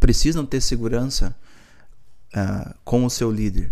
precisam 0.00 0.44
ter 0.46 0.60
segurança 0.60 1.34
uh, 2.34 2.74
com 2.84 3.04
o 3.04 3.10
seu 3.10 3.30
líder. 3.30 3.70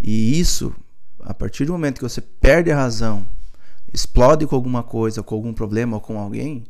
E 0.00 0.38
isso, 0.38 0.74
a 1.20 1.32
partir 1.32 1.64
do 1.64 1.72
momento 1.72 1.96
que 1.96 2.08
você 2.08 2.20
perde 2.20 2.70
a 2.70 2.76
razão, 2.76 3.26
explode 3.92 4.46
com 4.46 4.54
alguma 4.54 4.82
coisa, 4.82 5.22
com 5.22 5.34
algum 5.34 5.52
problema 5.52 5.96
ou 5.96 6.00
com 6.00 6.18
alguém, 6.18 6.64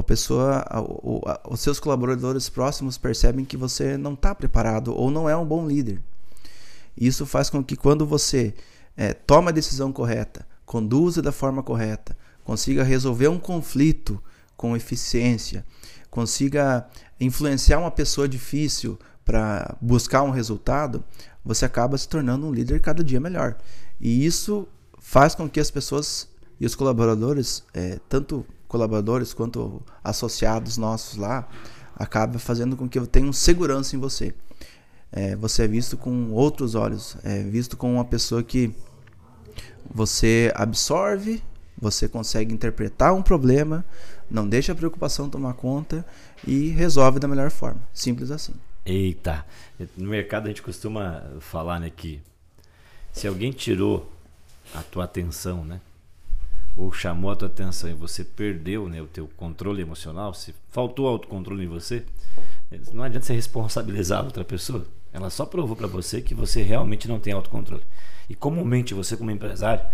a 0.00 0.02
pessoa, 0.02 0.64
a, 0.68 0.78
a, 0.78 1.40
os 1.50 1.60
seus 1.60 1.80
colaboradores 1.80 2.48
próximos 2.48 2.98
percebem 2.98 3.44
que 3.44 3.56
você 3.56 3.96
não 3.96 4.14
está 4.14 4.34
preparado 4.34 4.94
ou 4.94 5.10
não 5.10 5.28
é 5.28 5.36
um 5.36 5.46
bom 5.46 5.66
líder. 5.66 6.00
Isso 6.96 7.24
faz 7.24 7.48
com 7.48 7.62
que 7.62 7.76
quando 7.76 8.06
você 8.06 8.54
é, 8.96 9.12
toma 9.12 9.50
a 9.50 9.52
decisão 9.52 9.92
correta, 9.92 10.46
conduza 10.66 11.22
da 11.22 11.32
forma 11.32 11.62
correta, 11.62 12.16
consiga 12.44 12.82
resolver 12.82 13.28
um 13.28 13.38
conflito 13.38 14.22
com 14.56 14.76
eficiência, 14.76 15.64
consiga 16.10 16.88
influenciar 17.20 17.78
uma 17.78 17.90
pessoa 17.90 18.28
difícil 18.28 18.98
para 19.24 19.76
buscar 19.80 20.22
um 20.22 20.30
resultado, 20.30 21.04
você 21.44 21.64
acaba 21.64 21.96
se 21.96 22.08
tornando 22.08 22.46
um 22.46 22.52
líder 22.52 22.80
cada 22.80 23.04
dia 23.04 23.20
melhor. 23.20 23.56
E 24.00 24.24
isso 24.24 24.66
faz 24.98 25.34
com 25.34 25.48
que 25.48 25.60
as 25.60 25.70
pessoas 25.70 26.28
e 26.60 26.66
os 26.66 26.74
colaboradores, 26.74 27.62
é, 27.72 28.00
tanto 28.08 28.44
colaboradores 28.68 29.32
quanto 29.32 29.82
associados 30.04 30.76
nossos 30.76 31.16
lá, 31.16 31.48
acaba 31.96 32.38
fazendo 32.38 32.76
com 32.76 32.88
que 32.88 32.98
eu 32.98 33.06
tenha 33.06 33.32
segurança 33.32 33.96
em 33.96 33.98
você. 33.98 34.34
É, 35.10 35.34
você 35.34 35.64
é 35.64 35.66
visto 35.66 35.96
com 35.96 36.30
outros 36.32 36.74
olhos, 36.74 37.16
é 37.24 37.42
visto 37.42 37.76
como 37.76 37.94
uma 37.94 38.04
pessoa 38.04 38.42
que 38.42 38.72
você 39.90 40.52
absorve, 40.54 41.42
você 41.80 42.06
consegue 42.06 42.52
interpretar 42.52 43.14
um 43.14 43.22
problema, 43.22 43.84
não 44.30 44.46
deixa 44.46 44.72
a 44.72 44.74
preocupação 44.74 45.30
tomar 45.30 45.54
conta 45.54 46.04
e 46.46 46.68
resolve 46.68 47.18
da 47.18 47.26
melhor 47.26 47.50
forma. 47.50 47.80
Simples 47.94 48.30
assim. 48.30 48.52
Eita, 48.84 49.44
no 49.96 50.08
mercado 50.08 50.46
a 50.46 50.48
gente 50.48 50.62
costuma 50.62 51.22
falar 51.40 51.80
né, 51.80 51.90
que 51.94 52.20
se 53.12 53.26
alguém 53.26 53.50
tirou 53.50 54.10
a 54.74 54.82
tua 54.82 55.04
atenção, 55.04 55.64
né? 55.64 55.80
Ou 56.78 56.92
chamou 56.92 57.32
a 57.32 57.36
tua 57.36 57.48
atenção 57.48 57.90
e 57.90 57.92
você 57.92 58.22
perdeu 58.22 58.88
né, 58.88 59.02
o 59.02 59.06
teu 59.08 59.28
controle 59.36 59.82
emocional, 59.82 60.32
se 60.32 60.54
faltou 60.70 61.08
autocontrole 61.08 61.64
em 61.64 61.68
você, 61.68 62.04
não 62.92 63.02
adianta 63.02 63.26
você 63.26 63.34
responsabilizar 63.34 64.24
outra 64.24 64.44
pessoa. 64.44 64.86
Ela 65.12 65.28
só 65.28 65.44
provou 65.44 65.74
para 65.74 65.88
você 65.88 66.22
que 66.22 66.34
você 66.34 66.62
realmente 66.62 67.08
não 67.08 67.18
tem 67.18 67.32
autocontrole. 67.32 67.82
E 68.28 68.34
comumente 68.34 68.94
você 68.94 69.16
como 69.16 69.32
empresário, 69.32 69.84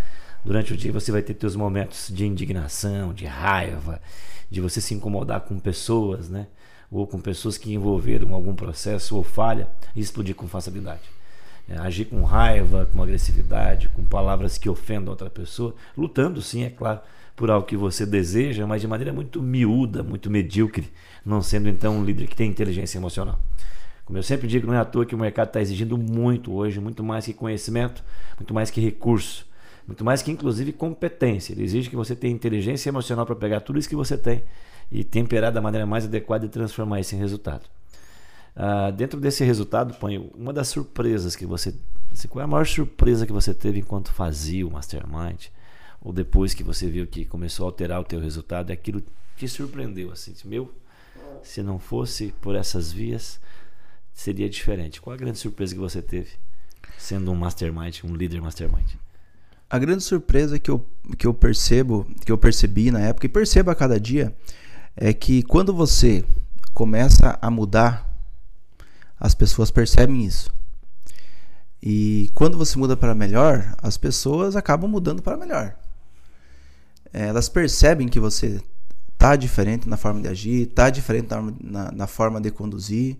durante 0.44 0.74
o 0.74 0.76
dia 0.76 0.92
você 0.92 1.10
vai 1.10 1.22
ter 1.22 1.34
seus 1.40 1.56
momentos 1.56 2.08
de 2.12 2.26
indignação, 2.26 3.14
de 3.14 3.24
raiva, 3.24 3.98
de 4.50 4.60
você 4.60 4.78
se 4.78 4.92
incomodar 4.92 5.40
com 5.40 5.58
pessoas, 5.58 6.28
né? 6.28 6.48
Ou 6.90 7.06
com 7.06 7.18
pessoas 7.18 7.56
que 7.56 7.72
envolveram 7.72 8.34
algum 8.34 8.54
processo 8.54 9.16
ou 9.16 9.24
falha 9.24 9.68
e 9.96 10.00
explodir 10.00 10.34
com 10.34 10.46
facilidade 10.46 11.00
é, 11.68 11.78
agir 11.78 12.06
com 12.06 12.22
raiva, 12.22 12.88
com 12.92 13.02
agressividade, 13.02 13.88
com 13.88 14.04
palavras 14.04 14.58
que 14.58 14.68
ofendam 14.68 15.10
outra 15.10 15.30
pessoa, 15.30 15.74
lutando 15.96 16.42
sim, 16.42 16.64
é 16.64 16.70
claro, 16.70 17.00
por 17.34 17.50
algo 17.50 17.66
que 17.66 17.76
você 17.76 18.06
deseja, 18.06 18.66
mas 18.66 18.80
de 18.80 18.88
maneira 18.88 19.12
muito 19.12 19.42
miúda, 19.42 20.02
muito 20.02 20.30
medíocre, 20.30 20.90
não 21.24 21.42
sendo 21.42 21.68
então 21.68 21.98
um 21.98 22.04
líder 22.04 22.28
que 22.28 22.36
tem 22.36 22.48
inteligência 22.48 22.98
emocional. 22.98 23.38
Como 24.04 24.18
eu 24.18 24.22
sempre 24.22 24.46
digo, 24.46 24.66
não 24.66 24.74
é 24.74 24.78
à 24.78 24.84
toa 24.84 25.06
que 25.06 25.14
o 25.14 25.18
mercado 25.18 25.48
está 25.48 25.60
exigindo 25.60 25.96
muito 25.96 26.52
hoje, 26.52 26.78
muito 26.78 27.02
mais 27.02 27.24
que 27.24 27.32
conhecimento, 27.32 28.04
muito 28.38 28.52
mais 28.52 28.70
que 28.70 28.80
recurso, 28.80 29.46
muito 29.86 30.04
mais 30.04 30.20
que 30.20 30.30
inclusive 30.30 30.72
competência. 30.72 31.54
Ele 31.54 31.64
exige 31.64 31.88
que 31.88 31.96
você 31.96 32.14
tenha 32.14 32.32
inteligência 32.32 32.90
emocional 32.90 33.24
para 33.24 33.34
pegar 33.34 33.60
tudo 33.60 33.78
isso 33.78 33.88
que 33.88 33.96
você 33.96 34.18
tem 34.18 34.42
e 34.92 35.02
temperar 35.02 35.50
da 35.50 35.62
maneira 35.62 35.86
mais 35.86 36.04
adequada 36.04 36.44
e 36.44 36.48
transformar 36.48 37.00
isso 37.00 37.14
em 37.14 37.18
resultado. 37.18 37.62
Uh, 38.56 38.92
dentro 38.92 39.20
desse 39.20 39.44
resultado, 39.44 39.94
põe 39.94 40.18
uma 40.34 40.52
das 40.52 40.68
surpresas 40.68 41.34
que 41.34 41.44
você. 41.44 41.74
Assim, 42.12 42.28
qual 42.28 42.40
é 42.40 42.44
a 42.44 42.48
maior 42.48 42.66
surpresa 42.66 43.26
que 43.26 43.32
você 43.32 43.52
teve 43.52 43.80
enquanto 43.80 44.12
fazia 44.12 44.66
o 44.66 44.70
Mastermind? 44.70 45.46
Ou 46.00 46.12
depois 46.12 46.54
que 46.54 46.62
você 46.62 46.88
viu 46.88 47.06
que 47.06 47.24
começou 47.24 47.66
a 47.66 47.68
alterar 47.68 48.00
o 48.00 48.04
teu 48.04 48.20
resultado, 48.20 48.70
é 48.70 48.74
aquilo 48.74 49.02
te 49.36 49.48
surpreendeu 49.48 50.12
assim, 50.12 50.32
meu, 50.44 50.72
se 51.42 51.62
não 51.62 51.78
fosse 51.78 52.32
por 52.40 52.54
essas 52.54 52.92
vias, 52.92 53.40
seria 54.12 54.48
diferente. 54.48 55.00
Qual 55.00 55.12
a 55.12 55.16
grande 55.16 55.38
surpresa 55.38 55.74
que 55.74 55.80
você 55.80 56.00
teve 56.00 56.30
sendo 56.96 57.32
um 57.32 57.34
mastermind, 57.34 58.04
um 58.04 58.14
líder 58.14 58.40
mastermind? 58.40 58.92
A 59.68 59.78
grande 59.78 60.04
surpresa 60.04 60.58
que 60.58 60.70
eu, 60.70 60.86
que 61.18 61.26
eu 61.26 61.34
percebo, 61.34 62.06
que 62.24 62.30
eu 62.30 62.38
percebi 62.38 62.90
na 62.90 63.00
época 63.00 63.26
e 63.26 63.28
percebo 63.28 63.70
a 63.70 63.74
cada 63.74 63.98
dia, 63.98 64.32
é 64.94 65.12
que 65.12 65.42
quando 65.42 65.74
você 65.74 66.24
começa 66.72 67.36
a 67.42 67.50
mudar 67.50 68.13
as 69.24 69.34
pessoas 69.34 69.70
percebem 69.70 70.22
isso. 70.22 70.52
E 71.82 72.30
quando 72.34 72.58
você 72.58 72.78
muda 72.78 72.94
para 72.94 73.14
melhor, 73.14 73.74
as 73.82 73.96
pessoas 73.96 74.54
acabam 74.54 74.86
mudando 74.86 75.22
para 75.22 75.34
melhor. 75.34 75.74
Elas 77.10 77.48
percebem 77.48 78.06
que 78.06 78.20
você 78.20 78.60
tá 79.16 79.34
diferente 79.34 79.88
na 79.88 79.96
forma 79.96 80.20
de 80.20 80.28
agir, 80.28 80.66
tá 80.66 80.90
diferente 80.90 81.28
na, 81.30 81.40
na, 81.58 81.92
na 81.92 82.06
forma 82.06 82.38
de 82.38 82.50
conduzir. 82.50 83.16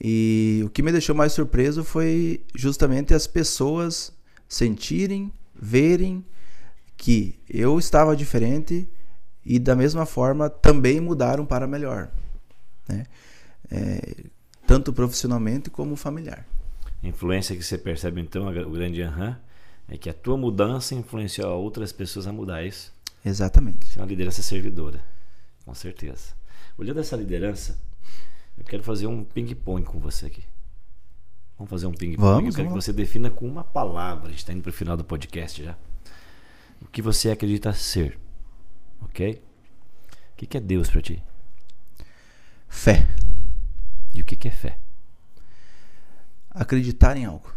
E 0.00 0.62
o 0.64 0.70
que 0.70 0.80
me 0.80 0.92
deixou 0.92 1.12
mais 1.12 1.32
surpreso 1.32 1.82
foi 1.82 2.44
justamente 2.54 3.12
as 3.12 3.26
pessoas 3.26 4.12
sentirem, 4.48 5.32
verem 5.52 6.24
que 6.96 7.36
eu 7.50 7.80
estava 7.80 8.14
diferente 8.14 8.88
e 9.44 9.58
da 9.58 9.74
mesma 9.74 10.06
forma 10.06 10.48
também 10.48 11.00
mudaram 11.00 11.44
para 11.44 11.66
melhor. 11.66 12.12
Né? 12.88 13.06
É, 13.68 14.26
tanto 14.66 14.92
profissionalmente 14.92 15.70
como 15.70 15.96
familiar. 15.96 16.46
A 17.02 17.06
influência 17.06 17.56
que 17.56 17.62
você 17.62 17.78
percebe 17.78 18.20
então, 18.20 18.48
o 18.48 18.70
grande 18.70 19.02
aham, 19.02 19.38
é 19.88 19.96
que 19.96 20.10
a 20.10 20.14
tua 20.14 20.36
mudança 20.36 20.94
influenciou 20.94 21.62
outras 21.62 21.92
pessoas 21.92 22.26
a 22.26 22.32
mudar 22.32 22.62
é 22.62 22.68
isso. 22.68 22.92
Exatamente. 23.24 23.86
Você 23.86 23.98
é 23.98 24.02
uma 24.02 24.08
liderança 24.08 24.42
servidora, 24.42 25.00
com 25.64 25.74
certeza. 25.74 26.34
Olhando 26.76 27.00
essa 27.00 27.16
liderança, 27.16 27.78
eu 28.58 28.64
quero 28.64 28.82
fazer 28.82 29.06
um 29.06 29.24
ping-pong 29.24 29.84
com 29.84 29.98
você 29.98 30.26
aqui. 30.26 30.42
Vamos 31.58 31.70
fazer 31.70 31.86
um 31.86 31.92
ping-pong. 31.92 32.46
Eu 32.46 32.52
quero 32.52 32.68
vamos. 32.68 32.84
que 32.84 32.90
você 32.90 32.92
defina 32.92 33.30
com 33.30 33.46
uma 33.46 33.64
palavra. 33.64 34.28
A 34.28 34.30
gente 34.30 34.38
está 34.40 34.52
indo 34.52 34.62
para 34.62 34.70
o 34.70 34.72
final 34.72 34.96
do 34.96 35.04
podcast 35.04 35.62
já. 35.62 35.76
O 36.82 36.86
que 36.86 37.00
você 37.00 37.30
acredita 37.30 37.72
ser. 37.72 38.18
Ok? 39.00 39.42
O 40.32 40.36
que 40.36 40.56
é 40.56 40.60
Deus 40.60 40.90
para 40.90 41.00
ti? 41.00 41.22
Fé. 42.68 43.06
E 44.16 44.22
o 44.22 44.24
que 44.24 44.48
é 44.48 44.50
fé? 44.50 44.78
Acreditar 46.48 47.18
em 47.18 47.26
algo. 47.26 47.52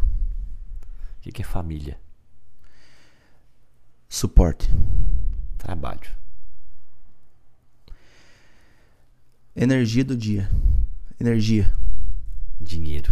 O 1.16 1.32
que 1.32 1.40
é 1.40 1.44
família? 1.44 1.98
Suporte. 4.06 4.68
Trabalho. 5.56 6.10
Energia 9.56 10.04
do 10.04 10.14
dia. 10.14 10.50
Energia. 11.18 11.72
Dinheiro. 12.60 13.10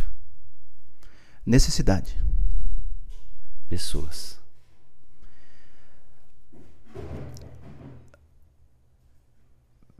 Necessidade. 1.47 2.23
Pessoas. 3.67 4.39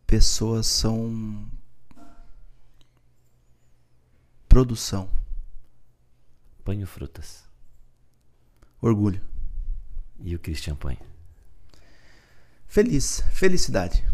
Pessoas 0.07 0.67
são 0.67 1.51
produção. 4.49 5.09
Panho 6.65 6.87
frutas. 6.87 7.45
Orgulho. 8.81 9.21
E 10.21 10.35
o 10.35 10.39
Christian 10.39 10.75
Panho? 10.75 10.99
Feliz. 12.67 13.23
Felicidade. 13.33 14.05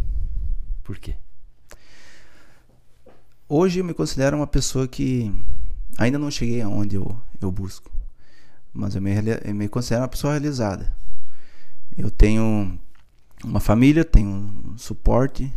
Por 0.82 0.98
quê? 0.98 1.16
Hoje 3.48 3.80
eu 3.80 3.84
me 3.84 3.94
considero 3.94 4.36
uma 4.36 4.46
pessoa 4.46 4.88
que 4.88 5.32
ainda 5.96 6.18
não 6.18 6.30
cheguei 6.30 6.60
aonde 6.60 6.96
eu, 6.96 7.18
eu 7.40 7.50
busco. 7.50 7.90
Mas 8.72 8.94
eu 8.94 9.02
me, 9.02 9.12
eu 9.44 9.54
me 9.54 9.68
considero 9.68 10.02
uma 10.02 10.08
pessoa 10.08 10.32
realizada. 10.32 10.94
Eu 11.96 12.10
tenho 12.10 12.78
uma 13.44 13.60
família, 13.60 14.04
tenho 14.04 14.28
um 14.28 14.78
suporte, 14.78 15.52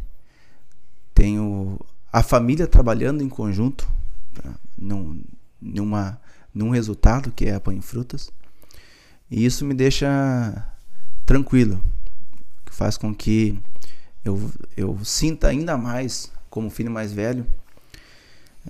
tenho 1.13 1.79
a 2.11 2.21
família 2.21 2.67
trabalhando 2.67 3.23
em 3.23 3.29
conjunto 3.29 3.89
num, 4.77 5.23
numa, 5.61 6.19
num 6.53 6.69
resultado 6.69 7.31
que 7.31 7.45
é 7.45 7.55
a 7.55 7.59
Põe 7.59 7.81
Frutas. 7.81 8.31
E 9.29 9.45
isso 9.45 9.65
me 9.65 9.73
deixa 9.73 10.65
tranquilo, 11.25 11.81
que 12.65 12.73
faz 12.73 12.97
com 12.97 13.13
que 13.13 13.59
eu, 14.23 14.51
eu 14.75 14.97
sinta 15.03 15.47
ainda 15.47 15.77
mais, 15.77 16.31
como 16.49 16.69
filho 16.69 16.91
mais 16.91 17.11
velho, 17.11 17.45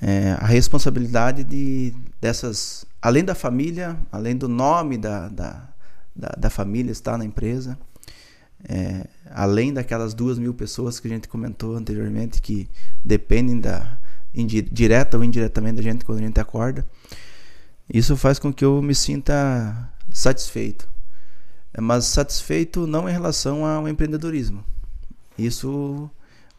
é, 0.01 0.31
a 0.33 0.45
responsabilidade 0.45 1.43
de 1.43 1.93
dessas, 2.21 2.85
além 3.01 3.23
da 3.23 3.35
família, 3.35 3.97
além 4.11 4.35
do 4.35 4.47
nome 4.47 4.97
da, 4.97 5.27
da, 5.27 5.69
da, 6.15 6.29
da 6.37 6.49
família 6.49 6.91
estar 6.91 7.17
na 7.17 7.25
empresa, 7.25 7.77
é, 8.67 9.07
além 9.31 9.73
daquelas 9.73 10.13
duas 10.13 10.37
mil 10.39 10.53
pessoas 10.53 10.99
que 10.99 11.07
a 11.07 11.11
gente 11.11 11.27
comentou 11.27 11.75
anteriormente 11.75 12.41
que 12.41 12.67
dependem 13.03 13.59
da 13.59 13.99
direta 14.33 15.17
ou 15.17 15.23
indiretamente 15.23 15.77
da 15.77 15.81
gente 15.81 16.05
quando 16.05 16.19
a 16.19 16.21
gente 16.21 16.39
acorda, 16.39 16.85
isso 17.91 18.15
faz 18.17 18.37
com 18.39 18.53
que 18.53 18.65
eu 18.65 18.81
me 18.81 18.93
sinta 18.93 19.91
satisfeito. 20.11 20.87
Mas 21.79 22.05
satisfeito 22.05 22.87
não 22.87 23.07
em 23.07 23.11
relação 23.11 23.65
ao 23.65 23.87
empreendedorismo. 23.87 24.63
Isso, 25.37 26.09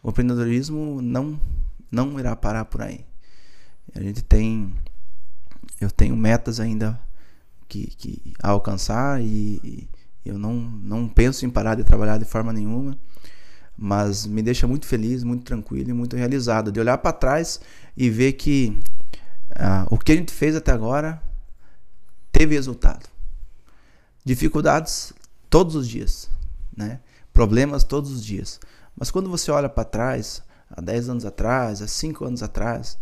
o 0.01 0.09
empreendedorismo 0.09 1.01
não 1.01 1.39
não 1.91 2.19
irá 2.19 2.35
parar 2.35 2.65
por 2.65 2.81
aí. 2.81 3.05
A 3.95 4.01
gente 4.01 4.23
tem, 4.23 4.73
eu 5.81 5.89
tenho 5.89 6.15
metas 6.15 6.59
ainda 6.59 6.99
que, 7.67 7.87
que 7.87 8.33
a 8.41 8.49
alcançar 8.49 9.21
e, 9.21 9.89
eu 10.25 10.37
não, 10.37 10.53
não 10.53 11.07
penso 11.07 11.45
em 11.45 11.49
parar 11.49 11.75
de 11.75 11.83
trabalhar 11.83 12.17
de 12.17 12.25
forma 12.25 12.53
nenhuma, 12.53 12.97
mas 13.81 14.25
me 14.25 14.41
deixa 14.41 14.67
muito 14.67 14.85
feliz, 14.85 15.23
muito 15.23 15.45
tranquilo 15.45 15.89
e 15.89 15.93
muito 15.93 16.17
realizado 16.17 16.69
de 16.69 16.81
olhar 16.81 16.97
para 16.97 17.13
trás 17.13 17.61
e 17.95 18.09
ver 18.09 18.33
que 18.33 18.77
uh, 19.51 19.87
o 19.89 19.97
que 19.97 20.11
a 20.11 20.15
gente 20.15 20.33
fez 20.33 20.53
até 20.53 20.73
agora 20.73 21.21
teve 22.29 22.55
resultado. 22.55 23.07
Dificuldades 24.25 25.13
todos 25.49 25.75
os 25.75 25.87
dias, 25.87 26.29
né? 26.75 26.99
problemas 27.31 27.85
todos 27.85 28.11
os 28.11 28.23
dias. 28.23 28.59
Mas 28.93 29.09
quando 29.09 29.29
você 29.29 29.49
olha 29.49 29.69
para 29.69 29.85
trás, 29.85 30.43
há 30.69 30.81
10 30.81 31.09
anos 31.09 31.25
atrás, 31.25 31.81
há 31.81 31.87
5 31.87 32.25
anos 32.25 32.43
atrás, 32.43 32.97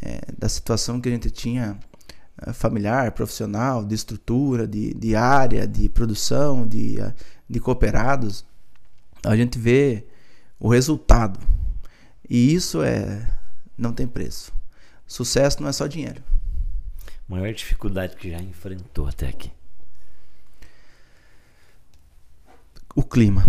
é, 0.00 0.20
da 0.38 0.48
situação 0.48 1.00
que 1.00 1.08
a 1.08 1.12
gente 1.12 1.32
tinha 1.32 1.76
é, 2.46 2.52
familiar, 2.52 3.10
profissional, 3.10 3.84
de 3.84 3.96
estrutura, 3.96 4.68
de, 4.68 4.94
de 4.94 5.16
área, 5.16 5.66
de 5.66 5.88
produção, 5.88 6.64
de, 6.64 6.96
de 7.50 7.58
cooperados, 7.58 8.44
a 9.26 9.36
gente 9.36 9.58
vê 9.58 10.06
o 10.58 10.68
resultado. 10.68 11.40
E 12.28 12.54
isso 12.54 12.82
é 12.82 13.28
não 13.76 13.92
tem 13.92 14.06
preço. 14.06 14.52
Sucesso 15.06 15.62
não 15.62 15.68
é 15.68 15.72
só 15.72 15.86
dinheiro. 15.86 16.22
Maior 17.28 17.52
dificuldade 17.52 18.16
que 18.16 18.30
já 18.30 18.38
enfrentou 18.38 19.06
até 19.06 19.28
aqui. 19.28 19.50
O 22.94 23.02
clima. 23.02 23.44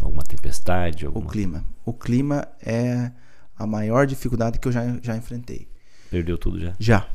Alguma 0.00 0.22
tempestade? 0.22 1.06
Alguma... 1.06 1.26
O 1.26 1.30
clima. 1.30 1.64
O 1.84 1.94
clima 1.94 2.48
é 2.60 3.10
a 3.56 3.66
maior 3.66 4.06
dificuldade 4.06 4.58
que 4.58 4.68
eu 4.68 4.72
já, 4.72 4.82
já 5.02 5.16
enfrentei. 5.16 5.68
Perdeu 6.10 6.36
tudo 6.36 6.60
já? 6.60 6.74
Já. 6.78 7.08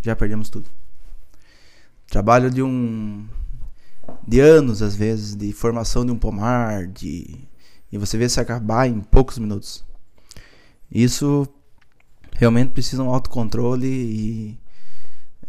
Já 0.00 0.14
perdemos 0.14 0.48
tudo. 0.48 0.68
Trabalho 2.06 2.50
de 2.50 2.62
um. 2.62 3.26
De 4.26 4.40
anos, 4.40 4.82
às 4.82 4.94
vezes, 4.94 5.34
de 5.34 5.52
formação 5.52 6.04
de 6.04 6.12
um 6.12 6.18
pomar, 6.18 6.86
de. 6.86 7.48
E 7.90 7.98
você 7.98 8.16
vê 8.16 8.28
se 8.28 8.40
acabar 8.40 8.88
em 8.88 9.00
poucos 9.00 9.38
minutos. 9.38 9.84
Isso 10.90 11.46
realmente 12.34 12.70
precisa 12.70 13.02
um 13.02 13.10
autocontrole 13.10 13.86
e 13.86 14.58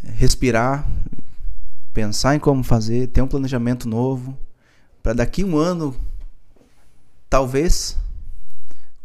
respirar, 0.04 0.88
pensar 1.94 2.36
em 2.36 2.40
como 2.40 2.64
fazer, 2.64 3.08
ter 3.08 3.22
um 3.22 3.28
planejamento 3.28 3.88
novo, 3.88 4.38
para 5.02 5.14
daqui 5.14 5.44
um 5.44 5.58
ano, 5.58 5.96
talvez 7.30 7.98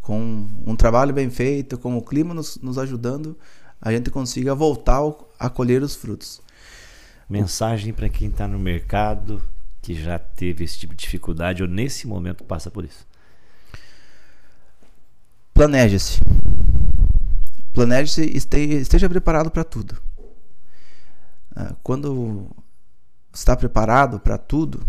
com 0.00 0.48
um 0.66 0.74
trabalho 0.74 1.12
bem 1.12 1.28
feito, 1.28 1.76
com 1.76 1.96
o 1.96 2.02
clima 2.02 2.32
nos, 2.32 2.56
nos 2.62 2.78
ajudando, 2.78 3.36
a 3.80 3.92
gente 3.92 4.10
consiga 4.10 4.54
voltar 4.54 5.02
a 5.38 5.50
colher 5.50 5.82
os 5.82 5.94
frutos. 5.94 6.40
Mensagem 7.28 7.92
para 7.92 8.08
quem 8.08 8.28
está 8.28 8.48
no 8.48 8.58
mercado 8.58 9.42
que 9.82 9.94
já 9.94 10.18
teve 10.18 10.64
esse 10.64 10.78
tipo 10.78 10.94
de 10.94 11.04
dificuldade 11.04 11.62
ou 11.62 11.68
nesse 11.68 12.06
momento 12.06 12.44
passa 12.44 12.70
por 12.70 12.84
isso. 12.84 13.06
Planeje-se. 15.52 16.20
Planeje-se 17.72 18.22
e 18.22 18.36
esteja 18.76 19.08
preparado 19.08 19.50
para 19.50 19.64
tudo. 19.64 20.00
Ah, 21.54 21.74
quando 21.82 22.48
está 23.32 23.56
preparado 23.56 24.20
para 24.20 24.38
tudo, 24.38 24.86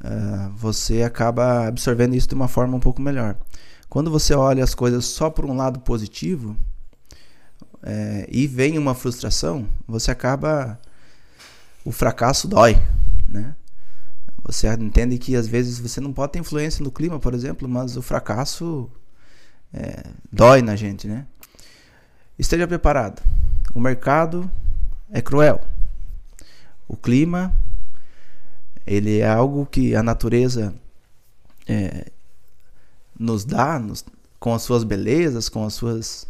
ah, 0.00 0.50
você 0.54 1.02
acaba 1.02 1.66
absorvendo 1.66 2.14
isso 2.14 2.28
de 2.28 2.34
uma 2.34 2.48
forma 2.48 2.76
um 2.76 2.80
pouco 2.80 3.00
melhor. 3.00 3.36
Quando 3.88 4.10
você 4.10 4.34
olha 4.34 4.62
as 4.62 4.74
coisas 4.74 5.04
só 5.04 5.28
por 5.30 5.44
um 5.44 5.56
lado 5.56 5.80
positivo 5.80 6.56
é, 7.82 8.26
e 8.30 8.46
vem 8.46 8.78
uma 8.78 8.94
frustração, 8.94 9.68
você 9.86 10.10
acaba. 10.10 10.78
O 11.84 11.92
fracasso 11.92 12.46
dói, 12.46 12.80
né? 13.28 13.54
Você 14.44 14.66
entende 14.74 15.18
que 15.18 15.36
às 15.36 15.46
vezes 15.46 15.78
você 15.78 16.00
não 16.00 16.12
pode 16.12 16.32
ter 16.32 16.38
influência 16.38 16.82
no 16.82 16.90
clima, 16.90 17.18
por 17.18 17.34
exemplo, 17.34 17.68
mas 17.68 17.96
o 17.96 18.02
fracasso 18.02 18.90
é, 19.72 20.04
dói 20.32 20.62
na 20.62 20.76
gente, 20.76 21.06
né? 21.06 21.26
Esteja 22.38 22.66
preparado. 22.66 23.22
O 23.74 23.80
mercado 23.80 24.50
é 25.10 25.20
cruel. 25.20 25.60
O 26.88 26.96
clima, 26.96 27.54
ele 28.86 29.18
é 29.18 29.28
algo 29.28 29.66
que 29.66 29.94
a 29.94 30.02
natureza 30.02 30.74
é, 31.68 32.10
nos 33.18 33.44
dá, 33.44 33.78
nos, 33.78 34.04
com 34.38 34.54
as 34.54 34.62
suas 34.62 34.82
belezas, 34.82 35.48
com 35.48 35.64
as 35.64 35.74
suas 35.74 36.26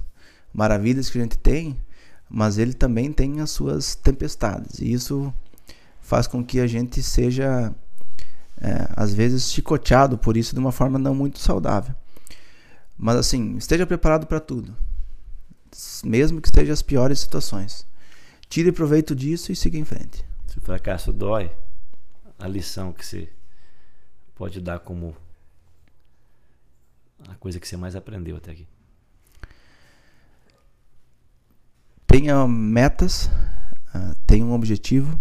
maravilhas 0.52 1.08
que 1.08 1.18
a 1.18 1.22
gente 1.22 1.38
tem, 1.38 1.78
mas 2.30 2.58
ele 2.58 2.72
também 2.72 3.12
tem 3.12 3.40
as 3.40 3.50
suas 3.50 3.96
tempestades. 3.96 4.78
E 4.78 4.92
isso 4.92 5.34
faz 6.00 6.28
com 6.28 6.44
que 6.44 6.60
a 6.60 6.66
gente 6.66 7.02
seja, 7.02 7.74
é, 8.60 8.88
às 8.96 9.12
vezes, 9.12 9.50
chicoteado 9.50 10.16
por 10.16 10.36
isso 10.36 10.54
de 10.54 10.60
uma 10.60 10.70
forma 10.70 10.98
não 10.98 11.14
muito 11.14 11.40
saudável. 11.40 11.94
Mas 12.96 13.16
assim, 13.16 13.56
esteja 13.56 13.86
preparado 13.86 14.26
para 14.26 14.38
tudo, 14.38 14.76
mesmo 16.04 16.40
que 16.40 16.48
estejam 16.48 16.72
as 16.72 16.82
piores 16.82 17.18
situações. 17.18 17.84
Tire 18.48 18.70
proveito 18.70 19.14
disso 19.14 19.50
e 19.50 19.56
siga 19.56 19.78
em 19.78 19.84
frente. 19.84 20.24
Se 20.46 20.58
o 20.58 20.60
fracasso 20.60 21.12
dói, 21.12 21.50
a 22.38 22.46
lição 22.46 22.92
que 22.92 23.04
você 23.04 23.28
pode 24.34 24.60
dar 24.60 24.80
como 24.80 25.16
a 27.28 27.34
coisa 27.34 27.58
que 27.58 27.66
você 27.66 27.76
mais 27.76 27.96
aprendeu 27.96 28.36
até 28.36 28.52
aqui? 28.52 28.66
Tenha 32.10 32.44
metas, 32.48 33.30
uh, 33.94 34.16
tenha 34.26 34.44
um 34.44 34.52
objetivo, 34.52 35.16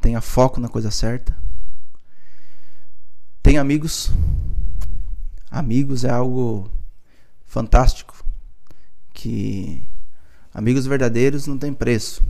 tenha 0.00 0.20
foco 0.20 0.60
na 0.60 0.68
coisa 0.68 0.88
certa. 0.88 1.36
Tenha 3.42 3.60
amigos. 3.60 4.12
Amigos 5.50 6.04
é 6.04 6.10
algo 6.10 6.70
fantástico 7.44 8.24
que 9.12 9.82
amigos 10.54 10.86
verdadeiros 10.86 11.48
não 11.48 11.58
tem 11.58 11.74
preço. 11.74 12.22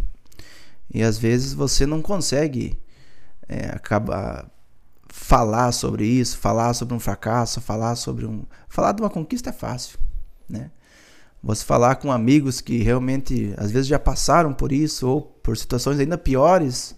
E 0.88 1.02
às 1.02 1.18
vezes 1.18 1.52
você 1.52 1.84
não 1.84 2.00
consegue 2.00 2.80
é, 3.46 3.66
acabar 3.66 4.50
falar 5.06 5.70
sobre 5.72 6.06
isso, 6.06 6.38
falar 6.38 6.72
sobre 6.72 6.94
um 6.94 6.98
fracasso, 6.98 7.60
falar 7.60 7.94
sobre 7.96 8.24
um. 8.24 8.46
Falar 8.70 8.92
de 8.92 9.02
uma 9.02 9.10
conquista 9.10 9.50
é 9.50 9.52
fácil, 9.52 9.98
né? 10.48 10.70
Você 11.44 11.62
falar 11.62 11.96
com 11.96 12.10
amigos 12.10 12.62
que 12.62 12.78
realmente 12.78 13.52
às 13.58 13.70
vezes 13.70 13.86
já 13.86 13.98
passaram 13.98 14.54
por 14.54 14.72
isso 14.72 15.06
ou 15.06 15.20
por 15.20 15.54
situações 15.58 16.00
ainda 16.00 16.16
piores, 16.16 16.96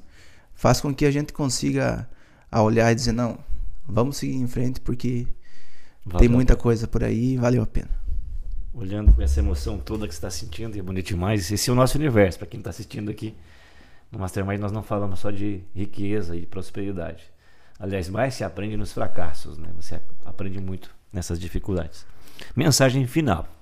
faz 0.55 0.80
com 0.80 0.94
que 0.94 1.05
a 1.05 1.11
gente 1.11 1.32
consiga 1.32 2.09
a 2.51 2.62
olhar 2.62 2.92
e 2.92 2.94
dizer 2.94 3.11
não, 3.11 3.40
vamos 3.88 4.18
seguir 4.18 4.36
em 4.36 4.47
frente 4.47 4.80
porque 4.80 5.26
valeu 6.05 6.20
tem 6.20 6.28
muita 6.28 6.55
coisa 6.55 6.86
por 6.86 7.03
aí 7.03 7.32
e 7.32 7.36
valeu 7.36 7.61
a 7.61 7.66
pena. 7.66 7.90
Olhando 8.72 9.12
com 9.12 9.20
essa 9.20 9.40
emoção 9.40 9.78
toda 9.78 10.07
que 10.07 10.14
você 10.14 10.18
está 10.18 10.30
sentindo, 10.30 10.76
e 10.76 10.78
é 10.78 10.82
bonito 10.82 11.09
demais. 11.09 11.51
Esse 11.51 11.68
é 11.68 11.72
o 11.72 11.76
nosso 11.76 11.99
universo, 11.99 12.38
para 12.38 12.47
quem 12.47 12.59
está 12.59 12.70
assistindo 12.70 13.11
aqui. 13.11 13.34
No 14.12 14.18
Mastermind 14.20 14.61
nós 14.61 14.70
não 14.70 14.82
falamos 14.82 15.18
só 15.18 15.32
de 15.32 15.62
riqueza 15.74 16.36
e 16.36 16.47
prosperidade. 16.47 17.24
Aliás, 17.80 18.09
mais 18.09 18.34
se 18.34 18.44
aprende 18.44 18.76
nos 18.76 18.92
fracassos, 18.92 19.59
né? 19.59 19.70
Você 19.74 20.01
aprende 20.24 20.61
muito 20.61 20.94
nessas 21.12 21.40
dificuldades. 21.40 22.07
Mensagem 22.55 23.07
final 23.09 23.55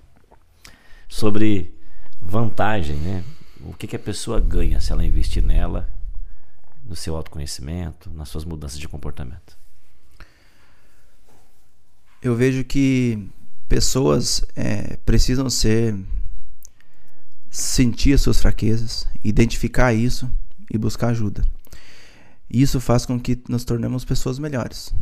sobre 1.14 1.72
vantagem, 2.20 2.96
né? 2.96 3.22
O 3.60 3.72
que, 3.72 3.86
que 3.86 3.94
a 3.94 4.00
pessoa 4.00 4.40
ganha 4.40 4.80
se 4.80 4.90
ela 4.90 5.04
investir 5.04 5.44
nela, 5.44 5.88
no 6.84 6.96
seu 6.96 7.14
autoconhecimento, 7.14 8.10
nas 8.10 8.28
suas 8.28 8.44
mudanças 8.44 8.80
de 8.80 8.88
comportamento? 8.88 9.56
Eu 12.20 12.34
vejo 12.34 12.64
que 12.64 13.30
pessoas 13.68 14.44
é, 14.56 14.96
precisam 15.04 15.48
ser 15.48 15.96
sentir 17.48 18.14
as 18.14 18.20
suas 18.20 18.40
fraquezas, 18.40 19.06
identificar 19.22 19.94
isso 19.94 20.28
e 20.68 20.76
buscar 20.76 21.10
ajuda. 21.10 21.44
Isso 22.50 22.80
faz 22.80 23.06
com 23.06 23.20
que 23.20 23.40
nos 23.48 23.64
tornemos 23.64 24.04
pessoas 24.04 24.40
melhores, 24.40 24.92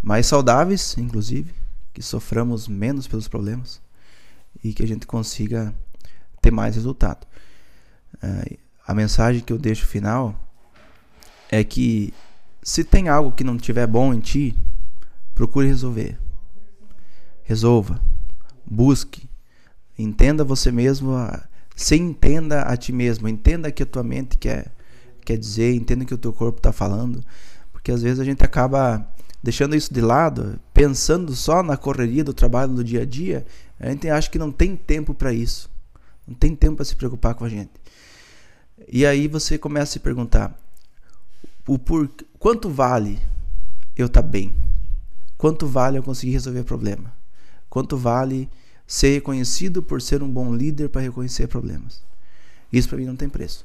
mais 0.00 0.24
saudáveis, 0.26 0.96
inclusive, 0.96 1.52
que 1.92 2.00
soframos 2.00 2.66
menos 2.66 3.06
pelos 3.06 3.28
problemas 3.28 3.82
e 4.62 4.72
que 4.72 4.82
a 4.82 4.86
gente 4.86 5.06
consiga 5.06 5.74
ter 6.40 6.50
mais 6.50 6.74
resultado. 6.74 7.26
Uh, 8.16 8.58
a 8.86 8.94
mensagem 8.94 9.42
que 9.42 9.52
eu 9.52 9.58
deixo 9.58 9.86
final 9.86 10.34
é 11.50 11.62
que 11.64 12.12
se 12.62 12.84
tem 12.84 13.08
algo 13.08 13.32
que 13.32 13.44
não 13.44 13.56
estiver 13.56 13.86
bom 13.86 14.12
em 14.12 14.20
ti, 14.20 14.56
procure 15.34 15.66
resolver. 15.66 16.18
Resolva. 17.42 18.00
Busque. 18.64 19.28
Entenda 19.98 20.44
você 20.44 20.70
mesmo. 20.70 21.14
Se 21.74 21.96
entenda 21.96 22.62
a 22.62 22.76
ti 22.76 22.92
mesmo. 22.92 23.28
Entenda 23.28 23.72
que 23.72 23.82
a 23.82 23.86
tua 23.86 24.02
mente 24.02 24.36
quer 24.36 24.72
quer 25.30 25.38
dizer, 25.38 25.74
entenda 25.74 26.04
que 26.04 26.14
o 26.14 26.18
teu 26.18 26.32
corpo 26.32 26.58
está 26.58 26.72
falando, 26.72 27.22
porque 27.72 27.92
às 27.92 28.02
vezes 28.02 28.18
a 28.18 28.24
gente 28.24 28.42
acaba 28.44 29.06
deixando 29.42 29.76
isso 29.76 29.92
de 29.92 30.00
lado, 30.00 30.58
pensando 30.74 31.34
só 31.34 31.62
na 31.62 31.76
correria 31.76 32.24
do 32.24 32.34
trabalho 32.34 32.74
do 32.74 32.82
dia 32.82 33.02
a 33.02 33.06
dia, 33.06 33.46
a 33.80 33.90
gente 33.90 34.08
acha 34.10 34.28
que 34.28 34.38
não 34.38 34.52
tem 34.52 34.76
tempo 34.76 35.14
para 35.14 35.32
isso, 35.32 35.70
não 36.28 36.34
tem 36.34 36.54
tempo 36.54 36.76
para 36.76 36.84
se 36.84 36.94
preocupar 36.94 37.34
com 37.34 37.44
a 37.44 37.48
gente. 37.48 37.70
E 38.86 39.06
aí 39.06 39.26
você 39.26 39.56
começa 39.56 39.84
a 39.84 39.92
se 39.94 40.00
perguntar: 40.00 40.54
o 41.66 41.78
por, 41.78 42.10
quanto 42.38 42.68
vale 42.68 43.18
eu 43.96 44.06
estar 44.06 44.22
tá 44.22 44.28
bem? 44.28 44.54
Quanto 45.38 45.66
vale 45.66 45.96
eu 45.96 46.02
conseguir 46.02 46.32
resolver 46.32 46.62
problema? 46.64 47.10
Quanto 47.70 47.96
vale 47.96 48.48
ser 48.86 49.14
reconhecido 49.14 49.82
por 49.82 50.02
ser 50.02 50.22
um 50.22 50.28
bom 50.28 50.54
líder 50.54 50.90
para 50.90 51.00
reconhecer 51.00 51.46
problemas? 51.46 52.02
Isso 52.70 52.88
para 52.88 52.98
mim 52.98 53.06
não 53.06 53.16
tem 53.16 53.28
preço. 53.28 53.64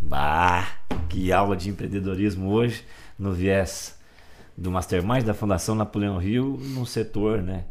Bah, 0.00 0.66
que 1.08 1.32
aula 1.32 1.56
de 1.56 1.70
empreendedorismo 1.70 2.50
hoje 2.50 2.84
no 3.18 3.32
viés 3.32 3.96
do 4.56 4.70
Mastermind 4.70 5.24
da 5.24 5.34
Fundação 5.34 5.74
Napoleão 5.74 6.18
Rio, 6.18 6.58
num 6.60 6.84
setor, 6.84 7.42
né, 7.42 7.64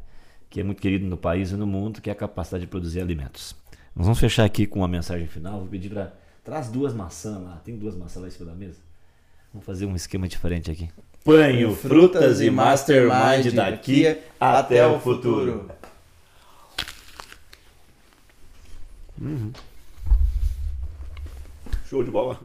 que 0.56 0.62
é 0.62 0.64
muito 0.64 0.82
querido 0.82 1.06
no 1.06 1.18
país 1.18 1.52
e 1.52 1.56
no 1.58 1.68
mundo, 1.68 2.02
que 2.02 2.10
é 2.10 2.14
a 2.14 2.16
capacidade 2.16 2.62
de 2.62 2.68
produzir 2.70 3.02
alimentos. 3.02 3.54
Nós 3.94 4.06
vamos 4.06 4.18
fechar 4.18 4.46
aqui 4.46 4.66
com 4.66 4.80
uma 4.80 4.88
mensagem 4.88 5.28
final. 5.28 5.60
Vou 5.60 5.68
pedir 5.68 5.90
para 5.90 6.14
traz 6.46 6.70
duas 6.70 6.94
maçãs 6.94 7.44
lá. 7.44 7.62
Tem 7.66 7.76
duas 7.76 7.94
maçãs 7.94 8.22
lá 8.22 8.30
em 8.30 8.32
cima 8.32 8.52
da 8.52 8.56
mesa. 8.56 8.80
Vamos 9.52 9.66
fazer 9.66 9.86
um 9.86 9.94
esquema 9.98 10.30
diferente 10.30 10.72
aqui. 10.72 10.90
Panho, 11.26 11.76
frutas 11.76 12.40
e 12.40 12.50
mastermind 12.50 13.54
daqui 13.54 14.18
até 14.40 14.88
o 14.88 14.98
futuro. 14.98 15.70
Uhum. 19.20 19.52
Show 21.90 22.02
de 22.02 22.12
bola. 22.12 22.40